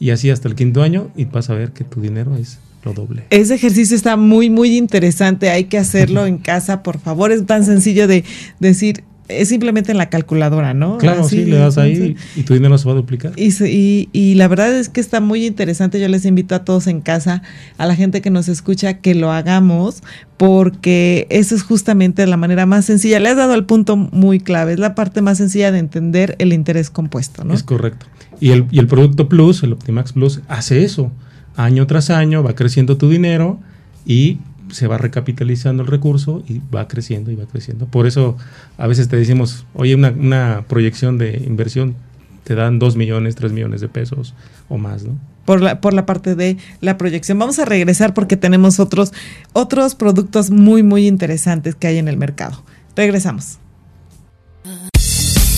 Y 0.00 0.08
así 0.08 0.30
hasta 0.30 0.48
el 0.48 0.54
quinto 0.54 0.82
año 0.82 1.10
y 1.14 1.26
vas 1.26 1.50
a 1.50 1.54
ver 1.54 1.72
que 1.72 1.84
tu 1.84 2.00
dinero 2.00 2.34
es 2.36 2.58
lo 2.82 2.94
doble. 2.94 3.24
Ese 3.28 3.54
ejercicio 3.54 3.94
está 3.94 4.16
muy, 4.16 4.48
muy 4.48 4.76
interesante. 4.78 5.50
Hay 5.50 5.64
que 5.64 5.76
hacerlo 5.76 6.24
en 6.24 6.38
casa, 6.38 6.82
por 6.82 6.98
favor. 6.98 7.30
Es 7.30 7.44
tan 7.44 7.62
sencillo 7.64 8.08
de 8.08 8.24
decir, 8.58 9.04
es 9.28 9.48
simplemente 9.48 9.90
en 9.90 9.98
la 9.98 10.10
calculadora, 10.10 10.74
¿no? 10.74 10.98
Claro, 10.98 11.26
sí, 11.26 11.44
le 11.44 11.56
das 11.56 11.78
ahí 11.78 12.16
y 12.36 12.42
tu 12.42 12.54
dinero 12.54 12.76
se 12.76 12.86
va 12.86 12.92
a 12.92 12.96
duplicar. 12.96 13.32
Y, 13.36 14.08
y, 14.12 14.34
la 14.34 14.48
verdad 14.48 14.74
es 14.74 14.88
que 14.88 15.00
está 15.00 15.20
muy 15.20 15.46
interesante. 15.46 15.98
Yo 15.98 16.08
les 16.08 16.26
invito 16.26 16.54
a 16.54 16.64
todos 16.64 16.86
en 16.86 17.00
casa, 17.00 17.42
a 17.78 17.86
la 17.86 17.96
gente 17.96 18.20
que 18.20 18.30
nos 18.30 18.48
escucha, 18.48 18.98
que 18.98 19.14
lo 19.14 19.32
hagamos, 19.32 20.02
porque 20.36 21.26
eso 21.30 21.54
es 21.54 21.62
justamente 21.62 22.26
la 22.26 22.36
manera 22.36 22.66
más 22.66 22.84
sencilla. 22.84 23.18
Le 23.18 23.30
has 23.30 23.36
dado 23.36 23.54
el 23.54 23.64
punto 23.64 23.96
muy 23.96 24.40
clave, 24.40 24.74
es 24.74 24.78
la 24.78 24.94
parte 24.94 25.22
más 25.22 25.38
sencilla 25.38 25.72
de 25.72 25.78
entender 25.78 26.36
el 26.38 26.52
interés 26.52 26.90
compuesto, 26.90 27.44
¿no? 27.44 27.54
Es 27.54 27.62
correcto. 27.62 28.06
Y 28.40 28.50
el, 28.50 28.66
y 28.70 28.78
el 28.78 28.86
producto 28.86 29.28
Plus, 29.28 29.62
el 29.62 29.72
Optimax 29.72 30.12
Plus, 30.12 30.40
hace 30.48 30.84
eso. 30.84 31.10
Año 31.56 31.86
tras 31.86 32.10
año 32.10 32.42
va 32.42 32.54
creciendo 32.54 32.96
tu 32.96 33.08
dinero 33.08 33.60
y 34.04 34.38
se 34.74 34.88
va 34.88 34.98
recapitalizando 34.98 35.84
el 35.84 35.88
recurso 35.88 36.42
y 36.48 36.60
va 36.74 36.88
creciendo 36.88 37.30
y 37.30 37.36
va 37.36 37.46
creciendo. 37.46 37.86
Por 37.86 38.06
eso 38.06 38.36
a 38.76 38.86
veces 38.88 39.08
te 39.08 39.16
decimos, 39.16 39.66
oye, 39.74 39.94
una, 39.94 40.10
una 40.10 40.64
proyección 40.68 41.16
de 41.16 41.42
inversión 41.46 41.94
te 42.42 42.54
dan 42.54 42.78
2 42.78 42.96
millones, 42.96 43.36
3 43.36 43.52
millones 43.52 43.80
de 43.80 43.88
pesos 43.88 44.34
o 44.68 44.76
más, 44.76 45.04
¿no? 45.04 45.16
Por 45.44 45.60
la, 45.60 45.80
por 45.80 45.94
la 45.94 46.06
parte 46.06 46.34
de 46.34 46.56
la 46.80 46.98
proyección. 46.98 47.38
Vamos 47.38 47.58
a 47.58 47.64
regresar 47.64 48.14
porque 48.14 48.36
tenemos 48.36 48.80
otros, 48.80 49.12
otros 49.52 49.94
productos 49.94 50.50
muy, 50.50 50.82
muy 50.82 51.06
interesantes 51.06 51.74
que 51.74 51.86
hay 51.86 51.98
en 51.98 52.08
el 52.08 52.16
mercado. 52.16 52.64
Regresamos. 52.96 53.58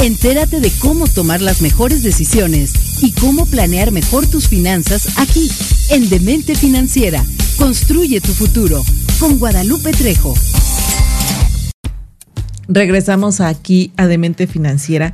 Entérate 0.00 0.60
de 0.60 0.70
cómo 0.78 1.06
tomar 1.06 1.40
las 1.40 1.62
mejores 1.62 2.02
decisiones 2.02 3.02
y 3.02 3.12
cómo 3.12 3.46
planear 3.46 3.92
mejor 3.92 4.26
tus 4.26 4.46
finanzas 4.46 5.18
aquí, 5.18 5.50
en 5.88 6.10
Demente 6.10 6.54
Financiera. 6.54 7.24
Construye 7.56 8.20
tu 8.20 8.32
futuro 8.32 8.82
con 9.18 9.38
Guadalupe 9.38 9.92
Trejo. 9.92 10.34
Regresamos 12.68 13.40
aquí 13.40 13.92
a 13.96 14.06
Demente 14.06 14.46
Financiera. 14.46 15.12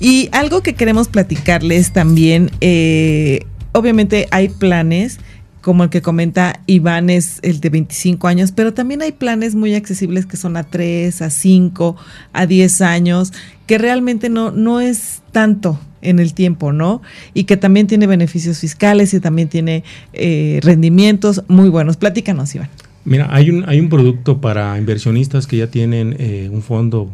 Y 0.00 0.28
algo 0.32 0.62
que 0.62 0.74
queremos 0.74 1.08
platicarles 1.08 1.92
también, 1.92 2.50
eh, 2.60 3.46
obviamente 3.72 4.28
hay 4.30 4.48
planes 4.48 5.18
como 5.60 5.84
el 5.84 5.90
que 5.90 6.02
comenta 6.02 6.60
Iván 6.66 7.10
es 7.10 7.40
el 7.42 7.60
de 7.60 7.68
25 7.68 8.28
años, 8.28 8.52
pero 8.52 8.74
también 8.74 9.02
hay 9.02 9.12
planes 9.12 9.54
muy 9.54 9.74
accesibles 9.74 10.24
que 10.24 10.36
son 10.36 10.56
a 10.56 10.62
3, 10.62 11.20
a 11.20 11.30
5, 11.30 11.96
a 12.32 12.46
10 12.46 12.80
años, 12.80 13.32
que 13.66 13.76
realmente 13.76 14.28
no, 14.28 14.50
no 14.50 14.80
es 14.80 15.20
tanto 15.32 15.78
en 16.00 16.20
el 16.20 16.32
tiempo, 16.32 16.72
¿no? 16.72 17.02
Y 17.34 17.44
que 17.44 17.56
también 17.56 17.88
tiene 17.88 18.06
beneficios 18.06 18.60
fiscales 18.60 19.12
y 19.14 19.20
también 19.20 19.48
tiene 19.48 19.82
eh, 20.12 20.60
rendimientos 20.62 21.42
muy 21.48 21.68
buenos. 21.68 21.96
Platícanos, 21.96 22.54
Iván. 22.54 22.70
Mira, 23.08 23.28
hay 23.30 23.48
un, 23.48 23.66
hay 23.66 23.80
un 23.80 23.88
producto 23.88 24.38
para 24.42 24.76
inversionistas 24.76 25.46
que 25.46 25.56
ya 25.56 25.68
tienen 25.68 26.14
eh, 26.18 26.50
un 26.52 26.60
fondo, 26.60 27.10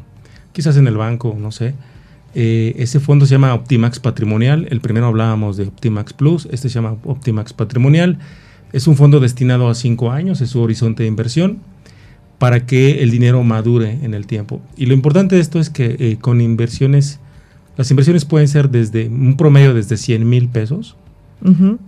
quizás 0.53 0.77
en 0.77 0.89
el 0.89 0.97
banco, 0.97 1.37
no 1.39 1.53
sé. 1.53 1.75
Eh, 2.35 2.75
ese 2.79 2.99
fondo 2.99 3.27
se 3.27 3.35
llama 3.37 3.55
Optimax 3.55 4.01
Patrimonial. 4.01 4.67
El 4.71 4.81
primero 4.81 5.07
hablábamos 5.07 5.57
de 5.57 5.69
Optimax 5.69 6.13
Plus, 6.13 6.49
este 6.51 6.69
se 6.69 6.75
llama 6.75 6.97
Optimax 7.05 7.53
Patrimonial. 7.53 8.19
Es 8.73 8.89
un 8.89 8.97
fondo 8.97 9.21
destinado 9.21 9.69
a 9.69 9.75
cinco 9.77 10.11
años, 10.11 10.41
es 10.41 10.51
su 10.51 10.61
horizonte 10.61 11.05
de 11.05 11.09
inversión, 11.09 11.61
para 12.39 12.67
que 12.67 13.05
el 13.05 13.13
dinero 13.13 13.45
madure 13.45 14.01
en 14.03 14.15
el 14.15 14.27
tiempo. 14.27 14.61
Y 14.77 14.87
lo 14.87 14.95
importante 14.95 15.37
de 15.37 15.43
esto 15.43 15.61
es 15.61 15.71
que 15.71 15.95
eh, 16.01 16.19
con 16.21 16.41
inversiones, 16.41 17.21
las 17.77 17.89
inversiones 17.93 18.25
pueden 18.25 18.49
ser 18.49 18.69
desde 18.69 19.07
un 19.07 19.37
promedio 19.37 19.75
desde 19.75 19.97
100 19.97 20.29
mil 20.29 20.49
pesos, 20.49 20.97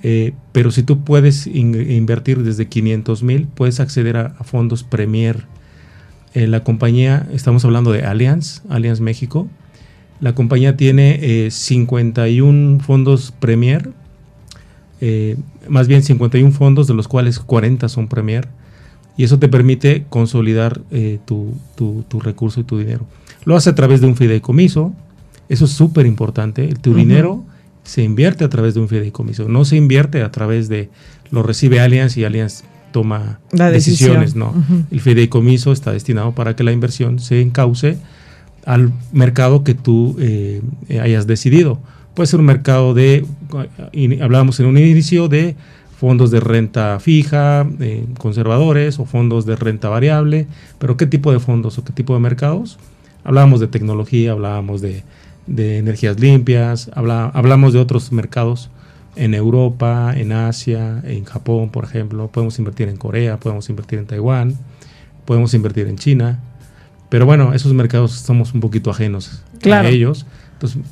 eh, 0.02 0.34
pero 0.52 0.70
si 0.70 0.82
tú 0.82 1.04
puedes 1.04 1.46
invertir 1.46 2.42
desde 2.42 2.68
500 2.68 3.22
mil, 3.22 3.46
puedes 3.46 3.80
acceder 3.80 4.16
a, 4.16 4.30
fondos 4.44 4.82
Premier. 4.82 5.44
En 6.34 6.50
la 6.50 6.62
compañía, 6.62 7.26
estamos 7.32 7.64
hablando 7.64 7.92
de 7.92 8.04
Allianz, 8.04 8.62
Allianz 8.68 9.00
México. 9.00 9.48
La 10.20 10.34
compañía 10.34 10.76
tiene 10.76 11.50
51 11.50 12.76
eh, 12.76 12.82
fondos 12.82 13.32
Premier 13.38 13.90
eh, 15.00 15.36
más 15.68 15.88
bien 15.88 16.02
51 16.02 16.52
fondos, 16.52 16.86
de 16.86 16.94
los 16.94 17.08
cuales 17.08 17.38
40 17.38 17.88
son 17.88 18.08
Premier, 18.08 18.48
y 19.16 19.24
eso 19.24 19.38
te 19.38 19.48
permite 19.48 20.06
consolidar 20.08 20.80
eh, 20.90 21.18
tu, 21.26 21.54
recurso 22.20 22.60
y 22.60 22.64
tu 22.64 22.78
dinero. 22.78 23.06
Lo 23.44 23.56
hace 23.56 23.70
a 23.70 23.74
través 23.74 24.00
de 24.00 24.06
un 24.06 24.16
fideicomiso, 24.16 24.94
eso 25.48 25.66
es 25.66 25.70
súper 25.70 26.06
importante, 26.06 26.74
tu 26.80 26.94
dinero 26.94 27.44
se 27.86 28.02
invierte 28.02 28.44
a 28.44 28.48
través 28.48 28.74
de 28.74 28.80
un 28.80 28.88
fideicomiso, 28.88 29.48
no 29.48 29.64
se 29.64 29.76
invierte 29.76 30.22
a 30.22 30.30
través 30.30 30.68
de, 30.68 30.90
lo 31.30 31.42
recibe 31.42 31.80
Allianz 31.80 32.16
y 32.16 32.24
Allianz 32.24 32.64
toma 32.92 33.40
decisiones, 33.52 34.34
no. 34.34 34.54
El 34.90 35.00
fideicomiso 35.00 35.72
está 35.72 35.92
destinado 35.92 36.32
para 36.32 36.56
que 36.56 36.64
la 36.64 36.72
inversión 36.72 37.18
se 37.18 37.40
encauce 37.40 37.98
al 38.64 38.92
mercado 39.12 39.64
que 39.64 39.74
tú 39.74 40.16
eh, 40.18 40.62
hayas 41.00 41.26
decidido. 41.26 41.78
Puede 42.14 42.26
ser 42.26 42.40
un 42.40 42.46
mercado 42.46 42.94
de, 42.94 43.24
hablábamos 44.22 44.58
en 44.60 44.66
un 44.66 44.78
inicio 44.78 45.28
de 45.28 45.54
fondos 45.98 46.30
de 46.30 46.40
renta 46.40 46.98
fija, 46.98 47.66
conservadores 48.18 48.98
o 48.98 49.04
fondos 49.04 49.46
de 49.46 49.56
renta 49.56 49.88
variable, 49.88 50.46
pero 50.78 50.96
¿qué 50.96 51.06
tipo 51.06 51.32
de 51.32 51.38
fondos 51.38 51.78
o 51.78 51.84
qué 51.84 51.92
tipo 51.92 52.14
de 52.14 52.20
mercados? 52.20 52.78
Hablábamos 53.24 53.60
de 53.60 53.68
tecnología, 53.68 54.32
hablábamos 54.32 54.80
de, 54.80 55.02
energías 55.48 56.18
limpias, 56.18 56.90
hablamos 56.94 57.72
de 57.72 57.78
otros 57.78 58.12
mercados 58.12 58.70
en 59.16 59.34
Europa, 59.34 60.12
en 60.14 60.32
Asia, 60.32 61.02
en 61.04 61.24
Japón, 61.24 61.70
por 61.70 61.84
ejemplo. 61.84 62.28
Podemos 62.28 62.58
invertir 62.58 62.88
en 62.88 62.96
Corea, 62.96 63.38
podemos 63.38 63.68
invertir 63.68 63.98
en 63.98 64.06
Taiwán, 64.06 64.56
podemos 65.24 65.54
invertir 65.54 65.86
en 65.88 65.96
China. 65.96 66.40
Pero 67.08 67.24
bueno, 67.26 67.54
esos 67.54 67.72
mercados 67.72 68.12
somos 68.12 68.52
un 68.52 68.60
poquito 68.60 68.90
ajenos 68.90 69.42
a 69.64 69.88
ellos. 69.88 70.26
Entonces, 70.54 70.82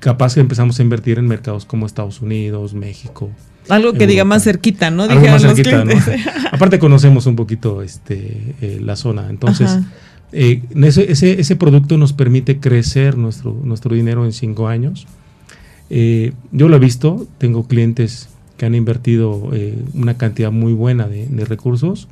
capaz 0.00 0.34
que 0.34 0.40
empezamos 0.40 0.78
a 0.78 0.82
invertir 0.82 1.18
en 1.18 1.26
mercados 1.26 1.64
como 1.64 1.86
Estados 1.86 2.20
Unidos, 2.20 2.74
México. 2.74 3.30
Algo 3.68 3.94
que 3.94 4.06
diga 4.06 4.24
más 4.24 4.44
cerquita, 4.44 4.90
¿no? 4.90 5.04
Algo 5.04 5.26
más 5.26 5.42
cerquita, 5.42 5.84
¿no? 5.84 5.92
Aparte 6.52 6.78
conocemos 6.78 7.26
un 7.26 7.36
poquito 7.36 7.82
este, 7.82 8.54
eh, 8.60 8.78
la 8.82 8.96
zona. 8.96 9.28
Entonces, 9.30 9.78
eh, 10.34 10.62
ese, 10.82 11.40
ese, 11.40 11.56
producto 11.56 11.96
nos 11.96 12.12
permite 12.12 12.58
crecer 12.58 13.16
nuestro, 13.16 13.56
nuestro 13.62 13.94
dinero 13.94 14.24
en 14.24 14.32
cinco 14.32 14.68
años. 14.68 15.06
Eh, 15.90 16.32
yo 16.52 16.68
lo 16.68 16.76
he 16.76 16.78
visto, 16.78 17.26
tengo 17.38 17.66
clientes 17.66 18.28
que 18.56 18.66
han 18.66 18.74
invertido 18.74 19.50
una 19.94 20.16
cantidad 20.16 20.52
muy 20.52 20.72
buena 20.72 21.08
de, 21.08 21.26
de, 21.26 21.44
recursos 21.44 22.06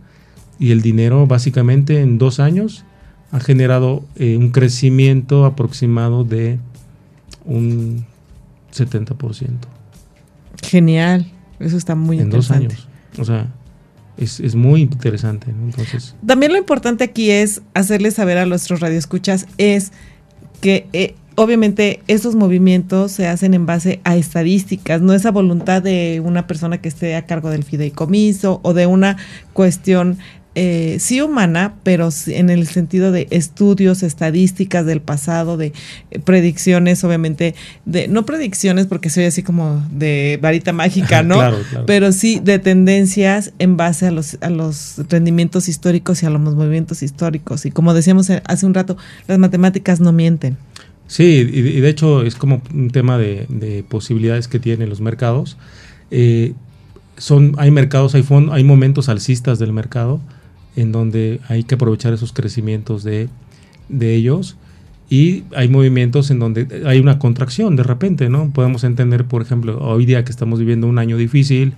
y 0.59 0.73
el 0.73 0.83
dinero 0.83 1.27
básicamente 1.27 2.01
en 2.01 2.19
dos 2.19 2.41
años 2.41 2.85
ha 3.31 3.39
generado 3.39 4.05
un 4.19 4.51
crecimiento 4.51 5.45
aproximado 5.45 6.25
de 6.25 6.59
un 7.45 8.05
70%. 8.73 9.49
Genial, 10.63 11.27
eso 11.61 11.77
está 11.77 11.95
muy 11.95 12.19
en 12.19 12.25
interesante. 12.25 12.75
dos 12.75 12.75
años. 12.75 12.89
O 13.19 13.25
sea, 13.25 13.53
es, 14.17 14.55
muy 14.55 14.83
interesante. 14.83 15.51
Entonces, 15.51 16.15
También 16.27 16.53
lo 16.53 16.59
importante 16.59 17.05
aquí 17.05 17.31
es 17.31 17.63
hacerles 17.75 18.15
saber 18.15 18.39
a 18.39 18.47
nuestros 18.47 18.81
radioescuchas 18.81 19.47
es 19.59 19.93
que 20.61 20.87
eh, 20.93 21.15
obviamente 21.37 22.03
esos 22.09 22.35
movimientos 22.35 23.13
se 23.13 23.27
hacen 23.27 23.55
en 23.55 23.67
base 23.67 24.01
a 24.05 24.17
estadísticas, 24.17 25.01
no 25.01 25.15
es 25.15 25.27
a 25.27 25.31
voluntad 25.31 25.83
de 25.83 26.23
una 26.25 26.47
persona 26.47 26.81
que 26.81 26.89
esté 26.89 27.17
a 27.17 27.27
cargo 27.27 27.51
del 27.51 27.65
fideicomiso 27.65 28.61
o 28.63 28.75
de 28.75 28.87
una 28.87 29.17
cuestión 29.53 30.19
eh, 30.55 30.99
sí 31.01 31.23
humana, 31.23 31.77
pero 31.83 32.11
en 32.27 32.51
el 32.51 32.67
sentido 32.67 33.11
de 33.11 33.27
estudios, 33.31 34.03
estadísticas 34.03 34.85
del 34.85 35.01
pasado, 35.01 35.57
de 35.57 35.73
eh, 36.11 36.19
predicciones, 36.19 37.03
obviamente, 37.05 37.55
de 37.87 38.07
no 38.07 38.27
predicciones 38.27 38.87
porque 38.87 39.09
soy 39.09 39.25
así 39.25 39.43
como 39.43 39.83
de 39.91 40.39
varita 40.43 40.73
mágica, 40.75 41.23
¿no? 41.23 41.41
Pero 41.87 42.13
sí 42.13 42.39
de 42.39 42.59
tendencias 42.59 43.55
en 43.59 43.79
base 43.79 44.09
a 44.09 44.11
los, 44.11 44.37
a 44.43 44.51
los 44.51 44.97
rendimientos 45.09 45.69
históricos 45.69 46.23
y 46.23 46.27
a 46.27 46.31
los 46.31 46.41
movimientos 46.41 47.03
históricos. 47.03 47.65
Y 47.65 47.71
como 47.71 47.95
decíamos 47.95 48.29
hace 48.31 48.67
un 48.67 48.75
rato, 48.75 48.99
las 49.29 49.39
matemáticas 49.39 50.01
no 50.01 50.13
mienten. 50.13 50.59
Sí, 51.07 51.49
y, 51.51 51.81
de 51.81 51.89
hecho 51.89 52.23
es 52.23 52.35
como 52.35 52.61
un 52.75 52.91
tema 52.91 53.17
de, 53.17 53.85
posibilidades 53.89 54.49
que 54.49 54.59
tienen 54.59 54.91
los 54.91 55.01
mercados. 55.01 55.57
Eh, 56.11 56.53
son, 57.17 57.55
hay 57.57 57.71
mercados, 57.71 58.15
hay, 58.15 58.25
hay 58.51 58.65
momentos 58.65 59.09
alcistas 59.09 59.59
del 59.59 59.73
mercado 59.73 60.21
en 60.77 60.93
donde 60.93 61.41
hay 61.49 61.65
que 61.65 61.75
aprovechar 61.75 62.13
esos 62.13 62.33
crecimientos 62.33 63.05
de, 63.05 63.29
ellos. 64.01 64.57
Y 65.11 65.45
hay 65.55 65.69
movimientos 65.69 66.31
en 66.31 66.39
donde 66.39 66.83
hay 66.87 66.99
una 66.99 67.19
contracción 67.19 67.77
de 67.77 67.83
repente, 67.83 68.31
¿no? 68.31 68.51
Podemos 68.51 68.85
entender, 68.85 69.27
por 69.27 69.43
ejemplo, 69.43 69.79
hoy 69.79 70.07
día 70.07 70.25
que 70.25 70.31
estamos 70.31 70.59
viviendo 70.59 70.87
un 70.87 70.99
año 70.99 71.19
difícil, 71.19 71.75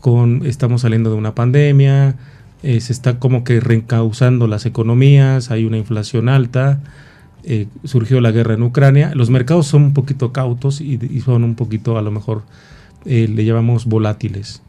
con, 0.00 0.46
estamos 0.46 0.82
saliendo 0.82 1.10
de 1.10 1.16
una 1.16 1.34
pandemia, 1.34 2.14
eh, 2.62 2.80
se 2.80 2.92
está 2.92 3.18
como 3.18 3.42
que 3.42 3.58
reencauzando 3.58 4.46
las 4.46 4.64
economías, 4.64 5.50
hay 5.50 5.64
una 5.64 5.78
inflación 5.78 6.28
alta, 6.28 6.80
eh, 7.42 7.66
surgió 7.82 8.20
la 8.20 8.30
guerra 8.30 8.54
en 8.54 8.62
Ucrania, 8.62 9.12
los 9.14 9.28
mercados 9.30 9.66
son 9.66 9.82
un 9.82 9.92
poquito 9.92 10.32
cautos 10.32 10.80
y, 10.80 11.20
son 11.20 11.42
un 11.42 11.56
poquito, 11.56 11.98
a 11.98 12.02
lo 12.02 12.12
mejor, 12.12 12.42
eh, 13.06 13.26
le 13.28 13.44
llamamos 13.44 13.86
volátiles 13.86 14.62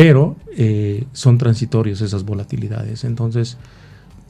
pero 0.00 0.34
eh, 0.56 1.04
son 1.12 1.36
transitorios 1.36 2.00
esas 2.00 2.24
volatilidades. 2.24 3.04
Entonces, 3.04 3.58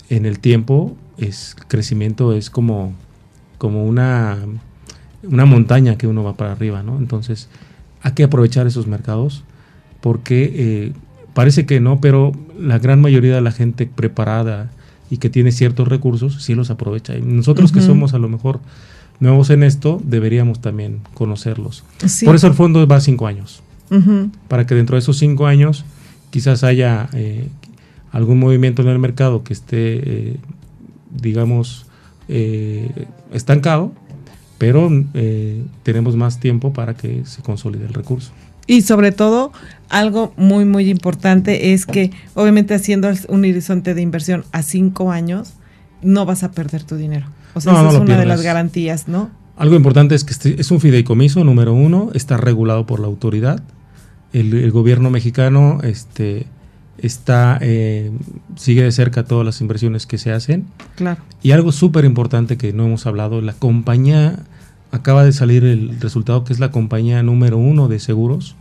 en 0.09 0.27
el 0.27 0.41
tiempo, 0.41 0.97
es, 1.17 1.55
crecimiento 1.69 2.33
es 2.33 2.51
como, 2.51 2.93
como 3.57 3.85
una, 3.85 4.37
una 5.23 5.45
montaña 5.45 5.97
que 5.97 6.09
uno 6.09 6.25
va 6.25 6.35
para 6.35 6.51
arriba, 6.51 6.83
¿no? 6.83 6.99
Entonces, 6.99 7.49
hay 8.03 8.13
que 8.13 8.25
aprovechar 8.25 8.67
esos 8.67 8.89
mercados 8.89 9.45
porque 10.01 10.53
eh, 10.57 10.93
parece 11.35 11.67
que 11.67 11.79
no, 11.79 12.01
pero 12.01 12.33
la 12.59 12.81
gran 12.81 13.01
mayoría 13.01 13.37
de 13.37 13.41
la 13.41 13.53
gente 13.53 13.87
preparada 13.87 14.73
y 15.09 15.19
que 15.19 15.31
tiene 15.31 15.53
ciertos 15.53 15.87
recursos 15.87 16.43
sí 16.43 16.57
los 16.57 16.71
aprovecha. 16.71 17.17
Y 17.17 17.23
nosotros 17.23 17.71
que 17.71 17.81
somos 17.81 18.13
a 18.13 18.19
lo 18.19 18.29
mejor 18.29 18.59
nuevos 19.21 19.51
en 19.51 19.63
esto, 19.63 20.03
deberíamos 20.03 20.61
también 20.61 21.01
conocerlos. 21.15 21.85
Por 22.25 22.35
eso 22.35 22.49
el 22.49 22.55
fondo 22.55 22.85
va 22.89 22.97
a 22.97 23.01
cinco 23.01 23.29
años, 23.29 23.63
para 24.49 24.67
que 24.67 24.75
dentro 24.75 24.97
de 24.97 25.01
esos 25.01 25.19
cinco 25.19 25.47
años 25.47 25.85
quizás 26.31 26.65
haya 26.65 27.09
eh, 27.13 27.49
algún 28.13 28.39
movimiento 28.39 28.83
en 28.83 28.89
el 28.89 28.99
mercado 28.99 29.45
que 29.45 29.53
esté, 29.53 29.77
eh, 29.77 30.37
digamos, 31.11 31.87
eh, 32.29 33.07
estancado, 33.33 33.93
pero 34.59 34.91
tenemos 35.83 36.17
más 36.17 36.39
tiempo 36.39 36.73
para 36.73 36.95
que 36.95 37.25
se 37.25 37.43
consolide 37.43 37.87
el 37.87 37.95
recurso. 37.95 38.31
Y 38.67 38.83
sobre 38.83 39.11
todo, 39.11 39.53
algo 39.89 40.33
muy, 40.37 40.65
muy 40.65 40.91
importante 40.91 41.73
es 41.73 41.87
que 41.87 42.11
obviamente 42.35 42.75
haciendo 42.75 43.11
un 43.29 43.41
horizonte 43.41 43.95
de 43.95 44.03
inversión 44.03 44.45
a 44.53 44.63
cinco 44.63 45.11
años, 45.11 45.55
no 46.03 46.27
vas 46.27 46.45
a 46.45 46.53
perder 46.53 46.85
tu 46.85 46.97
dinero. 46.97 47.27
O 47.55 47.61
sea, 47.61 47.73
esa 47.73 47.89
es 47.89 47.95
una 47.95 48.19
de 48.19 48.27
las 48.27 48.43
garantías, 48.43 49.09
¿no? 49.09 49.31
Algo 49.57 49.75
importante 49.75 50.15
es 50.15 50.25
que 50.25 50.33
este 50.33 50.61
es 50.61 50.71
un 50.71 50.81
fideicomiso, 50.81 51.43
número 51.43 51.75
uno, 51.75 52.11
está 52.15 52.37
regulado 52.37 52.87
por 52.87 53.01
la 53.01 53.07
autoridad. 53.09 53.63
El, 54.33 54.71
gobierno 54.71 55.11
mexicano 55.11 55.81
este, 55.83 56.47
está, 56.99 57.59
eh, 57.61 58.13
sigue 58.57 58.83
de 58.83 58.93
cerca 58.93 59.25
todas 59.25 59.45
las 59.45 59.61
inversiones 59.61 60.07
que 60.07 60.19
se 60.19 60.33
hacen. 60.33 60.67
Claro. 60.97 61.21
Y 61.43 61.51
algo 61.51 61.73
súper 61.73 62.05
importante 62.05 62.57
que 62.57 62.73
no 62.73 62.87
hemos 62.87 63.07
hablado, 63.07 63.41
la 63.41 63.53
compañía, 63.53 64.37
acaba 64.93 65.25
de 65.25 65.33
salir 65.33 65.65
el 65.65 66.01
resultado 66.01 66.45
que 66.45 66.53
es 66.53 66.61
la 66.61 66.71
compañía 66.71 67.23
número 67.23 67.59
uno 67.59 67.89
de 67.89 67.99
seguros 67.99 68.57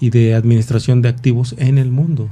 y 0.00 0.10
de 0.10 0.34
administración 0.34 1.02
de 1.02 1.08
activos 1.08 1.54
en 1.58 1.78
el 1.78 1.90
mundo. 1.90 2.28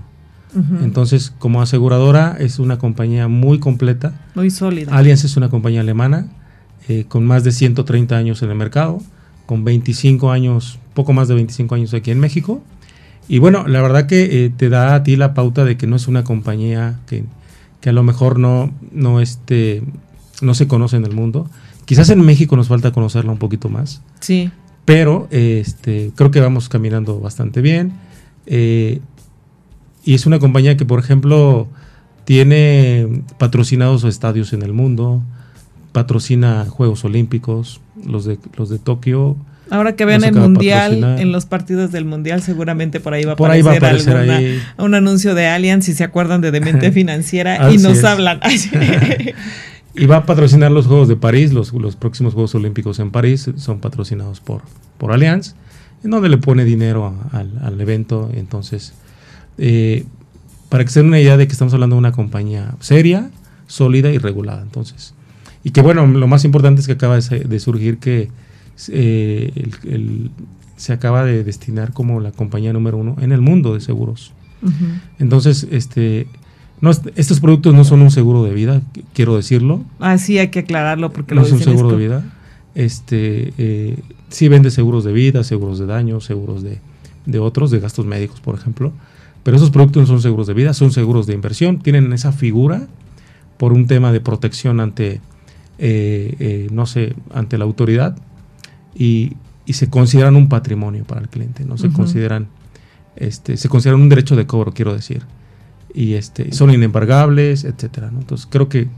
Entonces, 0.82 1.30
como 1.38 1.60
aseguradora, 1.60 2.34
es 2.40 2.58
una 2.58 2.78
compañía 2.78 3.28
muy 3.28 3.58
completa. 3.58 4.18
Muy 4.34 4.50
sólida. 4.50 4.96
Allianz 4.96 5.24
es 5.24 5.36
una 5.36 5.50
compañía 5.50 5.82
alemana 5.82 6.28
eh, 6.88 7.04
con 7.06 7.26
más 7.26 7.44
de 7.44 7.52
130 7.52 8.16
años 8.16 8.42
en 8.42 8.50
el 8.50 8.56
mercado, 8.56 8.98
con 9.44 9.62
25 9.62 10.30
años, 10.32 10.78
poco 10.98 11.12
más 11.12 11.28
de 11.28 11.36
25 11.36 11.76
años 11.76 11.94
aquí 11.94 12.10
en 12.10 12.18
México. 12.18 12.60
Y 13.28 13.38
bueno, 13.38 13.68
la 13.68 13.80
verdad 13.80 14.06
que 14.06 14.46
eh, 14.46 14.50
te 14.50 14.68
da 14.68 14.96
a 14.96 15.04
ti 15.04 15.14
la 15.14 15.32
pauta 15.32 15.64
de 15.64 15.76
que 15.76 15.86
no 15.86 15.94
es 15.94 16.08
una 16.08 16.24
compañía 16.24 16.98
que, 17.06 17.22
que 17.80 17.90
a 17.90 17.92
lo 17.92 18.02
mejor 18.02 18.40
no, 18.40 18.72
no, 18.90 19.20
este, 19.20 19.84
no 20.42 20.54
se 20.54 20.66
conoce 20.66 20.96
en 20.96 21.04
el 21.04 21.14
mundo. 21.14 21.48
Quizás 21.84 22.10
en 22.10 22.20
México 22.22 22.56
nos 22.56 22.66
falta 22.66 22.90
conocerla 22.90 23.30
un 23.30 23.38
poquito 23.38 23.68
más. 23.68 24.02
Sí. 24.18 24.50
Pero 24.84 25.28
este, 25.30 26.10
creo 26.16 26.32
que 26.32 26.40
vamos 26.40 26.68
caminando 26.68 27.20
bastante 27.20 27.60
bien. 27.60 27.92
Eh, 28.46 29.00
y 30.02 30.14
es 30.14 30.26
una 30.26 30.40
compañía 30.40 30.76
que, 30.76 30.84
por 30.84 30.98
ejemplo, 30.98 31.68
tiene 32.24 33.22
patrocinados 33.38 34.02
estadios 34.02 34.52
en 34.52 34.62
el 34.62 34.72
mundo, 34.72 35.22
patrocina 35.92 36.66
Juegos 36.68 37.04
Olímpicos, 37.04 37.80
los 38.04 38.24
de, 38.24 38.40
los 38.56 38.68
de 38.68 38.80
Tokio. 38.80 39.36
Ahora 39.70 39.96
que 39.96 40.04
vean 40.04 40.24
el 40.24 40.34
Mundial, 40.34 41.16
en 41.18 41.32
los 41.32 41.46
partidos 41.46 41.92
del 41.92 42.04
Mundial, 42.04 42.42
seguramente 42.42 43.00
por 43.00 43.14
ahí 43.14 43.24
va 43.24 43.32
a 43.32 43.34
aparecer, 43.34 43.66
va 43.66 43.72
a 43.72 43.76
aparecer 43.76 44.60
un 44.78 44.94
anuncio 44.94 45.34
de 45.34 45.46
Allianz, 45.46 45.84
si 45.84 45.94
se 45.94 46.04
acuerdan 46.04 46.40
de 46.40 46.50
Demente 46.50 46.92
Financiera, 46.92 47.72
y 47.72 47.78
nos 47.78 48.04
hablan. 48.04 48.40
y 49.94 50.06
va 50.06 50.16
a 50.16 50.26
patrocinar 50.26 50.70
los 50.70 50.86
Juegos 50.86 51.08
de 51.08 51.16
París, 51.16 51.52
los, 51.52 51.72
los 51.72 51.96
próximos 51.96 52.34
Juegos 52.34 52.54
Olímpicos 52.54 52.98
en 52.98 53.10
París 53.10 53.50
son 53.56 53.80
patrocinados 53.80 54.40
por, 54.40 54.62
por 54.96 55.12
Allianz, 55.12 55.54
en 56.04 56.10
donde 56.10 56.28
le 56.28 56.38
pone 56.38 56.64
dinero 56.64 57.14
al, 57.32 57.58
al 57.62 57.80
evento. 57.80 58.30
Entonces, 58.34 58.94
eh, 59.58 60.04
para 60.68 60.84
que 60.84 60.90
se 60.90 61.00
den 61.00 61.08
una 61.08 61.20
idea 61.20 61.36
de 61.36 61.46
que 61.46 61.52
estamos 61.52 61.74
hablando 61.74 61.96
de 61.96 62.00
una 62.00 62.12
compañía 62.12 62.74
seria, 62.80 63.30
sólida 63.66 64.10
y 64.10 64.18
regulada. 64.18 64.62
Entonces, 64.62 65.14
y 65.64 65.70
que 65.70 65.82
bueno, 65.82 66.06
lo 66.06 66.26
más 66.26 66.44
importante 66.44 66.80
es 66.80 66.86
que 66.86 66.94
acaba 66.94 67.18
de, 67.18 67.60
surgir 67.60 67.98
que 67.98 68.30
eh, 68.90 69.70
se 70.76 70.92
acaba 70.92 71.24
de 71.24 71.44
destinar 71.44 71.92
como 71.92 72.20
la 72.20 72.32
compañía 72.32 72.72
número 72.72 72.96
uno 72.96 73.16
en 73.20 73.32
el 73.32 73.40
mundo 73.40 73.74
de 73.74 73.80
seguros. 73.80 74.32
Entonces, 75.18 75.66
este, 75.70 76.26
no, 76.80 76.90
estos 76.90 77.40
productos 77.40 77.74
no 77.74 77.84
son 77.84 78.02
un 78.02 78.10
seguro 78.10 78.44
de 78.44 78.54
vida, 78.54 78.82
quiero 79.12 79.36
decirlo. 79.36 79.84
Ah, 80.00 80.18
sí, 80.18 80.38
hay 80.38 80.48
que 80.48 80.60
aclararlo 80.60 81.12
porque 81.12 81.34
no 81.34 81.42
es 81.42 81.52
un 81.52 81.60
seguro 81.60 81.90
de 81.90 81.96
vida. 81.96 82.24
Este, 82.74 83.52
eh, 83.58 83.98
sí 84.28 84.48
vende 84.48 84.70
seguros 84.70 85.04
de 85.04 85.12
vida, 85.12 85.42
seguros 85.42 85.78
de 85.78 85.86
daño, 85.86 86.20
seguros 86.20 86.62
de, 86.62 86.78
de 87.26 87.38
otros, 87.38 87.70
de 87.70 87.80
gastos 87.80 88.06
médicos, 88.06 88.40
por 88.40 88.54
ejemplo. 88.54 88.92
Pero 89.42 89.56
esos 89.56 89.70
productos 89.70 90.02
no 90.02 90.06
son 90.06 90.22
seguros 90.22 90.46
de 90.46 90.54
vida, 90.54 90.74
son 90.74 90.92
seguros 90.92 91.26
de 91.26 91.34
inversión, 91.34 91.78
tienen 91.80 92.12
esa 92.12 92.32
figura 92.32 92.86
por 93.56 93.72
un 93.72 93.86
tema 93.86 94.12
de 94.12 94.20
protección 94.20 94.78
ante, 94.80 95.20
eh, 95.78 96.34
eh, 96.38 96.68
no 96.70 96.86
sé, 96.86 97.14
ante 97.32 97.58
la 97.58 97.64
autoridad 97.64 98.16
y, 98.94 99.36
se 99.72 99.90
consideran 99.90 100.34
un 100.34 100.48
patrimonio 100.48 101.04
para 101.04 101.20
el 101.20 101.28
cliente, 101.28 101.64
no 101.66 101.76
se 101.76 101.90
consideran, 101.90 102.48
este, 103.16 103.58
se 103.58 103.68
consideran 103.68 104.00
un 104.00 104.08
derecho 104.08 104.34
de 104.34 104.46
cobro, 104.46 104.72
quiero 104.72 104.94
decir, 104.94 105.24
y 105.92 106.14
este, 106.14 106.52
son 106.52 106.70
inembargables, 106.70 107.64
etcétera. 107.64 108.10
Entonces 108.18 108.48
creo 108.50 108.70
que 108.70 108.88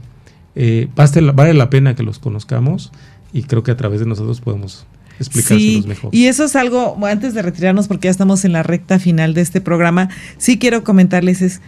eh, 0.55 0.87
vale 0.95 1.53
la 1.53 1.69
pena 1.69 1.93
que 1.93 2.03
los 2.03 2.19
conozcamos 2.19 2.93
y 3.33 3.43
creo 3.43 3.63
que 3.63 3.71
a 3.71 3.77
través 3.77 3.99
de 3.99 4.05
nosotros 4.05 4.39
podemos 4.39 4.85
sí, 5.29 5.85
Y 6.11 6.25
eso 6.25 6.45
es 6.45 6.55
algo, 6.55 6.97
antes 7.05 7.33
de 7.33 7.41
retirarnos, 7.41 7.87
porque 7.87 8.07
ya 8.07 8.11
estamos 8.11 8.45
en 8.45 8.53
la 8.53 8.63
recta 8.63 8.99
final 8.99 9.33
de 9.33 9.41
este 9.41 9.61
programa, 9.61 10.09
sí 10.37 10.57
quiero 10.57 10.83
comentarles 10.83 11.41
es 11.41 11.61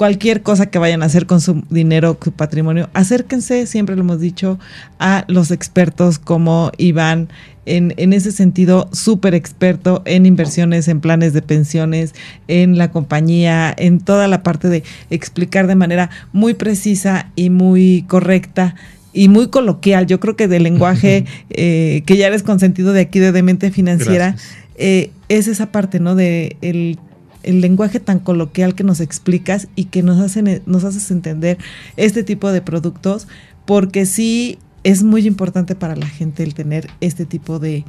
cualquier 0.00 0.40
cosa 0.40 0.70
que 0.70 0.78
vayan 0.78 1.02
a 1.02 1.06
hacer 1.06 1.26
con 1.26 1.42
su 1.42 1.62
dinero, 1.68 2.16
su 2.24 2.32
patrimonio, 2.32 2.88
acérquense, 2.94 3.66
siempre 3.66 3.96
lo 3.96 4.00
hemos 4.00 4.18
dicho, 4.18 4.58
a 4.98 5.26
los 5.28 5.50
expertos 5.50 6.18
como 6.18 6.72
Iván, 6.78 7.28
en, 7.66 7.92
en 7.98 8.14
ese 8.14 8.32
sentido, 8.32 8.88
súper 8.92 9.34
experto 9.34 10.00
en 10.06 10.24
inversiones, 10.24 10.88
en 10.88 11.02
planes 11.02 11.34
de 11.34 11.42
pensiones, 11.42 12.14
en 12.48 12.78
la 12.78 12.90
compañía, 12.90 13.74
en 13.76 14.00
toda 14.00 14.26
la 14.26 14.42
parte 14.42 14.70
de 14.70 14.84
explicar 15.10 15.66
de 15.66 15.74
manera 15.74 16.08
muy 16.32 16.54
precisa 16.54 17.30
y 17.36 17.50
muy 17.50 18.06
correcta 18.08 18.76
y 19.12 19.28
muy 19.28 19.48
coloquial. 19.48 20.06
Yo 20.06 20.18
creo 20.18 20.34
que 20.34 20.48
del 20.48 20.62
lenguaje 20.62 21.26
eh, 21.50 22.04
que 22.06 22.16
ya 22.16 22.28
eres 22.28 22.42
consentido 22.42 22.94
de 22.94 23.02
aquí 23.02 23.18
de 23.18 23.32
Demente 23.32 23.70
Financiera, 23.70 24.34
eh, 24.76 25.10
es 25.28 25.46
esa 25.46 25.70
parte, 25.70 26.00
¿no? 26.00 26.14
De 26.14 26.56
el, 26.62 26.98
lenguaje 27.42 28.00
tan 28.00 28.18
coloquial 28.18 28.74
que 28.74 28.84
nos 28.84 29.00
explicas 29.00 29.68
y 29.76 29.86
que 29.86 30.02
nos, 30.02 30.20
hacen, 30.20 30.62
nos 30.66 30.84
haces 30.84 31.10
entender 31.10 31.58
este 31.96 32.22
tipo 32.24 32.50
de 32.52 32.62
productos, 32.62 33.28
porque 33.66 34.06
sí 34.06 34.58
es 34.82 35.02
muy 35.02 35.26
importante 35.26 35.74
para 35.74 35.96
la 35.96 36.06
gente 36.06 36.42
el 36.42 36.54
tener 36.54 36.88
este 37.00 37.26
tipo 37.26 37.58
de, 37.58 37.84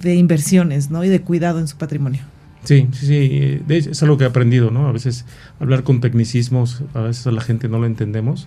de 0.00 0.14
inversiones, 0.14 0.90
¿no? 0.90 1.04
Y 1.04 1.08
de 1.08 1.20
cuidado 1.20 1.58
en 1.58 1.68
su 1.68 1.76
patrimonio. 1.76 2.22
Sí, 2.64 2.88
sí, 2.92 3.06
sí, 3.06 3.62
es 3.68 4.02
algo 4.02 4.18
que 4.18 4.24
he 4.24 4.26
aprendido, 4.26 4.70
¿no? 4.70 4.86
A 4.86 4.92
veces 4.92 5.24
hablar 5.58 5.82
con 5.82 6.00
tecnicismos, 6.00 6.82
a 6.94 7.00
veces 7.00 7.26
a 7.26 7.30
la 7.30 7.40
gente 7.40 7.68
no 7.68 7.78
lo 7.78 7.86
entendemos 7.86 8.46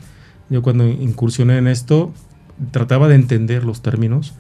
yo 0.50 0.62
cuando 0.62 0.88
incursioné 0.88 1.58
en 1.58 1.68
esto 1.68 2.14
trataba 2.72 3.08
de 3.08 3.16
entender 3.16 3.64
los 3.64 3.82
términos, 3.82 4.34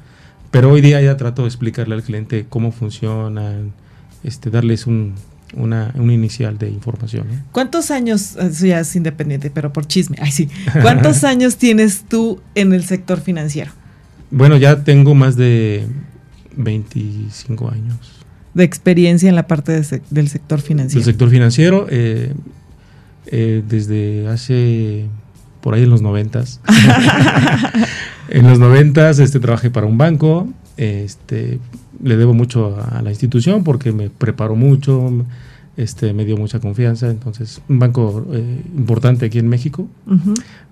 pero 0.51 0.71
hoy 0.71 0.81
día 0.81 1.01
ya 1.01 1.17
trato 1.17 1.43
de 1.43 1.47
explicarle 1.47 1.95
al 1.95 2.03
cliente 2.03 2.45
cómo 2.47 2.71
funcionan, 2.71 3.73
este, 4.23 4.49
darles 4.49 4.85
un, 4.85 5.15
una, 5.55 5.93
inicial 5.95 6.57
de 6.57 6.69
información. 6.69 7.27
¿Cuántos 7.51 7.91
años, 7.91 8.35
eso 8.35 8.65
ya 8.65 8.79
es 8.79 8.95
independiente, 8.95 9.49
pero 9.49 9.73
por 9.73 9.85
chisme, 9.85 10.17
ay 10.21 10.31
sí, 10.31 10.49
¿cuántos 10.81 11.23
años 11.23 11.57
tienes 11.57 12.05
tú 12.07 12.41
en 12.55 12.73
el 12.73 12.83
sector 12.83 13.19
financiero? 13.21 13.71
Bueno, 14.31 14.57
ya 14.57 14.83
tengo 14.83 15.13
más 15.13 15.35
de 15.35 15.85
25 16.55 17.69
años. 17.69 17.97
De 18.53 18.63
experiencia 18.63 19.29
en 19.29 19.35
la 19.35 19.47
parte 19.47 19.81
del 20.09 20.27
sector 20.27 20.61
financiero. 20.61 21.03
Del 21.03 21.13
sector 21.13 21.29
financiero, 21.29 21.87
eh, 21.89 22.33
eh, 23.27 23.63
desde 23.67 24.27
hace 24.27 25.07
por 25.61 25.73
ahí 25.73 25.83
en 25.83 25.89
los 25.89 26.01
noventas. 26.01 26.59
en 28.29 28.47
los 28.47 28.59
noventas 28.59 29.19
este, 29.19 29.39
trabajé 29.39 29.69
para 29.71 29.87
un 29.87 29.97
banco, 29.97 30.49
este, 30.77 31.59
le 32.01 32.17
debo 32.17 32.33
mucho 32.33 32.77
a 32.81 33.01
la 33.01 33.09
institución 33.09 33.63
porque 33.63 33.91
me 33.91 34.09
preparó 34.09 34.55
mucho, 34.55 35.11
este, 35.77 36.13
me 36.13 36.25
dio 36.25 36.37
mucha 36.37 36.59
confianza. 36.59 37.09
Entonces, 37.09 37.61
un 37.69 37.79
banco 37.79 38.25
eh, 38.33 38.61
importante 38.75 39.25
aquí 39.25 39.39
en 39.39 39.47
México. 39.47 39.87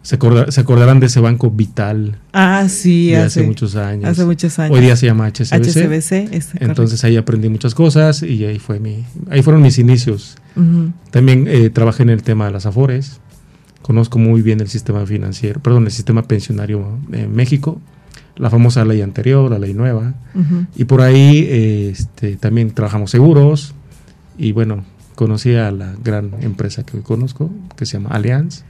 Se, 0.03 0.17
acorda- 0.17 0.49
se 0.51 0.61
acordarán 0.61 0.99
de 0.99 1.05
ese 1.05 1.19
banco 1.19 1.51
vital 1.51 2.17
Ah, 2.33 2.67
sí, 2.67 3.09
de 3.11 3.17
hace, 3.17 3.25
hace, 3.41 3.43
muchos 3.43 3.75
años. 3.75 4.05
hace 4.09 4.25
muchos 4.25 4.57
años. 4.57 4.75
Hoy 4.75 4.81
día 4.83 4.95
se 4.95 5.05
llama 5.05 5.27
es 5.27 5.49
correcto. 5.49 6.65
Entonces 6.65 7.03
ahí 7.03 7.17
aprendí 7.17 7.49
muchas 7.49 7.75
cosas 7.75 8.23
y 8.23 8.43
ahí 8.45 8.57
fue 8.59 8.79
mi, 8.79 9.05
ahí 9.29 9.43
fueron 9.43 9.61
mis 9.61 9.77
inicios. 9.77 10.37
Ujú. 10.55 10.91
También 11.11 11.45
eh, 11.47 11.69
trabajé 11.69 12.01
en 12.03 12.09
el 12.09 12.23
tema 12.23 12.45
de 12.45 12.51
las 12.51 12.65
afores. 12.65 13.19
Conozco 13.83 14.19
muy 14.19 14.41
bien 14.41 14.59
el 14.61 14.67
sistema 14.69 15.05
financiero, 15.07 15.59
perdón, 15.61 15.85
el 15.85 15.91
sistema 15.91 16.21
pensionario 16.23 16.85
en 17.11 17.33
México, 17.35 17.79
la 18.35 18.49
famosa 18.49 18.85
ley 18.85 19.01
anterior, 19.01 19.49
la 19.51 19.59
ley 19.59 19.73
nueva. 19.73 20.13
Y 20.75 20.85
por 20.85 21.01
ahí 21.01 21.47
este, 21.49 22.35
también 22.37 22.71
trabajamos 22.71 23.11
seguros. 23.11 23.73
Y 24.37 24.51
bueno, 24.53 24.83
conocí 25.15 25.53
a 25.55 25.71
la 25.71 25.93
gran 26.03 26.31
empresa 26.41 26.83
que 26.83 26.97
hoy 26.97 27.03
conozco, 27.03 27.51
que 27.75 27.85
se 27.85 27.93
llama 27.93 28.09
Allianz. 28.11 28.63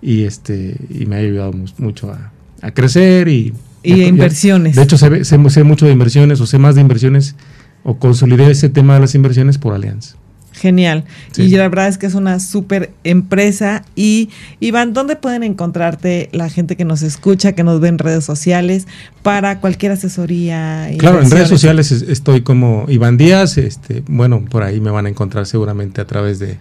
Y, 0.00 0.24
este, 0.24 0.76
y 0.90 1.06
me 1.06 1.16
ha 1.16 1.18
ayudado 1.20 1.52
mu- 1.52 1.66
mucho 1.78 2.12
a, 2.12 2.32
a 2.60 2.70
crecer 2.72 3.28
y... 3.28 3.52
Y 3.84 4.02
inversiones. 4.04 4.76
de 4.76 4.82
hecho, 4.82 4.96
sé, 4.96 5.24
sé, 5.24 5.50
sé 5.50 5.64
mucho 5.64 5.86
de 5.86 5.92
inversiones 5.92 6.40
o 6.40 6.46
sé 6.46 6.56
más 6.58 6.76
de 6.76 6.80
inversiones 6.82 7.34
o 7.82 7.96
consolidé 7.98 8.48
ese 8.48 8.68
tema 8.68 8.94
de 8.94 9.00
las 9.00 9.16
inversiones 9.16 9.58
por 9.58 9.74
Allianz. 9.74 10.14
Genial. 10.62 11.04
Sí. 11.32 11.42
Y 11.42 11.48
la 11.56 11.68
verdad 11.68 11.88
es 11.88 11.98
que 11.98 12.06
es 12.06 12.14
una 12.14 12.38
súper 12.38 12.92
empresa. 13.02 13.82
Y 13.96 14.28
Iván, 14.60 14.92
¿dónde 14.94 15.16
pueden 15.16 15.42
encontrarte 15.42 16.28
la 16.30 16.48
gente 16.48 16.76
que 16.76 16.84
nos 16.84 17.02
escucha, 17.02 17.50
que 17.52 17.64
nos 17.64 17.80
ve 17.80 17.88
en 17.88 17.98
redes 17.98 18.24
sociales 18.24 18.86
para 19.24 19.58
cualquier 19.58 19.90
asesoría? 19.90 20.88
Claro, 20.98 21.20
en 21.20 21.32
redes 21.32 21.48
sociales 21.48 21.90
es- 21.90 22.02
estoy 22.02 22.42
como 22.42 22.86
Iván 22.88 23.16
Díaz, 23.16 23.58
este, 23.58 24.04
bueno, 24.06 24.44
por 24.48 24.62
ahí 24.62 24.78
me 24.80 24.92
van 24.92 25.06
a 25.06 25.08
encontrar 25.08 25.46
seguramente 25.46 26.00
a 26.00 26.04
través 26.06 26.38
de, 26.38 26.58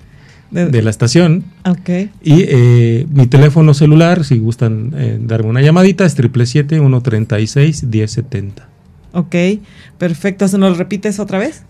De- 0.50 0.66
de 0.66 0.82
la 0.82 0.90
estación. 0.90 1.44
Ok. 1.66 1.90
Y 2.24 2.44
eh, 2.48 3.06
mi 3.14 3.28
teléfono 3.28 3.76
celular, 3.76 4.26
si 4.26 4.40
gustan 4.40 4.94
eh, 4.98 5.20
darme 5.22 5.50
una 5.50 5.62
llamadita, 5.62 6.06
es 6.06 6.18
777-136-1070. 6.18 8.52
Ok, 9.14 9.36
perfecto. 9.98 10.48
¿Se 10.48 10.58
nos 10.58 10.78
repites 10.78 11.20
otra 11.20 11.38
vez? 11.38 11.64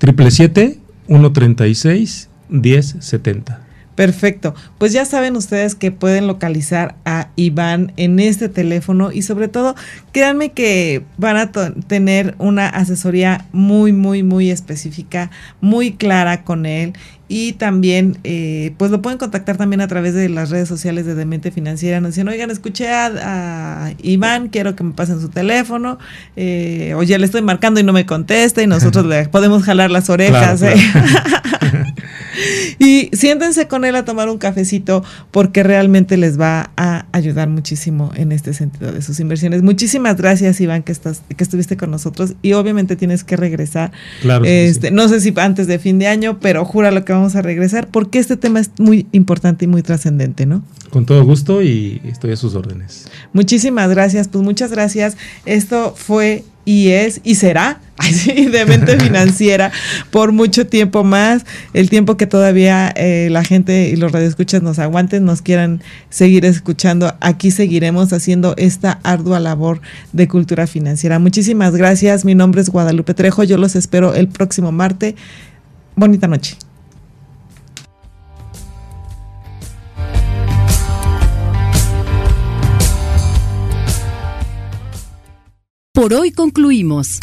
777-136-1070. 1.12 3.70
Perfecto. 3.96 4.56
Pues 4.78 4.94
ya 4.94 5.06
saben 5.06 5.36
ustedes 5.36 5.76
que 5.76 5.92
pueden 5.92 6.28
localizar 6.28 6.96
a 7.06 7.30
Iván 7.36 7.92
en 7.98 8.20
este 8.20 8.50
teléfono 8.50 9.12
y 9.12 9.22
sobre 9.22 9.48
todo, 9.48 9.76
créanme 10.12 10.52
que 10.52 11.04
van 11.18 11.38
a 11.38 11.52
tener 11.52 12.36
una 12.38 12.68
asesoría 12.68 13.46
muy, 13.52 13.92
muy, 13.92 14.24
muy 14.24 14.50
específica, 14.50 15.30
muy 15.60 15.94
clara 15.94 16.44
con 16.44 16.66
él 16.66 16.94
y 17.34 17.54
también, 17.54 18.18
eh, 18.26 18.74
pues 18.78 18.92
lo 18.92 19.02
pueden 19.02 19.18
contactar 19.18 19.56
también 19.56 19.80
a 19.80 19.88
través 19.88 20.14
de 20.14 20.28
las 20.28 20.50
redes 20.50 20.68
sociales 20.68 21.06
de 21.06 21.16
Demente 21.16 21.50
Financiera. 21.50 22.02
Nos 22.02 22.12
dicen, 22.12 22.28
oigan, 22.28 22.52
escuché 22.52 22.89
a, 22.89 23.86
a 23.86 23.94
Iván, 24.04 24.50
quiero 24.50 24.76
que 24.76 24.84
me 24.84 24.92
pasen 24.92 25.22
su 25.22 25.30
teléfono, 25.30 25.98
eh, 26.36 26.94
o 26.98 27.04
ya 27.04 27.18
le 27.18 27.26
estoy 27.26 27.42
marcando 27.42 27.80
y 27.80 27.84
no 27.84 27.94
me 27.94 28.06
contesta 28.06 28.62
y 28.62 28.68
nosotros 28.68 29.06
le 29.08 29.30
podemos 29.30 29.64
jalar 29.64 29.92
las 29.92 30.10
orejas. 30.10 30.60
Claro, 30.60 30.76
¿eh? 30.76 30.82
y 32.80 33.09
siéntense 33.13 33.67
con 33.67 33.86
él 33.86 33.95
a 33.95 34.05
tomar 34.05 34.30
un 34.30 34.38
cafecito 34.38 35.03
porque 35.32 35.63
realmente 35.63 36.17
les 36.17 36.39
va 36.39 36.72
a 36.78 37.05
ayudar 37.11 37.49
muchísimo 37.49 38.11
en 38.15 38.32
este 38.32 38.53
sentido 38.53 38.91
de 38.91 39.01
sus 39.01 39.19
inversiones. 39.19 39.61
Muchísimas 39.63 40.17
gracias, 40.17 40.59
Iván, 40.61 40.84
que 40.84 40.91
estás, 40.91 41.22
que 41.36 41.43
estuviste 41.43 41.78
con 41.78 41.91
nosotros 41.91 42.34
y 42.41 42.53
obviamente 42.53 42.95
tienes 42.95 43.24
que 43.24 43.38
regresar. 43.38 43.91
Claro. 44.22 44.45
Este, 44.45 44.89
sí. 44.89 44.93
No 44.93 45.07
sé 45.07 45.22
si 45.22 45.34
antes 45.38 45.67
de 45.67 45.80
fin 45.80 45.99
de 45.99 46.07
año, 46.07 46.39
pero 46.39 46.65
jura 46.65 46.91
lo 46.91 47.05
que 47.05 47.13
vamos 47.13 47.36
a 47.36 47.41
regresar 47.41 47.88
porque 47.88 48.19
este 48.19 48.38
tema 48.38 48.59
es 48.59 48.72
muy 48.78 49.07
importante 49.11 49.65
y 49.65 49.67
muy 49.67 49.82
trascendente, 49.82 50.45
¿no? 50.45 50.63
Con 50.89 51.05
todo 51.05 51.24
gusto 51.24 51.61
y 51.61 52.01
estoy 52.05 52.34
a 52.34 52.36
sus 52.36 52.55
órdenes. 52.55 53.07
Muchísimas 53.34 53.89
gracias, 53.89 54.28
pues 54.28 54.43
muchas 54.43 54.72
gracias. 54.72 55.15
Esto 55.45 55.93
fue 55.95 56.43
y 56.65 56.89
es 56.89 57.22
y 57.24 57.36
será 57.36 57.82
así 57.97 58.47
de 58.47 58.65
mente 58.65 58.99
financiera 58.99 59.72
por 60.09 60.32
mucho 60.32 60.67
tiempo 60.67 61.03
más, 61.03 61.45
el 61.74 61.89
tiempo 61.89 62.17
que 62.17 62.28
todavía 62.62 62.93
eh, 62.95 63.30
la 63.32 63.43
gente 63.43 63.89
y 63.89 63.95
los 63.95 64.12
radioescuchas 64.12 64.62
nos 64.62 64.78
aguanten, 64.78 65.26
nos 65.26 65.41
quieran 65.41 65.82
seguir 66.09 66.45
escuchando, 66.45 67.16
aquí 67.20 67.49
seguiremos 67.49 68.14
haciendo 68.14 68.53
esta 68.57 68.99
ardua 69.03 69.39
labor 69.39 69.82
de 70.14 70.28
cultura 70.28 70.68
financiera. 70.68 71.18
Muchísimas 71.18 71.76
gracias, 71.76 72.24
mi 72.24 72.36
nombre 72.36 72.62
es 72.62 72.70
Guadalupe 72.70 73.16
Trejo, 73.16 73.43
yo 73.43 73.57
los 73.57 73.76
espero 73.76 74.14
el 74.14 74.28
próximo 74.28 74.72
martes. 74.72 75.16
Bonita 75.95 76.28
noche. 76.28 76.55
Por 85.93 86.14
hoy 86.14 86.32
concluimos. 86.32 87.20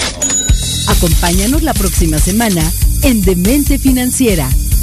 Acompáñanos 0.89 1.63
la 1.63 1.75
próxima 1.75 2.19
semana 2.19 2.63
en 3.03 3.23
Demente 3.23 3.79
Financiera. 3.79 4.49